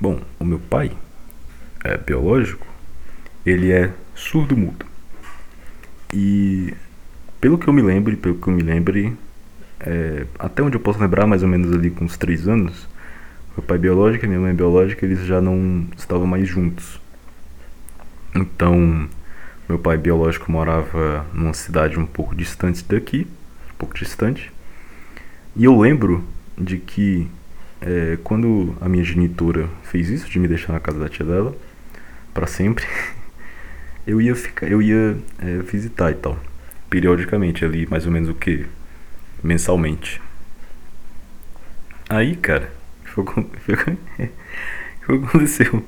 Bom, 0.01 0.21
o 0.41 0.45
meu 0.45 0.59
pai 0.59 0.91
é 1.85 1.97
biológico, 1.97 2.67
ele 3.47 3.71
é 3.71 3.93
surdo-mudo. 4.15 4.85
E 6.13 6.75
pelo 7.41 7.57
que 7.57 7.69
eu 7.69 7.73
me 7.73 7.81
lembre, 7.81 8.17
pelo 8.17 8.35
que 8.35 8.49
eu 8.49 8.53
me 8.53 8.63
lembre, 8.63 9.17
é, 9.79 10.27
até 10.39 10.63
onde 10.63 10.77
eu 10.77 10.81
posso 10.81 10.99
lembrar, 10.99 11.27
mais 11.27 11.45
ou 11.45 11.49
menos 11.49 11.73
ali 11.73 11.91
com 11.91 12.05
uns 12.05 12.17
3 12.17 12.49
anos, 12.49 12.89
meu 13.57 13.63
pai 13.65 13.79
biológico 13.79 14.25
e 14.25 14.29
minha 14.29 14.41
mãe 14.41 14.55
biológica, 14.55 15.07
eles 15.07 15.25
já 15.25 15.41
não 15.41 15.87
estavam 15.97 16.27
mais 16.27 16.49
juntos. 16.49 17.01
Então, 18.35 19.09
meu 19.69 19.79
pai 19.79 19.97
biológico 19.97 20.51
morava 20.51 21.27
numa 21.33 21.55
cidade 21.55 21.99
um 21.99 22.07
pouco 22.07 22.35
distante 22.35 22.85
daqui, 22.85 23.27
um 23.73 23.77
pouco 23.79 23.95
distante. 23.95 24.53
E 25.55 25.65
eu 25.65 25.79
lembro 25.79 26.25
de 26.59 26.79
que 26.79 27.29
é, 27.81 28.19
quando 28.23 28.77
a 28.81 28.89
minha 28.89 29.05
genitora 29.05 29.69
fez 29.83 30.09
isso, 30.09 30.29
de 30.29 30.39
me 30.39 30.49
deixar 30.49 30.73
na 30.73 30.81
casa 30.81 30.99
da 30.99 31.09
tia 31.09 31.25
dela, 31.25 31.55
pra 32.33 32.47
sempre, 32.47 32.87
eu 34.07 34.21
ia 34.21 34.35
ficar, 34.35 34.71
eu 34.71 34.81
ia 34.83 35.17
é, 35.39 35.59
visitar 35.59 36.11
e 36.11 36.15
tal, 36.15 36.39
periodicamente 36.89 37.65
ali, 37.65 37.87
mais 37.87 38.07
ou 38.07 38.13
menos 38.13 38.29
o 38.29 38.35
que? 38.35 38.67
Mensalmente. 39.43 40.21
Aí, 42.09 42.37
cara, 42.37 42.71
foi, 43.05 43.25
foi, 43.61 43.99
aconteceu. 45.27 45.85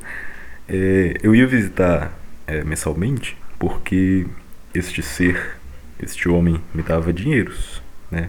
É, 0.69 1.15
eu 1.23 1.35
ia 1.35 1.47
visitar 1.47 2.13
é, 2.47 2.65
mensalmente 2.65 3.37
porque 3.69 4.27
este 4.75 5.03
ser, 5.03 5.57
este 5.99 6.29
homem, 6.29 6.61
me 6.75 6.83
dava 6.83 7.15
dinheiros, 7.15 7.81
né? 8.11 8.29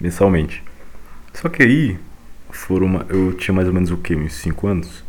Mensalmente. 0.00 0.64
Só 1.32 1.48
que 1.48 1.62
aí, 1.62 1.96
foram 2.50 2.86
uma, 2.86 3.06
eu 3.08 3.34
tinha 3.34 3.54
mais 3.54 3.68
ou 3.68 3.74
menos 3.74 3.92
o 3.92 3.96
que? 3.96 4.16
Uns 4.16 4.32
5 4.34 4.66
anos? 4.66 5.04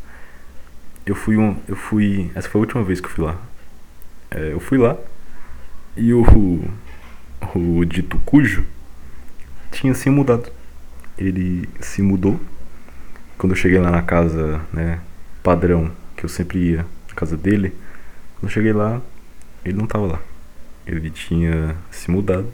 Eu 1.04 1.16
fui 1.16 1.36
um. 1.36 1.58
Eu 1.68 1.76
fui. 1.76 2.30
Essa 2.36 2.48
foi 2.48 2.60
a 2.60 2.62
última 2.62 2.84
vez 2.84 3.02
que 3.02 3.08
eu 3.08 3.12
fui 3.12 3.26
lá. 3.26 3.38
É, 4.30 4.54
eu 4.54 4.60
fui 4.60 4.78
lá 4.78 4.96
e 5.98 6.14
o. 6.14 6.24
O 7.56 7.84
dito 7.86 8.20
cujo 8.26 8.64
tinha 9.72 9.96
se 9.96 10.12
mudado. 10.12 10.52
Ele 11.18 11.68
se 11.80 12.04
mudou. 12.04 12.40
Quando 13.36 13.54
eu 13.54 13.56
cheguei 13.56 13.80
lá 13.80 13.90
na 13.90 14.04
casa, 14.04 14.62
né, 14.72 15.00
padrão, 15.42 15.92
que 16.16 16.24
eu 16.24 16.30
sempre 16.30 16.60
ia 16.60 16.86
na 17.08 17.16
casa 17.16 17.36
dele, 17.36 17.74
quando 18.36 18.44
eu 18.44 18.50
cheguei 18.50 18.74
lá, 18.74 19.02
ele 19.64 19.78
não 19.78 19.88
tava 19.88 20.06
lá. 20.06 20.22
Ele 20.86 21.10
tinha 21.10 21.76
se 21.92 22.10
mudado 22.10 22.52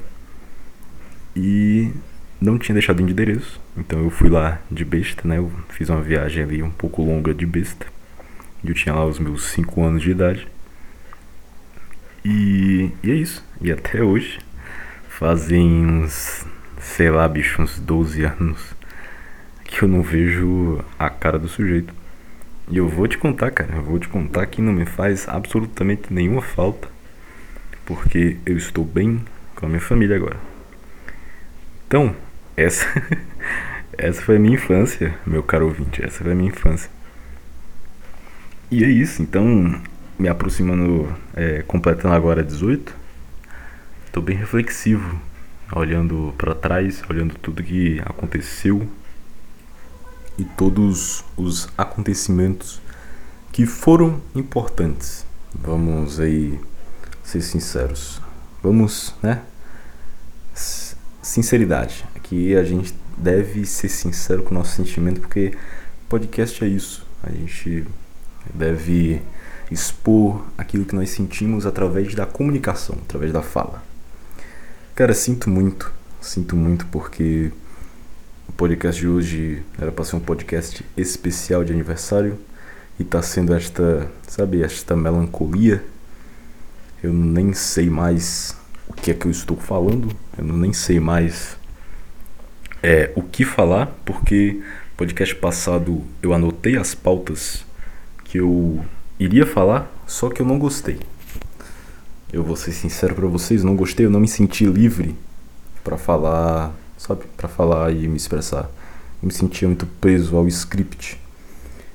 e 1.36 1.92
não 2.40 2.58
tinha 2.58 2.74
deixado 2.74 2.98
de 2.98 3.12
endereço. 3.12 3.60
Então 3.78 4.04
eu 4.04 4.10
fui 4.10 4.30
lá 4.30 4.62
de 4.72 4.84
besta, 4.84 5.28
né? 5.28 5.38
Eu 5.38 5.52
fiz 5.70 5.90
uma 5.90 6.02
viagem 6.02 6.44
ali 6.44 6.64
um 6.64 6.72
pouco 6.72 7.04
longa 7.04 7.34
de 7.34 7.46
besta. 7.46 7.86
Eu 8.64 8.74
tinha 8.74 8.96
lá 8.96 9.06
os 9.06 9.20
meus 9.20 9.46
5 9.52 9.84
anos 9.84 10.02
de 10.02 10.12
idade. 10.12 10.48
E, 12.24 12.92
e 13.04 13.12
é 13.12 13.16
isso. 13.16 13.44
E 13.62 13.72
até 13.72 14.02
hoje, 14.04 14.40
fazem 15.08 15.86
uns, 15.86 16.46
sei 16.80 17.10
lá, 17.10 17.28
bicho, 17.28 17.62
uns 17.62 17.80
12 17.80 18.24
anos 18.24 18.76
que 19.64 19.84
eu 19.84 19.88
não 19.88 20.02
vejo 20.02 20.84
a 20.98 21.10
cara 21.10 21.38
do 21.38 21.48
sujeito. 21.48 21.94
E 22.70 22.78
eu 22.78 22.90
vou 22.90 23.08
te 23.08 23.18
contar, 23.18 23.52
cara, 23.52 23.76
eu 23.76 23.84
vou 23.84 24.00
te 24.00 24.08
contar 24.08 24.46
que 24.48 24.62
não 24.62 24.74
me 24.74 24.86
faz 24.86 25.28
absolutamente 25.30 26.12
nenhuma 26.12 26.42
falta. 26.42 26.95
Porque 27.86 28.38
eu 28.46 28.58
estou 28.58 28.84
bem 28.84 29.24
com 29.56 29.66
a 29.66 29.70
minha 29.70 29.82
família 29.82 30.16
agora. 30.16 30.38
Então, 31.88 32.16
essa 32.58 32.86
essa 33.98 34.22
foi 34.22 34.38
a 34.38 34.40
minha 34.40 34.56
infância, 34.56 35.18
meu 35.26 35.44
caro 35.44 35.68
ouvinte, 35.68 36.04
essa 36.04 36.24
foi 36.24 36.32
a 36.32 36.36
minha 36.36 36.50
infância. 36.50 36.90
E 38.70 38.84
é 38.84 38.90
isso, 38.90 39.22
então, 39.22 39.82
me 40.18 40.28
aproximando, 40.28 41.14
é, 41.34 41.62
completando 41.62 42.14
agora 42.14 42.44
18, 42.44 42.94
tô 44.12 44.22
bem 44.22 44.36
reflexivo, 44.36 45.20
olhando 45.72 46.34
para 46.38 46.56
trás, 46.56 47.04
olhando 47.10 47.36
tudo 47.36 47.64
que 47.64 48.02
aconteceu 48.06 48.88
e 50.38 50.44
todos 50.44 51.24
os 51.38 51.70
acontecimentos 51.78 52.82
que 53.52 53.66
foram 53.66 54.22
importantes. 54.34 55.26
Vamos 55.54 56.20
aí 56.20 56.60
ser 57.26 57.42
sinceros. 57.42 58.22
Vamos, 58.62 59.14
né? 59.22 59.42
Sinceridade. 61.22 62.06
Aqui 62.16 62.56
a 62.56 62.64
gente 62.64 62.94
deve 63.18 63.66
ser 63.66 63.90
sincero 63.90 64.44
com 64.44 64.52
o 64.52 64.58
nosso 64.58 64.76
sentimento, 64.76 65.20
porque 65.20 65.58
podcast 66.08 66.64
é 66.64 66.68
isso. 66.68 67.06
A 67.24 67.32
gente 67.32 67.86
deve 68.54 69.22
expor 69.72 70.46
aquilo 70.58 70.86
que 70.86 70.96
nós 70.96 71.10
sentimos 71.10 71.66
através 71.66 72.14
da 72.14 72.26
comunicação, 72.26 72.98
através 73.04 73.34
da 73.34 73.42
fala. 73.42 73.84
Cara, 74.94 75.14
sinto 75.14 75.50
muito, 75.50 75.92
sinto 76.22 76.56
muito 76.56 76.86
porque 76.88 77.52
o 78.48 78.52
podcast 78.52 79.02
de 79.02 79.08
hoje 79.08 79.64
era 79.80 79.92
para 79.92 80.06
ser 80.06 80.16
um 80.16 80.20
podcast 80.20 80.86
especial 80.96 81.64
de 81.64 81.74
aniversário 81.74 82.38
e 83.00 83.04
tá 83.04 83.22
sendo 83.22 83.54
esta, 83.54 84.10
sabe, 84.28 84.62
esta 84.64 84.96
melancolia. 84.96 85.84
Eu 87.06 87.14
nem 87.14 87.54
sei 87.54 87.88
mais 87.88 88.58
o 88.88 88.94
que 88.94 89.12
é 89.12 89.14
que 89.14 89.28
eu 89.28 89.32
estou 89.32 89.56
falando, 89.56 90.10
eu 90.36 90.44
nem 90.44 90.74
sei 90.74 91.00
mais 91.00 91.56
é, 92.82 93.12
o 93.16 93.22
que 93.22 93.46
falar, 93.46 93.96
porque 94.04 94.60
podcast 94.98 95.36
passado 95.36 96.02
eu 96.20 96.34
anotei 96.34 96.78
as 96.78 96.96
pautas 96.96 97.64
que 98.24 98.40
eu 98.40 98.84
iria 99.20 99.46
falar, 99.46 99.88
só 100.08 100.30
que 100.30 100.42
eu 100.42 100.48
não 100.48 100.58
gostei. 100.58 100.98
Eu 102.34 102.44
vou 102.44 102.56
ser 102.56 102.72
sincero 102.72 103.14
para 103.14 103.28
vocês, 103.28 103.64
não 103.64 103.76
gostei, 103.76 104.08
eu 104.08 104.10
não 104.10 104.20
me 104.20 104.28
senti 104.28 104.66
livre 104.66 105.16
para 105.84 106.00
falar, 106.00 106.74
sabe, 106.98 107.26
para 107.38 107.48
falar 107.48 107.92
e 107.92 108.08
me 108.08 108.18
expressar. 108.18 108.64
Eu 109.22 109.28
me 109.28 109.32
sentia 109.32 109.68
muito 109.68 109.86
preso 110.02 110.36
ao 110.36 110.48
script. 110.48 111.22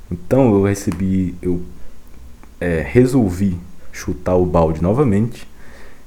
Então 0.09 0.55
eu 0.55 0.63
recebi, 0.63 1.35
eu 1.43 1.61
é, 2.61 2.81
resolvi 2.81 3.59
chutar 3.93 4.37
o 4.37 4.47
balde 4.47 4.83
novamente 4.83 5.47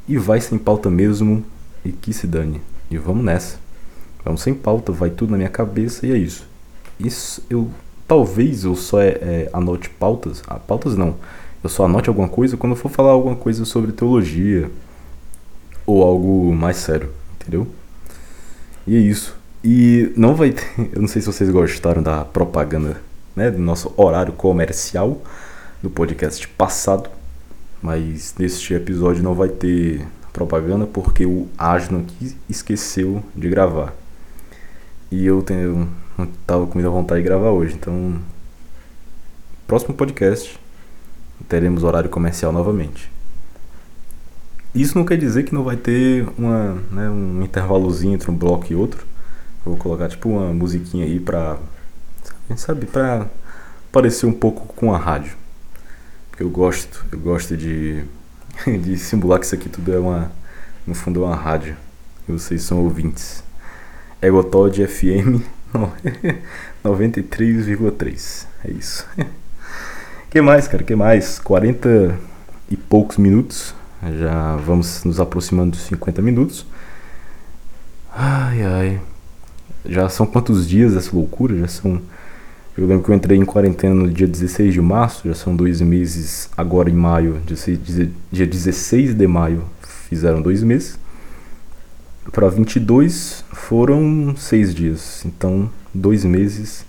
e 0.07 0.17
vai 0.17 0.41
sem 0.41 0.57
pauta 0.57 0.89
mesmo 0.89 1.43
e 1.84 1.91
que 1.91 2.13
se 2.13 2.27
dane. 2.27 2.61
E 2.89 2.97
vamos 2.97 3.23
nessa. 3.23 3.57
Vamos 4.23 4.41
sem 4.41 4.53
pauta, 4.53 4.91
vai 4.91 5.09
tudo 5.09 5.31
na 5.31 5.38
minha 5.38 5.49
cabeça 5.49 6.05
e 6.07 6.11
é 6.11 6.17
isso. 6.17 6.47
Isso 6.99 7.43
eu 7.49 7.69
talvez 8.07 8.63
eu 8.63 8.75
só 8.75 9.01
é, 9.01 9.09
é, 9.09 9.49
anote 9.53 9.89
pautas, 9.89 10.41
ah, 10.47 10.59
pautas 10.59 10.95
não. 10.95 11.15
Eu 11.63 11.69
só 11.69 11.86
anote 11.86 12.09
alguma 12.09 12.27
coisa 12.27 12.57
quando 12.57 12.73
eu 12.73 12.77
for 12.77 12.89
falar 12.89 13.11
alguma 13.11 13.36
coisa 13.36 13.65
sobre 13.65 13.91
teologia 13.91 14.69
ou 15.86 16.03
algo 16.03 16.53
mais 16.53 16.77
sério, 16.77 17.09
entendeu? 17.36 17.67
E 18.86 18.95
é 18.95 18.99
isso. 18.99 19.36
E 19.63 20.11
não 20.17 20.36
vai 20.36 20.51
ter, 20.51 20.65
eu 20.93 21.01
não 21.01 21.07
sei 21.07 21.21
se 21.21 21.27
vocês 21.27 21.49
gostaram 21.49 22.03
da 22.03 22.25
propaganda, 22.25 23.01
né, 23.36 23.49
do 23.49 23.59
nosso 23.59 23.93
horário 23.97 24.34
comercial 24.34 25.21
do 25.81 25.89
podcast 25.89 26.47
passado, 26.49 27.09
mas 27.84 28.34
neste 28.39 28.73
episódio 28.73 29.21
não 29.21 29.36
vai 29.36 29.49
ter 29.49 30.07
propaganda 30.31 30.88
porque 30.88 31.25
o 31.25 31.47
Asno 31.57 32.05
esqueceu 32.49 33.21
de 33.36 33.49
gravar. 33.49 33.93
E 35.11 35.25
eu 35.25 35.43
tenho 35.43 35.88
não 36.17 36.27
tava 36.47 36.65
com 36.65 36.75
muita 36.75 36.89
vontade 36.89 37.21
de 37.21 37.27
gravar 37.27 37.49
hoje, 37.49 37.75
então 37.75 38.19
próximo 39.67 39.93
podcast 39.93 40.59
teremos 41.49 41.84
horário 41.84 42.09
comercial 42.09 42.51
novamente. 42.51 43.11
Isso 44.73 44.97
não 44.97 45.05
quer 45.05 45.17
dizer 45.17 45.43
que 45.43 45.53
não 45.53 45.63
vai 45.63 45.75
ter 45.75 46.27
uma, 46.38 46.75
né, 46.89 47.09
um 47.09 47.43
intervalozinho 47.43 48.13
entre 48.13 48.31
um 48.31 48.36
bloco 48.36 48.71
e 48.71 48.75
outro. 48.75 49.05
Eu 49.65 49.73
vou 49.73 49.77
colocar 49.77 50.07
tipo 50.07 50.29
uma 50.29 50.53
musiquinha 50.53 51.05
aí 51.05 51.19
pra, 51.19 51.57
sabe, 52.55 52.86
pra 52.86 53.27
parecer 53.91 54.25
um 54.25 54.34
pouco 54.34 54.73
com 54.73 54.93
a 54.93 54.97
rádio. 54.97 55.43
Porque 56.34 56.41
eu 56.41 56.49
gosto, 56.49 57.05
eu 57.11 57.19
gosto 57.19 57.55
de, 57.55 58.03
de 58.65 58.97
simular 58.97 59.38
que 59.39 59.45
isso 59.45 59.53
aqui 59.53 59.69
tudo 59.69 59.93
é 59.93 59.99
uma, 59.99 60.31
no 60.88 60.95
fundo 60.95 61.23
é 61.23 61.27
uma 61.27 61.36
rádio. 61.36 61.77
E 62.27 62.31
vocês 62.31 62.63
são 62.63 62.79
ouvintes. 62.79 63.43
Egotod 64.19 64.88
FM 64.88 65.43
93,3. 66.84 68.47
É 68.65 68.71
isso. 68.71 69.05
que 70.31 70.41
mais, 70.41 70.67
cara? 70.67 70.81
Que 70.81 70.95
mais? 70.95 71.38
40 71.38 72.17
e 72.67 72.75
poucos 72.77 73.17
minutos. 73.17 73.75
Já 74.17 74.55
vamos 74.55 75.03
nos 75.03 75.19
aproximando 75.19 75.77
dos 75.77 75.81
50 75.81 76.19
minutos. 76.19 76.65
Ai, 78.11 78.63
ai. 78.63 78.99
Já 79.86 80.09
são 80.09 80.25
quantos 80.25 80.67
dias 80.67 80.95
essa 80.95 81.15
loucura? 81.15 81.55
Já 81.59 81.67
são. 81.67 82.01
Eu 82.76 82.88
lembro 82.88 83.03
que 83.03 83.11
eu 83.11 83.15
entrei 83.15 83.38
em 83.38 83.45
quarentena 83.45 83.93
no 83.93 84.09
dia 84.09 84.28
16 84.28 84.74
de 84.74 84.82
março, 84.82 85.28
já 85.28 85.36
são 85.36 85.55
dois 85.55 85.80
meses. 85.80 86.49
Agora 86.57 86.89
em 86.89 86.93
maio, 86.93 87.39
dia 88.32 88.47
16 88.47 89.13
de 89.13 89.28
maio, 89.28 89.63
fizeram 90.09 90.41
dois 90.41 90.63
meses. 90.63 90.97
Para 92.32 92.49
22 92.49 93.45
foram 93.53 94.36
seis 94.36 94.74
dias. 94.74 95.24
Então, 95.24 95.69
dois 95.93 96.26
meses 96.26 96.84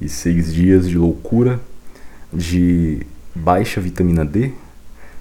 e 0.00 0.08
seis 0.08 0.52
dias 0.52 0.88
de 0.88 0.98
loucura, 0.98 1.60
de 2.32 3.06
baixa 3.32 3.80
vitamina 3.80 4.24
D, 4.24 4.50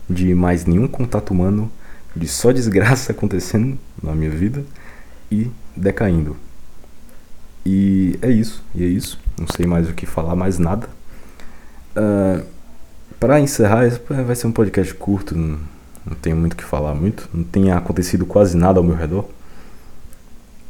de 0.10 0.34
mais 0.34 0.66
nenhum 0.66 0.88
contato 0.88 1.30
humano, 1.30 1.72
de 2.16 2.28
só 2.28 2.52
desgraça 2.52 3.12
acontecendo 3.14 3.78
na 4.02 4.16
minha 4.16 4.32
vida 4.32 4.66
e 5.32 5.52
decaindo. 5.78 6.36
E 7.66 8.18
é 8.22 8.30
isso, 8.30 8.64
e 8.74 8.84
é 8.84 8.88
isso. 8.88 9.20
Não 9.40 9.48
sei 9.48 9.66
mais 9.66 9.90
o 9.90 9.94
que 9.94 10.06
falar, 10.06 10.36
mais 10.36 10.58
nada. 10.58 10.88
Uh, 11.96 12.44
para 13.20 13.40
encerrar, 13.40 13.90
vai 14.26 14.36
ser 14.36 14.48
um 14.48 14.52
podcast 14.52 14.94
curto, 14.94 15.36
não, 15.36 15.60
não 16.06 16.16
tenho 16.16 16.38
muito 16.38 16.54
o 16.54 16.56
que 16.56 16.64
falar 16.64 16.96
muito, 16.96 17.30
não 17.34 17.44
tem 17.44 17.72
acontecido 17.72 18.26
quase 18.26 18.56
nada 18.56 18.80
ao 18.80 18.84
meu 18.84 18.96
redor. 18.96 19.26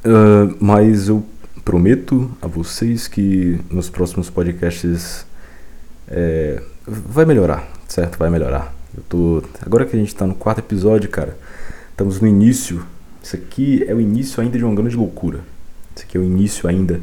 Uh, 0.03 0.55
mas 0.59 1.09
eu 1.09 1.23
prometo 1.63 2.31
a 2.41 2.47
vocês 2.47 3.07
que 3.07 3.59
nos 3.69 3.89
próximos 3.89 4.29
podcasts 4.29 5.25
é, 6.07 6.61
vai 6.87 7.25
melhorar, 7.25 7.69
certo? 7.87 8.17
Vai 8.17 8.29
melhorar. 8.29 8.73
Eu 8.95 9.03
tô 9.07 9.43
agora 9.61 9.85
que 9.85 9.95
a 9.95 9.99
gente 9.99 10.15
tá 10.15 10.25
no 10.25 10.33
quarto 10.33 10.59
episódio, 10.59 11.09
cara, 11.09 11.37
estamos 11.91 12.19
no 12.19 12.27
início. 12.27 12.83
Isso 13.21 13.35
aqui 13.35 13.83
é 13.87 13.93
o 13.93 14.01
início 14.01 14.41
ainda 14.41 14.57
de 14.57 14.65
uma 14.65 14.73
grande 14.73 14.95
loucura. 14.95 15.41
Isso 15.99 16.05
aqui 16.05 16.17
é 16.17 16.21
o 16.21 16.23
início 16.23 16.69
ainda 16.69 17.01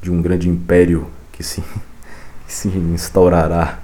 de 0.00 0.10
um 0.10 0.20
grande 0.20 0.48
império 0.48 1.06
que 1.30 1.44
se, 1.44 1.60
que 2.44 2.52
se 2.52 2.68
instaurará 2.68 3.80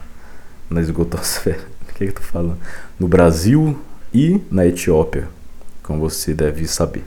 na 0.68 0.80
esgotosfera. 0.80 1.60
O 1.88 1.98
que, 1.98 2.04
é 2.04 2.06
que 2.06 2.12
eu 2.12 2.22
tô 2.22 2.22
falando? 2.22 2.56
No 2.96 3.08
Brasil 3.08 3.76
e 4.14 4.40
na 4.52 4.64
Etiópia, 4.64 5.28
como 5.82 5.98
você 5.98 6.32
deve 6.32 6.64
saber. 6.68 7.02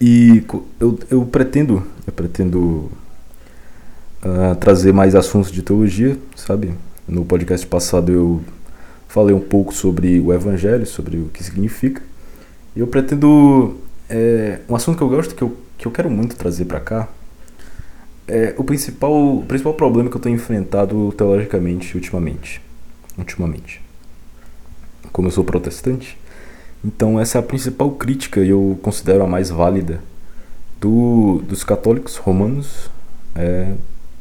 E 0.00 0.44
eu, 0.80 0.98
eu 1.08 1.24
pretendo, 1.24 1.86
eu 2.04 2.12
pretendo 2.12 2.90
uh, 4.24 4.56
trazer 4.58 4.92
mais 4.92 5.14
assuntos 5.14 5.52
de 5.52 5.62
teologia, 5.62 6.18
sabe? 6.34 6.74
No 7.06 7.24
podcast 7.24 7.64
passado 7.64 8.10
eu 8.10 8.42
falei 9.06 9.32
um 9.32 9.40
pouco 9.40 9.72
sobre 9.72 10.18
o 10.18 10.32
Evangelho, 10.32 10.84
sobre 10.84 11.16
o 11.16 11.26
que 11.26 11.44
significa. 11.44 12.02
E 12.74 12.80
eu 12.80 12.88
pretendo 12.88 13.76
é, 14.08 14.58
um 14.68 14.74
assunto 14.74 14.96
que 14.96 15.02
eu 15.04 15.08
gosto, 15.08 15.32
que 15.32 15.42
eu, 15.42 15.56
que 15.78 15.86
eu 15.86 15.92
quero 15.92 16.10
muito 16.10 16.36
trazer 16.36 16.64
para 16.64 16.80
cá. 16.80 17.08
É 18.26 18.54
o 18.58 18.64
principal, 18.64 19.38
o 19.38 19.44
principal 19.46 19.72
problema 19.72 20.10
que 20.10 20.16
eu 20.16 20.20
tenho 20.20 20.36
enfrentado 20.36 21.12
teologicamente 21.16 21.96
ultimamente. 21.96 22.60
Ultimamente. 23.16 23.80
Como 25.12 25.28
eu 25.28 25.32
sou 25.32 25.44
protestante, 25.44 26.18
então 26.84 27.18
essa 27.18 27.38
é 27.38 27.40
a 27.40 27.42
principal 27.42 27.92
crítica 27.92 28.40
e 28.40 28.50
eu 28.50 28.78
considero 28.82 29.24
a 29.24 29.26
mais 29.26 29.48
válida 29.48 30.02
do, 30.80 31.42
dos 31.48 31.64
católicos 31.64 32.16
romanos 32.16 32.90
é, 33.34 33.72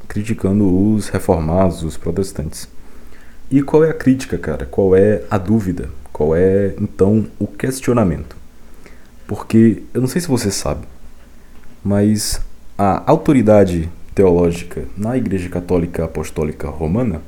criticando 0.08 0.94
os 0.94 1.10
reformados, 1.10 1.84
os 1.84 1.98
protestantes. 1.98 2.70
E 3.50 3.62
qual 3.62 3.84
é 3.84 3.90
a 3.90 3.94
crítica, 3.94 4.38
cara? 4.38 4.66
Qual 4.66 4.96
é 4.96 5.24
a 5.30 5.38
dúvida? 5.38 5.90
Qual 6.12 6.36
é 6.36 6.74
então 6.80 7.28
o 7.40 7.48
questionamento? 7.48 8.36
Porque 9.28 9.84
eu 9.94 10.02
não 10.02 10.08
sei 10.08 10.22
se 10.22 10.28
você 10.28 10.50
sabe, 10.50 10.88
mas 11.88 12.42
a 12.78 13.10
autoridade 13.10 13.90
teológica 14.14 14.84
na 14.98 15.16
Igreja 15.16 15.48
Católica 15.48 16.04
Apostólica 16.04 16.68
Romana 16.68 17.22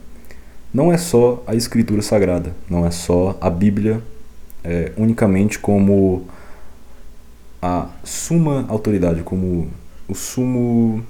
não 0.74 0.92
é 0.92 0.98
só 0.98 1.42
a 1.48 1.56
Escritura 1.56 2.02
Sagrada, 2.02 2.54
não 2.70 2.86
é 2.86 2.92
só 2.92 3.38
a 3.40 3.50
Bíblia 3.50 4.04
é, 4.62 4.92
unicamente 4.98 5.58
como 5.58 6.28
a 7.62 7.88
suma 8.04 8.66
autoridade, 8.68 9.24
como 9.24 9.70
o 10.10 10.14
sumo. 10.14 11.06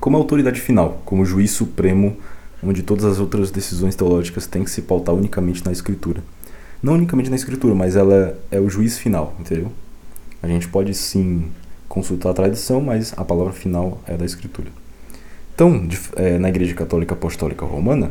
como 0.00 0.16
a 0.16 0.20
autoridade 0.20 0.60
final, 0.60 1.02
como 1.04 1.24
juiz 1.24 1.50
supremo, 1.50 2.16
onde 2.62 2.84
todas 2.84 3.04
as 3.04 3.18
outras 3.18 3.50
decisões 3.50 3.96
teológicas 3.96 4.46
têm 4.46 4.62
que 4.62 4.70
se 4.70 4.82
pautar 4.82 5.12
unicamente 5.12 5.64
na 5.64 5.72
Escritura. 5.72 6.22
Não 6.80 6.94
unicamente 6.94 7.30
na 7.30 7.36
Escritura, 7.36 7.74
mas 7.74 7.96
ela 7.96 8.38
é 8.48 8.60
o 8.60 8.70
juiz 8.70 8.96
final, 8.96 9.34
entendeu? 9.40 9.72
A 10.40 10.46
gente 10.46 10.68
pode 10.68 10.94
sim 10.94 11.50
consultar 11.92 12.30
a 12.30 12.32
tradição, 12.32 12.80
mas 12.80 13.12
a 13.18 13.22
palavra 13.22 13.52
final 13.52 14.00
é 14.06 14.16
da 14.16 14.24
Escritura. 14.24 14.68
Então, 15.54 15.86
é, 16.16 16.38
na 16.38 16.48
Igreja 16.48 16.72
Católica 16.72 17.12
Apostólica 17.12 17.66
Romana, 17.66 18.10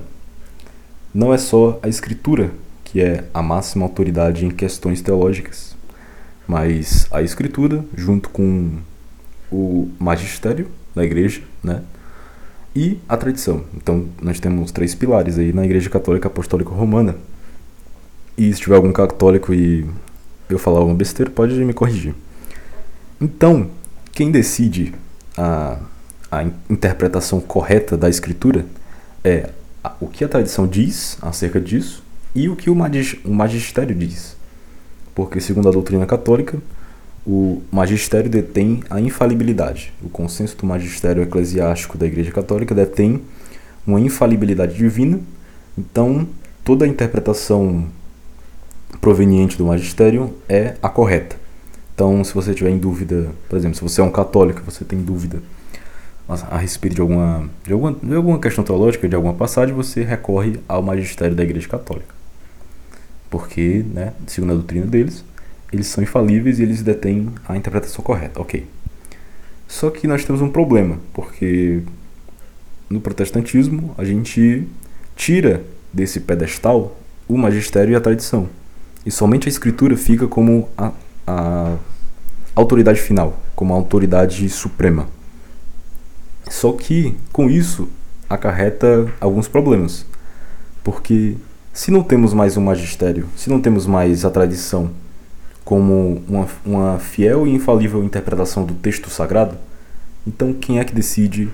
não 1.11 1.33
é 1.33 1.37
só 1.39 1.79
a 1.81 1.89
Escritura 1.89 2.51
que 2.83 3.01
é 3.01 3.23
a 3.33 3.41
máxima 3.41 3.85
autoridade 3.85 4.45
em 4.45 4.51
questões 4.51 5.01
teológicas. 5.01 5.75
Mas 6.45 7.07
a 7.09 7.23
escritura, 7.23 7.83
junto 7.95 8.29
com 8.29 8.77
o 9.51 9.89
magistério 9.97 10.67
da 10.93 11.03
igreja, 11.03 11.41
né? 11.63 11.81
E 12.75 12.99
a 13.07 13.15
tradição. 13.15 13.63
Então, 13.73 14.07
nós 14.21 14.39
temos 14.39 14.71
três 14.71 14.93
pilares 14.93 15.39
aí 15.39 15.53
na 15.53 15.63
Igreja 15.65 15.89
Católica 15.89 16.27
Apostólica 16.27 16.69
Romana. 16.71 17.15
E 18.37 18.53
se 18.53 18.59
tiver 18.59 18.75
algum 18.75 18.91
católico 18.91 19.53
e 19.53 19.85
eu 20.49 20.59
falar 20.59 20.79
alguma 20.79 20.95
besteira, 20.95 21.31
pode 21.31 21.53
me 21.55 21.73
corrigir. 21.73 22.13
Então, 23.21 23.69
quem 24.11 24.31
decide 24.31 24.95
a, 25.37 25.77
a 26.31 26.43
interpretação 26.67 27.39
correta 27.39 27.95
da 27.95 28.09
escritura 28.09 28.65
é 29.23 29.51
o 29.99 30.07
que 30.07 30.23
a 30.23 30.27
tradição 30.27 30.65
diz 30.65 31.17
acerca 31.21 31.61
disso 31.61 32.03
e 32.33 32.49
o 32.49 32.55
que 32.55 32.69
o 32.69 32.75
magistério 32.75 33.95
diz. 33.95 34.35
Porque, 35.13 35.39
segundo 35.39 35.69
a 35.69 35.71
doutrina 35.71 36.05
católica, 36.07 36.57
o 37.25 37.61
magistério 37.71 38.29
detém 38.29 38.83
a 38.89 38.99
infalibilidade. 38.99 39.93
O 40.01 40.09
consenso 40.09 40.57
do 40.57 40.65
magistério 40.65 41.21
eclesiástico 41.21 41.97
da 41.97 42.07
Igreja 42.07 42.31
Católica 42.31 42.73
detém 42.73 43.21
uma 43.85 43.99
infalibilidade 43.99 44.75
divina. 44.75 45.19
Então, 45.77 46.27
toda 46.63 46.85
a 46.85 46.87
interpretação 46.87 47.87
proveniente 48.99 49.57
do 49.57 49.65
magistério 49.65 50.33
é 50.49 50.75
a 50.81 50.89
correta. 50.89 51.40
Então, 52.01 52.23
se 52.23 52.33
você 52.33 52.51
tiver 52.55 52.71
em 52.71 52.79
dúvida, 52.79 53.29
por 53.47 53.57
exemplo, 53.57 53.75
se 53.75 53.83
você 53.83 54.01
é 54.01 54.03
um 54.03 54.09
católico, 54.09 54.63
você 54.65 54.83
tem 54.83 54.99
dúvida 54.99 55.39
a 56.27 56.57
respeito 56.57 56.95
de 56.95 57.01
alguma, 57.01 57.47
de 57.63 57.73
alguma, 57.73 57.95
de 58.01 58.15
alguma 58.15 58.39
questão 58.39 58.63
teológica, 58.63 59.07
de 59.07 59.15
alguma 59.15 59.35
passagem, 59.35 59.75
você 59.75 60.03
recorre 60.03 60.59
ao 60.67 60.81
magistério 60.81 61.35
da 61.35 61.43
Igreja 61.43 61.67
Católica 61.67 62.21
porque, 63.31 63.85
né, 63.93 64.13
segundo 64.27 64.51
a 64.51 64.55
doutrina 64.55 64.87
deles, 64.87 65.23
eles 65.71 65.87
são 65.87 66.03
infalíveis 66.03 66.59
e 66.59 66.63
eles 66.63 66.81
detêm 66.81 67.29
a 67.47 67.55
interpretação 67.55 68.03
correta. 68.03 68.41
Ok. 68.41 68.67
Só 69.67 69.91
que 69.91 70.07
nós 70.07 70.25
temos 70.25 70.41
um 70.41 70.49
problema, 70.49 70.97
porque 71.13 71.83
no 72.89 72.99
protestantismo 72.99 73.95
a 73.95 74.03
gente 74.03 74.67
tira 75.15 75.63
desse 75.93 76.19
pedestal 76.19 76.99
o 77.27 77.37
magistério 77.37 77.93
e 77.93 77.95
a 77.95 78.01
tradição. 78.01 78.49
E 79.05 79.11
somente 79.11 79.47
a 79.47 79.49
escritura 79.49 79.95
fica 79.95 80.27
como 80.27 80.67
a, 80.77 80.91
a 81.25 81.77
autoridade 82.55 82.99
final, 82.99 83.39
como 83.55 83.73
a 83.73 83.77
autoridade 83.77 84.47
suprema. 84.49 85.07
Só 86.49 86.73
que 86.73 87.15
com 87.31 87.49
isso 87.49 87.87
acarreta 88.29 89.11
alguns 89.19 89.47
problemas. 89.47 90.05
Porque 90.83 91.35
se 91.73 91.91
não 91.91 92.03
temos 92.03 92.33
mais 92.33 92.57
um 92.57 92.61
magistério, 92.61 93.27
se 93.35 93.49
não 93.49 93.61
temos 93.61 93.85
mais 93.85 94.25
a 94.25 94.31
tradição 94.31 94.91
como 95.63 96.21
uma, 96.27 96.47
uma 96.65 96.99
fiel 96.99 97.47
e 97.47 97.53
infalível 97.53 98.03
interpretação 98.03 98.65
do 98.65 98.73
texto 98.73 99.09
sagrado, 99.09 99.57
então 100.27 100.53
quem 100.53 100.79
é 100.79 100.83
que 100.83 100.93
decide 100.93 101.49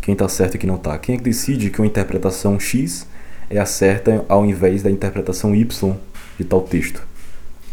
quem 0.00 0.14
está 0.14 0.28
certo 0.28 0.54
e 0.54 0.58
quem 0.58 0.68
não 0.68 0.76
está? 0.76 0.96
Quem 0.98 1.14
é 1.14 1.18
que 1.18 1.24
decide 1.24 1.68
que 1.68 1.80
uma 1.80 1.86
interpretação 1.86 2.58
X 2.58 3.06
é 3.50 3.58
a 3.58 3.66
certa 3.66 4.24
ao 4.28 4.46
invés 4.46 4.82
da 4.82 4.90
interpretação 4.90 5.54
Y 5.54 5.96
de 6.38 6.44
tal 6.44 6.62
texto? 6.62 7.06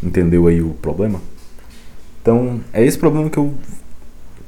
Entendeu 0.04 0.48
aí 0.48 0.62
o 0.62 0.72
problema? 0.72 1.22
Então, 2.28 2.60
é 2.74 2.84
esse 2.84 2.98
problema 2.98 3.30
que 3.30 3.38
eu, 3.38 3.54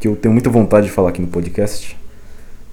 que 0.02 0.06
eu 0.10 0.14
tenho 0.14 0.34
muita 0.34 0.50
vontade 0.50 0.88
de 0.88 0.92
falar 0.92 1.12
aqui 1.12 1.22
no 1.22 1.30
podcast 1.30 1.98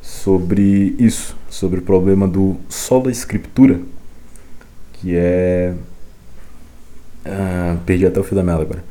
sobre 0.03 0.97
isso, 0.99 1.37
sobre 1.49 1.79
o 1.79 1.83
problema 1.83 2.27
do 2.27 2.57
sola 2.69 3.09
escritura 3.09 3.79
que 4.95 5.15
é. 5.15 5.75
Ah, 7.25 7.77
perdi 7.87 8.05
até 8.05 8.19
o 8.19 8.25
fio 8.25 8.35
da 8.35 8.43
meada 8.43 8.63
agora. 8.63 8.83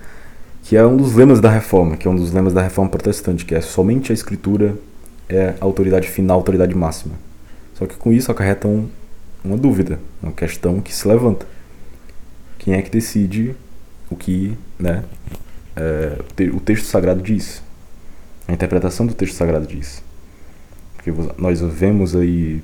Que 0.63 0.77
é 0.77 0.85
um 0.85 0.95
dos 0.95 1.15
lemas 1.15 1.41
da 1.41 1.49
reforma, 1.49 1.97
que 1.97 2.07
é 2.07 2.11
um 2.11 2.15
dos 2.15 2.31
lemas 2.31 2.53
da 2.53 2.61
reforma 2.61 2.89
protestante, 2.89 3.43
que 3.43 3.53
é 3.53 3.59
somente 3.59 4.13
a 4.13 4.15
escritura 4.15 4.73
é 5.27 5.55
a 5.59 5.65
autoridade 5.65 6.07
final, 6.07 6.37
a 6.37 6.39
autoridade 6.39 6.73
máxima. 6.73 7.15
Só 7.73 7.85
que 7.85 7.97
com 7.97 8.13
isso 8.13 8.31
acarreta 8.31 8.69
um, 8.69 8.87
uma 9.43 9.57
dúvida, 9.57 9.99
uma 10.23 10.31
questão 10.31 10.79
que 10.79 10.95
se 10.95 11.05
levanta. 11.09 11.45
Quem 12.57 12.73
é 12.73 12.81
que 12.81 12.89
decide 12.89 13.53
o 14.09 14.15
que 14.15 14.57
né, 14.79 15.03
é, 15.75 16.17
o 16.53 16.59
texto 16.59 16.85
sagrado 16.85 17.21
diz? 17.21 17.61
A 18.47 18.53
interpretação 18.53 19.05
do 19.05 19.13
texto 19.13 19.35
sagrado 19.35 19.67
diz. 19.67 20.03
Porque 20.95 21.11
nós 21.37 21.61
vemos 21.61 22.15
aí 22.15 22.61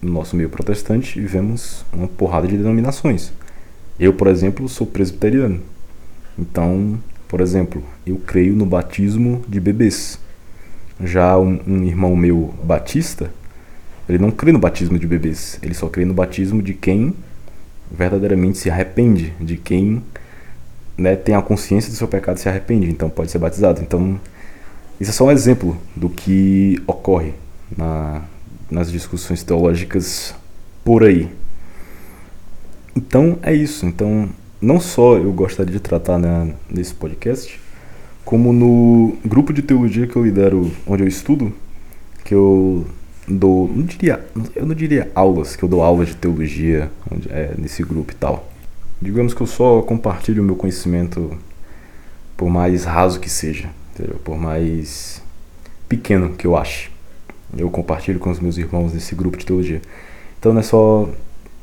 no 0.00 0.12
nosso 0.12 0.36
meio 0.36 0.48
protestante 0.48 1.20
vemos 1.20 1.84
uma 1.92 2.08
porrada 2.08 2.46
de 2.48 2.56
denominações. 2.56 3.32
Eu, 3.98 4.12
por 4.12 4.26
exemplo, 4.26 4.68
sou 4.68 4.86
presbiteriano. 4.86 5.60
Então, 6.38 6.98
por 7.28 7.40
exemplo, 7.40 7.82
eu 8.06 8.16
creio 8.16 8.54
no 8.54 8.66
batismo 8.66 9.44
de 9.48 9.60
bebês. 9.60 10.18
Já 11.02 11.38
um, 11.38 11.60
um, 11.66 11.84
irmão 11.84 12.16
meu 12.16 12.54
batista, 12.62 13.32
ele 14.08 14.18
não 14.18 14.30
crê 14.30 14.52
no 14.52 14.58
batismo 14.58 14.98
de 14.98 15.06
bebês, 15.06 15.58
ele 15.62 15.74
só 15.74 15.88
crê 15.88 16.04
no 16.04 16.14
batismo 16.14 16.62
de 16.62 16.74
quem 16.74 17.14
verdadeiramente 17.90 18.58
se 18.58 18.70
arrepende, 18.70 19.32
de 19.40 19.56
quem 19.56 20.02
né, 20.96 21.16
tem 21.16 21.34
a 21.34 21.42
consciência 21.42 21.90
do 21.90 21.96
seu 21.96 22.08
pecado 22.08 22.36
e 22.36 22.40
se 22.40 22.48
arrepende, 22.48 22.90
então 22.90 23.08
pode 23.08 23.30
ser 23.30 23.38
batizado. 23.38 23.80
Então, 23.80 24.20
isso 25.00 25.10
é 25.10 25.14
só 25.14 25.24
um 25.24 25.30
exemplo 25.30 25.76
do 25.96 26.08
que 26.08 26.80
ocorre 26.86 27.32
na, 27.76 28.22
nas 28.70 28.90
discussões 28.90 29.42
teológicas 29.42 30.34
por 30.84 31.02
aí. 31.02 31.28
Então 32.94 33.38
é 33.42 33.54
isso. 33.54 33.86
Então 33.86 34.28
não 34.60 34.78
só 34.78 35.16
eu 35.16 35.32
gostaria 35.32 35.72
de 35.72 35.80
tratar 35.80 36.18
né, 36.18 36.54
nesse 36.70 36.94
podcast 36.94 37.60
como 38.24 38.52
no 38.52 39.16
grupo 39.24 39.52
de 39.52 39.62
teologia 39.62 40.06
que 40.06 40.14
eu 40.14 40.24
lidero, 40.24 40.70
onde 40.86 41.02
eu 41.02 41.08
estudo, 41.08 41.52
que 42.24 42.32
eu 42.32 42.86
dou, 43.26 43.68
não 43.68 43.82
diria, 43.82 44.24
eu 44.54 44.64
não 44.64 44.74
diria 44.74 45.10
aulas, 45.14 45.56
que 45.56 45.62
eu 45.62 45.68
dou 45.68 45.82
aulas 45.82 46.08
de 46.08 46.16
teologia 46.16 46.90
onde, 47.10 47.28
é, 47.28 47.52
nesse 47.58 47.82
grupo 47.82 48.12
e 48.12 48.14
tal. 48.14 48.51
Digamos 49.02 49.34
que 49.34 49.40
eu 49.40 49.48
só 49.48 49.82
compartilho 49.82 50.40
o 50.40 50.46
meu 50.46 50.54
conhecimento, 50.54 51.36
por 52.36 52.48
mais 52.48 52.84
raso 52.84 53.18
que 53.18 53.28
seja, 53.28 53.68
entendeu? 53.92 54.14
por 54.22 54.38
mais 54.38 55.20
pequeno 55.88 56.34
que 56.34 56.46
eu 56.46 56.56
ache. 56.56 56.88
Eu 57.58 57.68
compartilho 57.68 58.20
com 58.20 58.30
os 58.30 58.38
meus 58.38 58.56
irmãos 58.56 58.94
nesse 58.94 59.12
grupo 59.16 59.36
de 59.36 59.44
teologia. 59.44 59.82
Então 60.38 60.52
não 60.52 60.60
é 60.60 60.62
só 60.62 61.08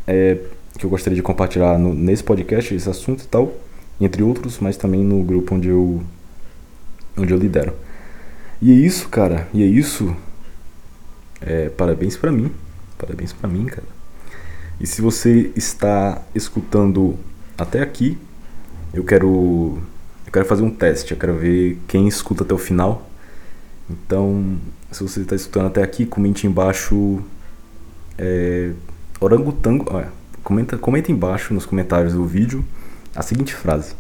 é, 0.06 0.38
que 0.78 0.86
eu 0.86 0.90
gostaria 0.90 1.16
de 1.16 1.24
compartilhar 1.24 1.80
no, 1.80 1.94
nesse 1.94 2.22
podcast 2.22 2.76
esse 2.76 2.90
assunto 2.90 3.24
e 3.24 3.28
tal, 3.28 3.54
entre 4.02 4.22
outros, 4.22 4.60
mas 4.60 4.76
também 4.76 5.02
no 5.02 5.24
grupo 5.24 5.56
onde 5.56 5.70
eu 5.70 6.04
onde 7.18 7.34
eu 7.34 7.38
lidero. 7.38 7.74
E 8.62 8.70
é 8.70 8.76
isso, 8.76 9.08
cara. 9.08 9.48
E 9.54 9.64
é 9.64 9.66
isso. 9.66 10.14
É, 11.40 11.70
parabéns 11.70 12.18
para 12.18 12.34
mim. 12.34 12.52
Parabéns 12.98 13.32
para 13.32 13.48
mim, 13.48 13.66
cara. 13.66 13.88
E 14.80 14.86
se 14.86 15.02
você 15.02 15.52
está 15.56 16.22
escutando 16.36 17.18
até 17.60 17.82
aqui, 17.82 18.18
eu 18.94 19.04
quero 19.04 19.78
eu 20.26 20.32
quero 20.32 20.46
fazer 20.46 20.64
um 20.64 20.70
teste, 20.70 21.12
eu 21.12 21.18
quero 21.18 21.36
ver 21.36 21.80
quem 21.88 22.08
escuta 22.08 22.44
até 22.44 22.54
o 22.54 22.58
final. 22.58 23.10
Então, 23.90 24.58
se 24.92 25.02
você 25.02 25.22
está 25.22 25.36
escutando 25.36 25.68
até 25.68 25.82
aqui, 25.82 26.06
comente 26.06 26.46
embaixo 26.46 27.20
é, 28.18 28.72
orangotango. 29.20 29.86
Comenta, 30.44 30.78
comenta 30.78 31.12
embaixo 31.12 31.54
nos 31.54 31.66
comentários 31.66 32.14
do 32.14 32.26
vídeo 32.26 32.64
a 33.16 33.22
seguinte 33.24 33.56
frase: 33.56 33.96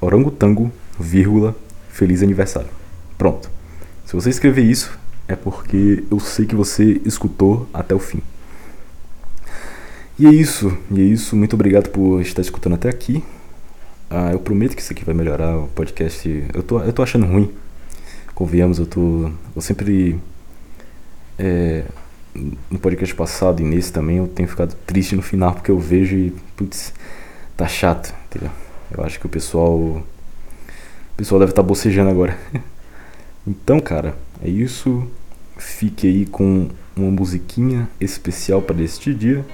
Orangotango, 0.00 0.70
vírgula, 0.98 1.54
feliz 1.88 2.22
aniversário. 2.22 2.70
Pronto. 3.18 3.50
Se 4.04 4.14
você 4.14 4.30
escrever 4.30 4.62
isso, 4.62 4.96
é 5.26 5.34
porque 5.34 6.04
eu 6.08 6.20
sei 6.20 6.46
que 6.46 6.54
você 6.54 7.00
escutou 7.04 7.68
até 7.74 7.94
o 7.94 7.98
fim. 7.98 8.22
E 10.18 10.26
é 10.26 10.30
isso, 10.30 10.76
e 10.90 10.98
é 10.98 11.04
isso. 11.04 11.36
Muito 11.36 11.52
obrigado 11.54 11.90
por 11.90 12.22
estar 12.22 12.40
escutando 12.40 12.74
até 12.74 12.88
aqui. 12.88 13.22
Ah, 14.08 14.30
eu 14.32 14.38
prometo 14.38 14.74
que 14.74 14.80
isso 14.80 14.92
aqui 14.92 15.04
vai 15.04 15.14
melhorar 15.14 15.58
o 15.58 15.68
podcast. 15.68 16.46
Eu 16.54 16.62
tô, 16.62 16.80
eu 16.80 16.92
tô 16.92 17.02
achando 17.02 17.26
ruim. 17.26 17.52
Convenhamos, 18.34 18.78
eu 18.78 18.86
tô. 18.86 19.30
Eu 19.54 19.60
sempre. 19.60 20.18
É, 21.38 21.84
no 22.70 22.78
podcast 22.78 23.14
passado 23.14 23.60
e 23.60 23.64
nesse 23.64 23.92
também 23.92 24.16
eu 24.16 24.26
tenho 24.26 24.48
ficado 24.48 24.74
triste 24.86 25.14
no 25.14 25.20
final 25.20 25.52
porque 25.52 25.70
eu 25.70 25.78
vejo 25.78 26.16
e. 26.16 26.30
Putz, 26.56 26.94
tá 27.54 27.68
chato, 27.68 28.14
entendeu? 28.26 28.50
Eu 28.90 29.04
acho 29.04 29.20
que 29.20 29.26
o 29.26 29.28
pessoal. 29.28 29.76
O 29.76 30.04
pessoal 31.14 31.38
deve 31.40 31.52
estar 31.52 31.62
tá 31.62 31.68
bocejando 31.68 32.08
agora. 32.08 32.38
então, 33.46 33.80
cara, 33.80 34.16
é 34.42 34.48
isso. 34.48 35.06
Fique 35.58 36.06
aí 36.06 36.24
com 36.24 36.68
uma 36.96 37.10
musiquinha 37.10 37.86
especial 38.00 38.62
para 38.62 38.82
este 38.82 39.12
dia. 39.12 39.44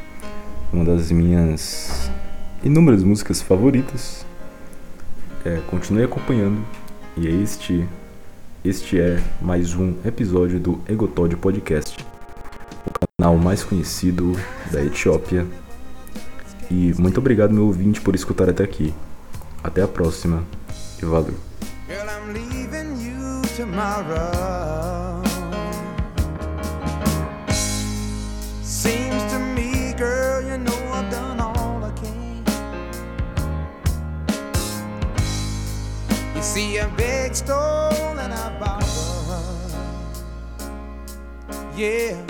Uma 0.73 0.85
das 0.85 1.11
minhas 1.11 2.11
inúmeras 2.65 3.03
músicas 3.03 3.43
favoritas. 3.43 4.25
É, 5.45 5.61
continue 5.69 6.05
acompanhando. 6.05 6.65
E 7.17 7.29
é 7.29 7.31
este, 7.31 7.87
este 8.65 8.99
é 8.99 9.23
mais 9.41 9.75
um 9.75 9.95
episódio 10.05 10.59
do 10.59 10.81
Egotod 10.89 11.37
Podcast, 11.37 12.03
o 12.87 13.19
canal 13.19 13.37
mais 13.37 13.63
conhecido 13.63 14.33
da 14.71 14.83
Etiópia. 14.83 15.47
E 16.71 16.95
muito 16.99 17.19
obrigado, 17.19 17.53
meu 17.53 17.67
ouvinte, 17.67 18.01
por 18.01 18.15
escutar 18.15 18.49
até 18.49 18.65
aqui. 18.65 18.95
Até 19.63 19.83
a 19.83 19.89
próxima 19.89 20.43
e 21.03 21.05
valeu. 21.05 21.35
Girl, 21.87 22.09
see, 36.53 36.77
a 36.77 36.87
big 36.99 37.35
stole, 37.35 38.19
and 38.25 38.35
I 38.35 38.59
borrowed. 38.61 39.73
Yeah. 41.75 42.21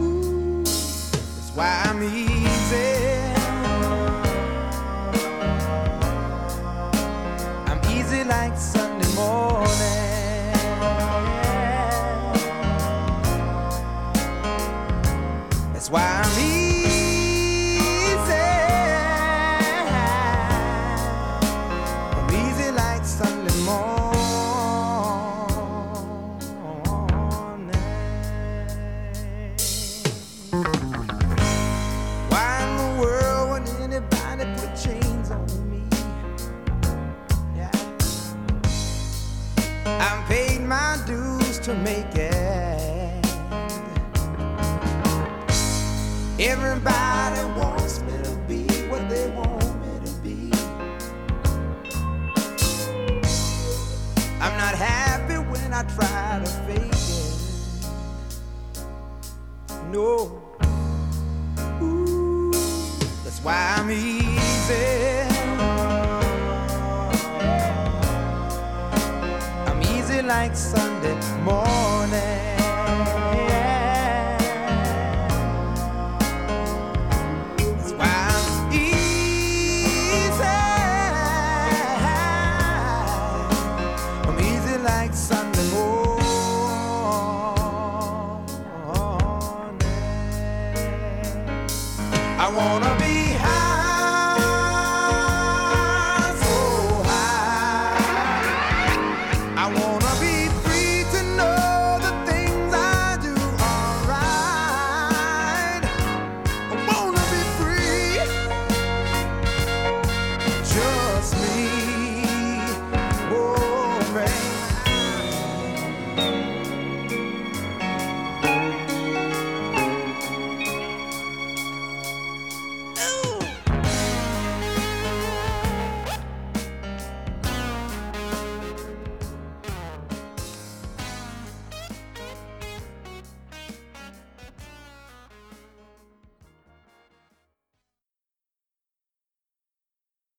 Ooh, 0.00 0.64
that's 0.64 1.52
why 1.54 1.82
I'm 1.84 2.02
easy. 2.02 2.90
I'm 7.70 7.80
easy 7.96 8.24
like 8.24 8.56
Sunday 8.58 9.14
morning. 9.14 9.68
That's 15.72 15.90
why 15.90 16.22
I'm 16.24 16.29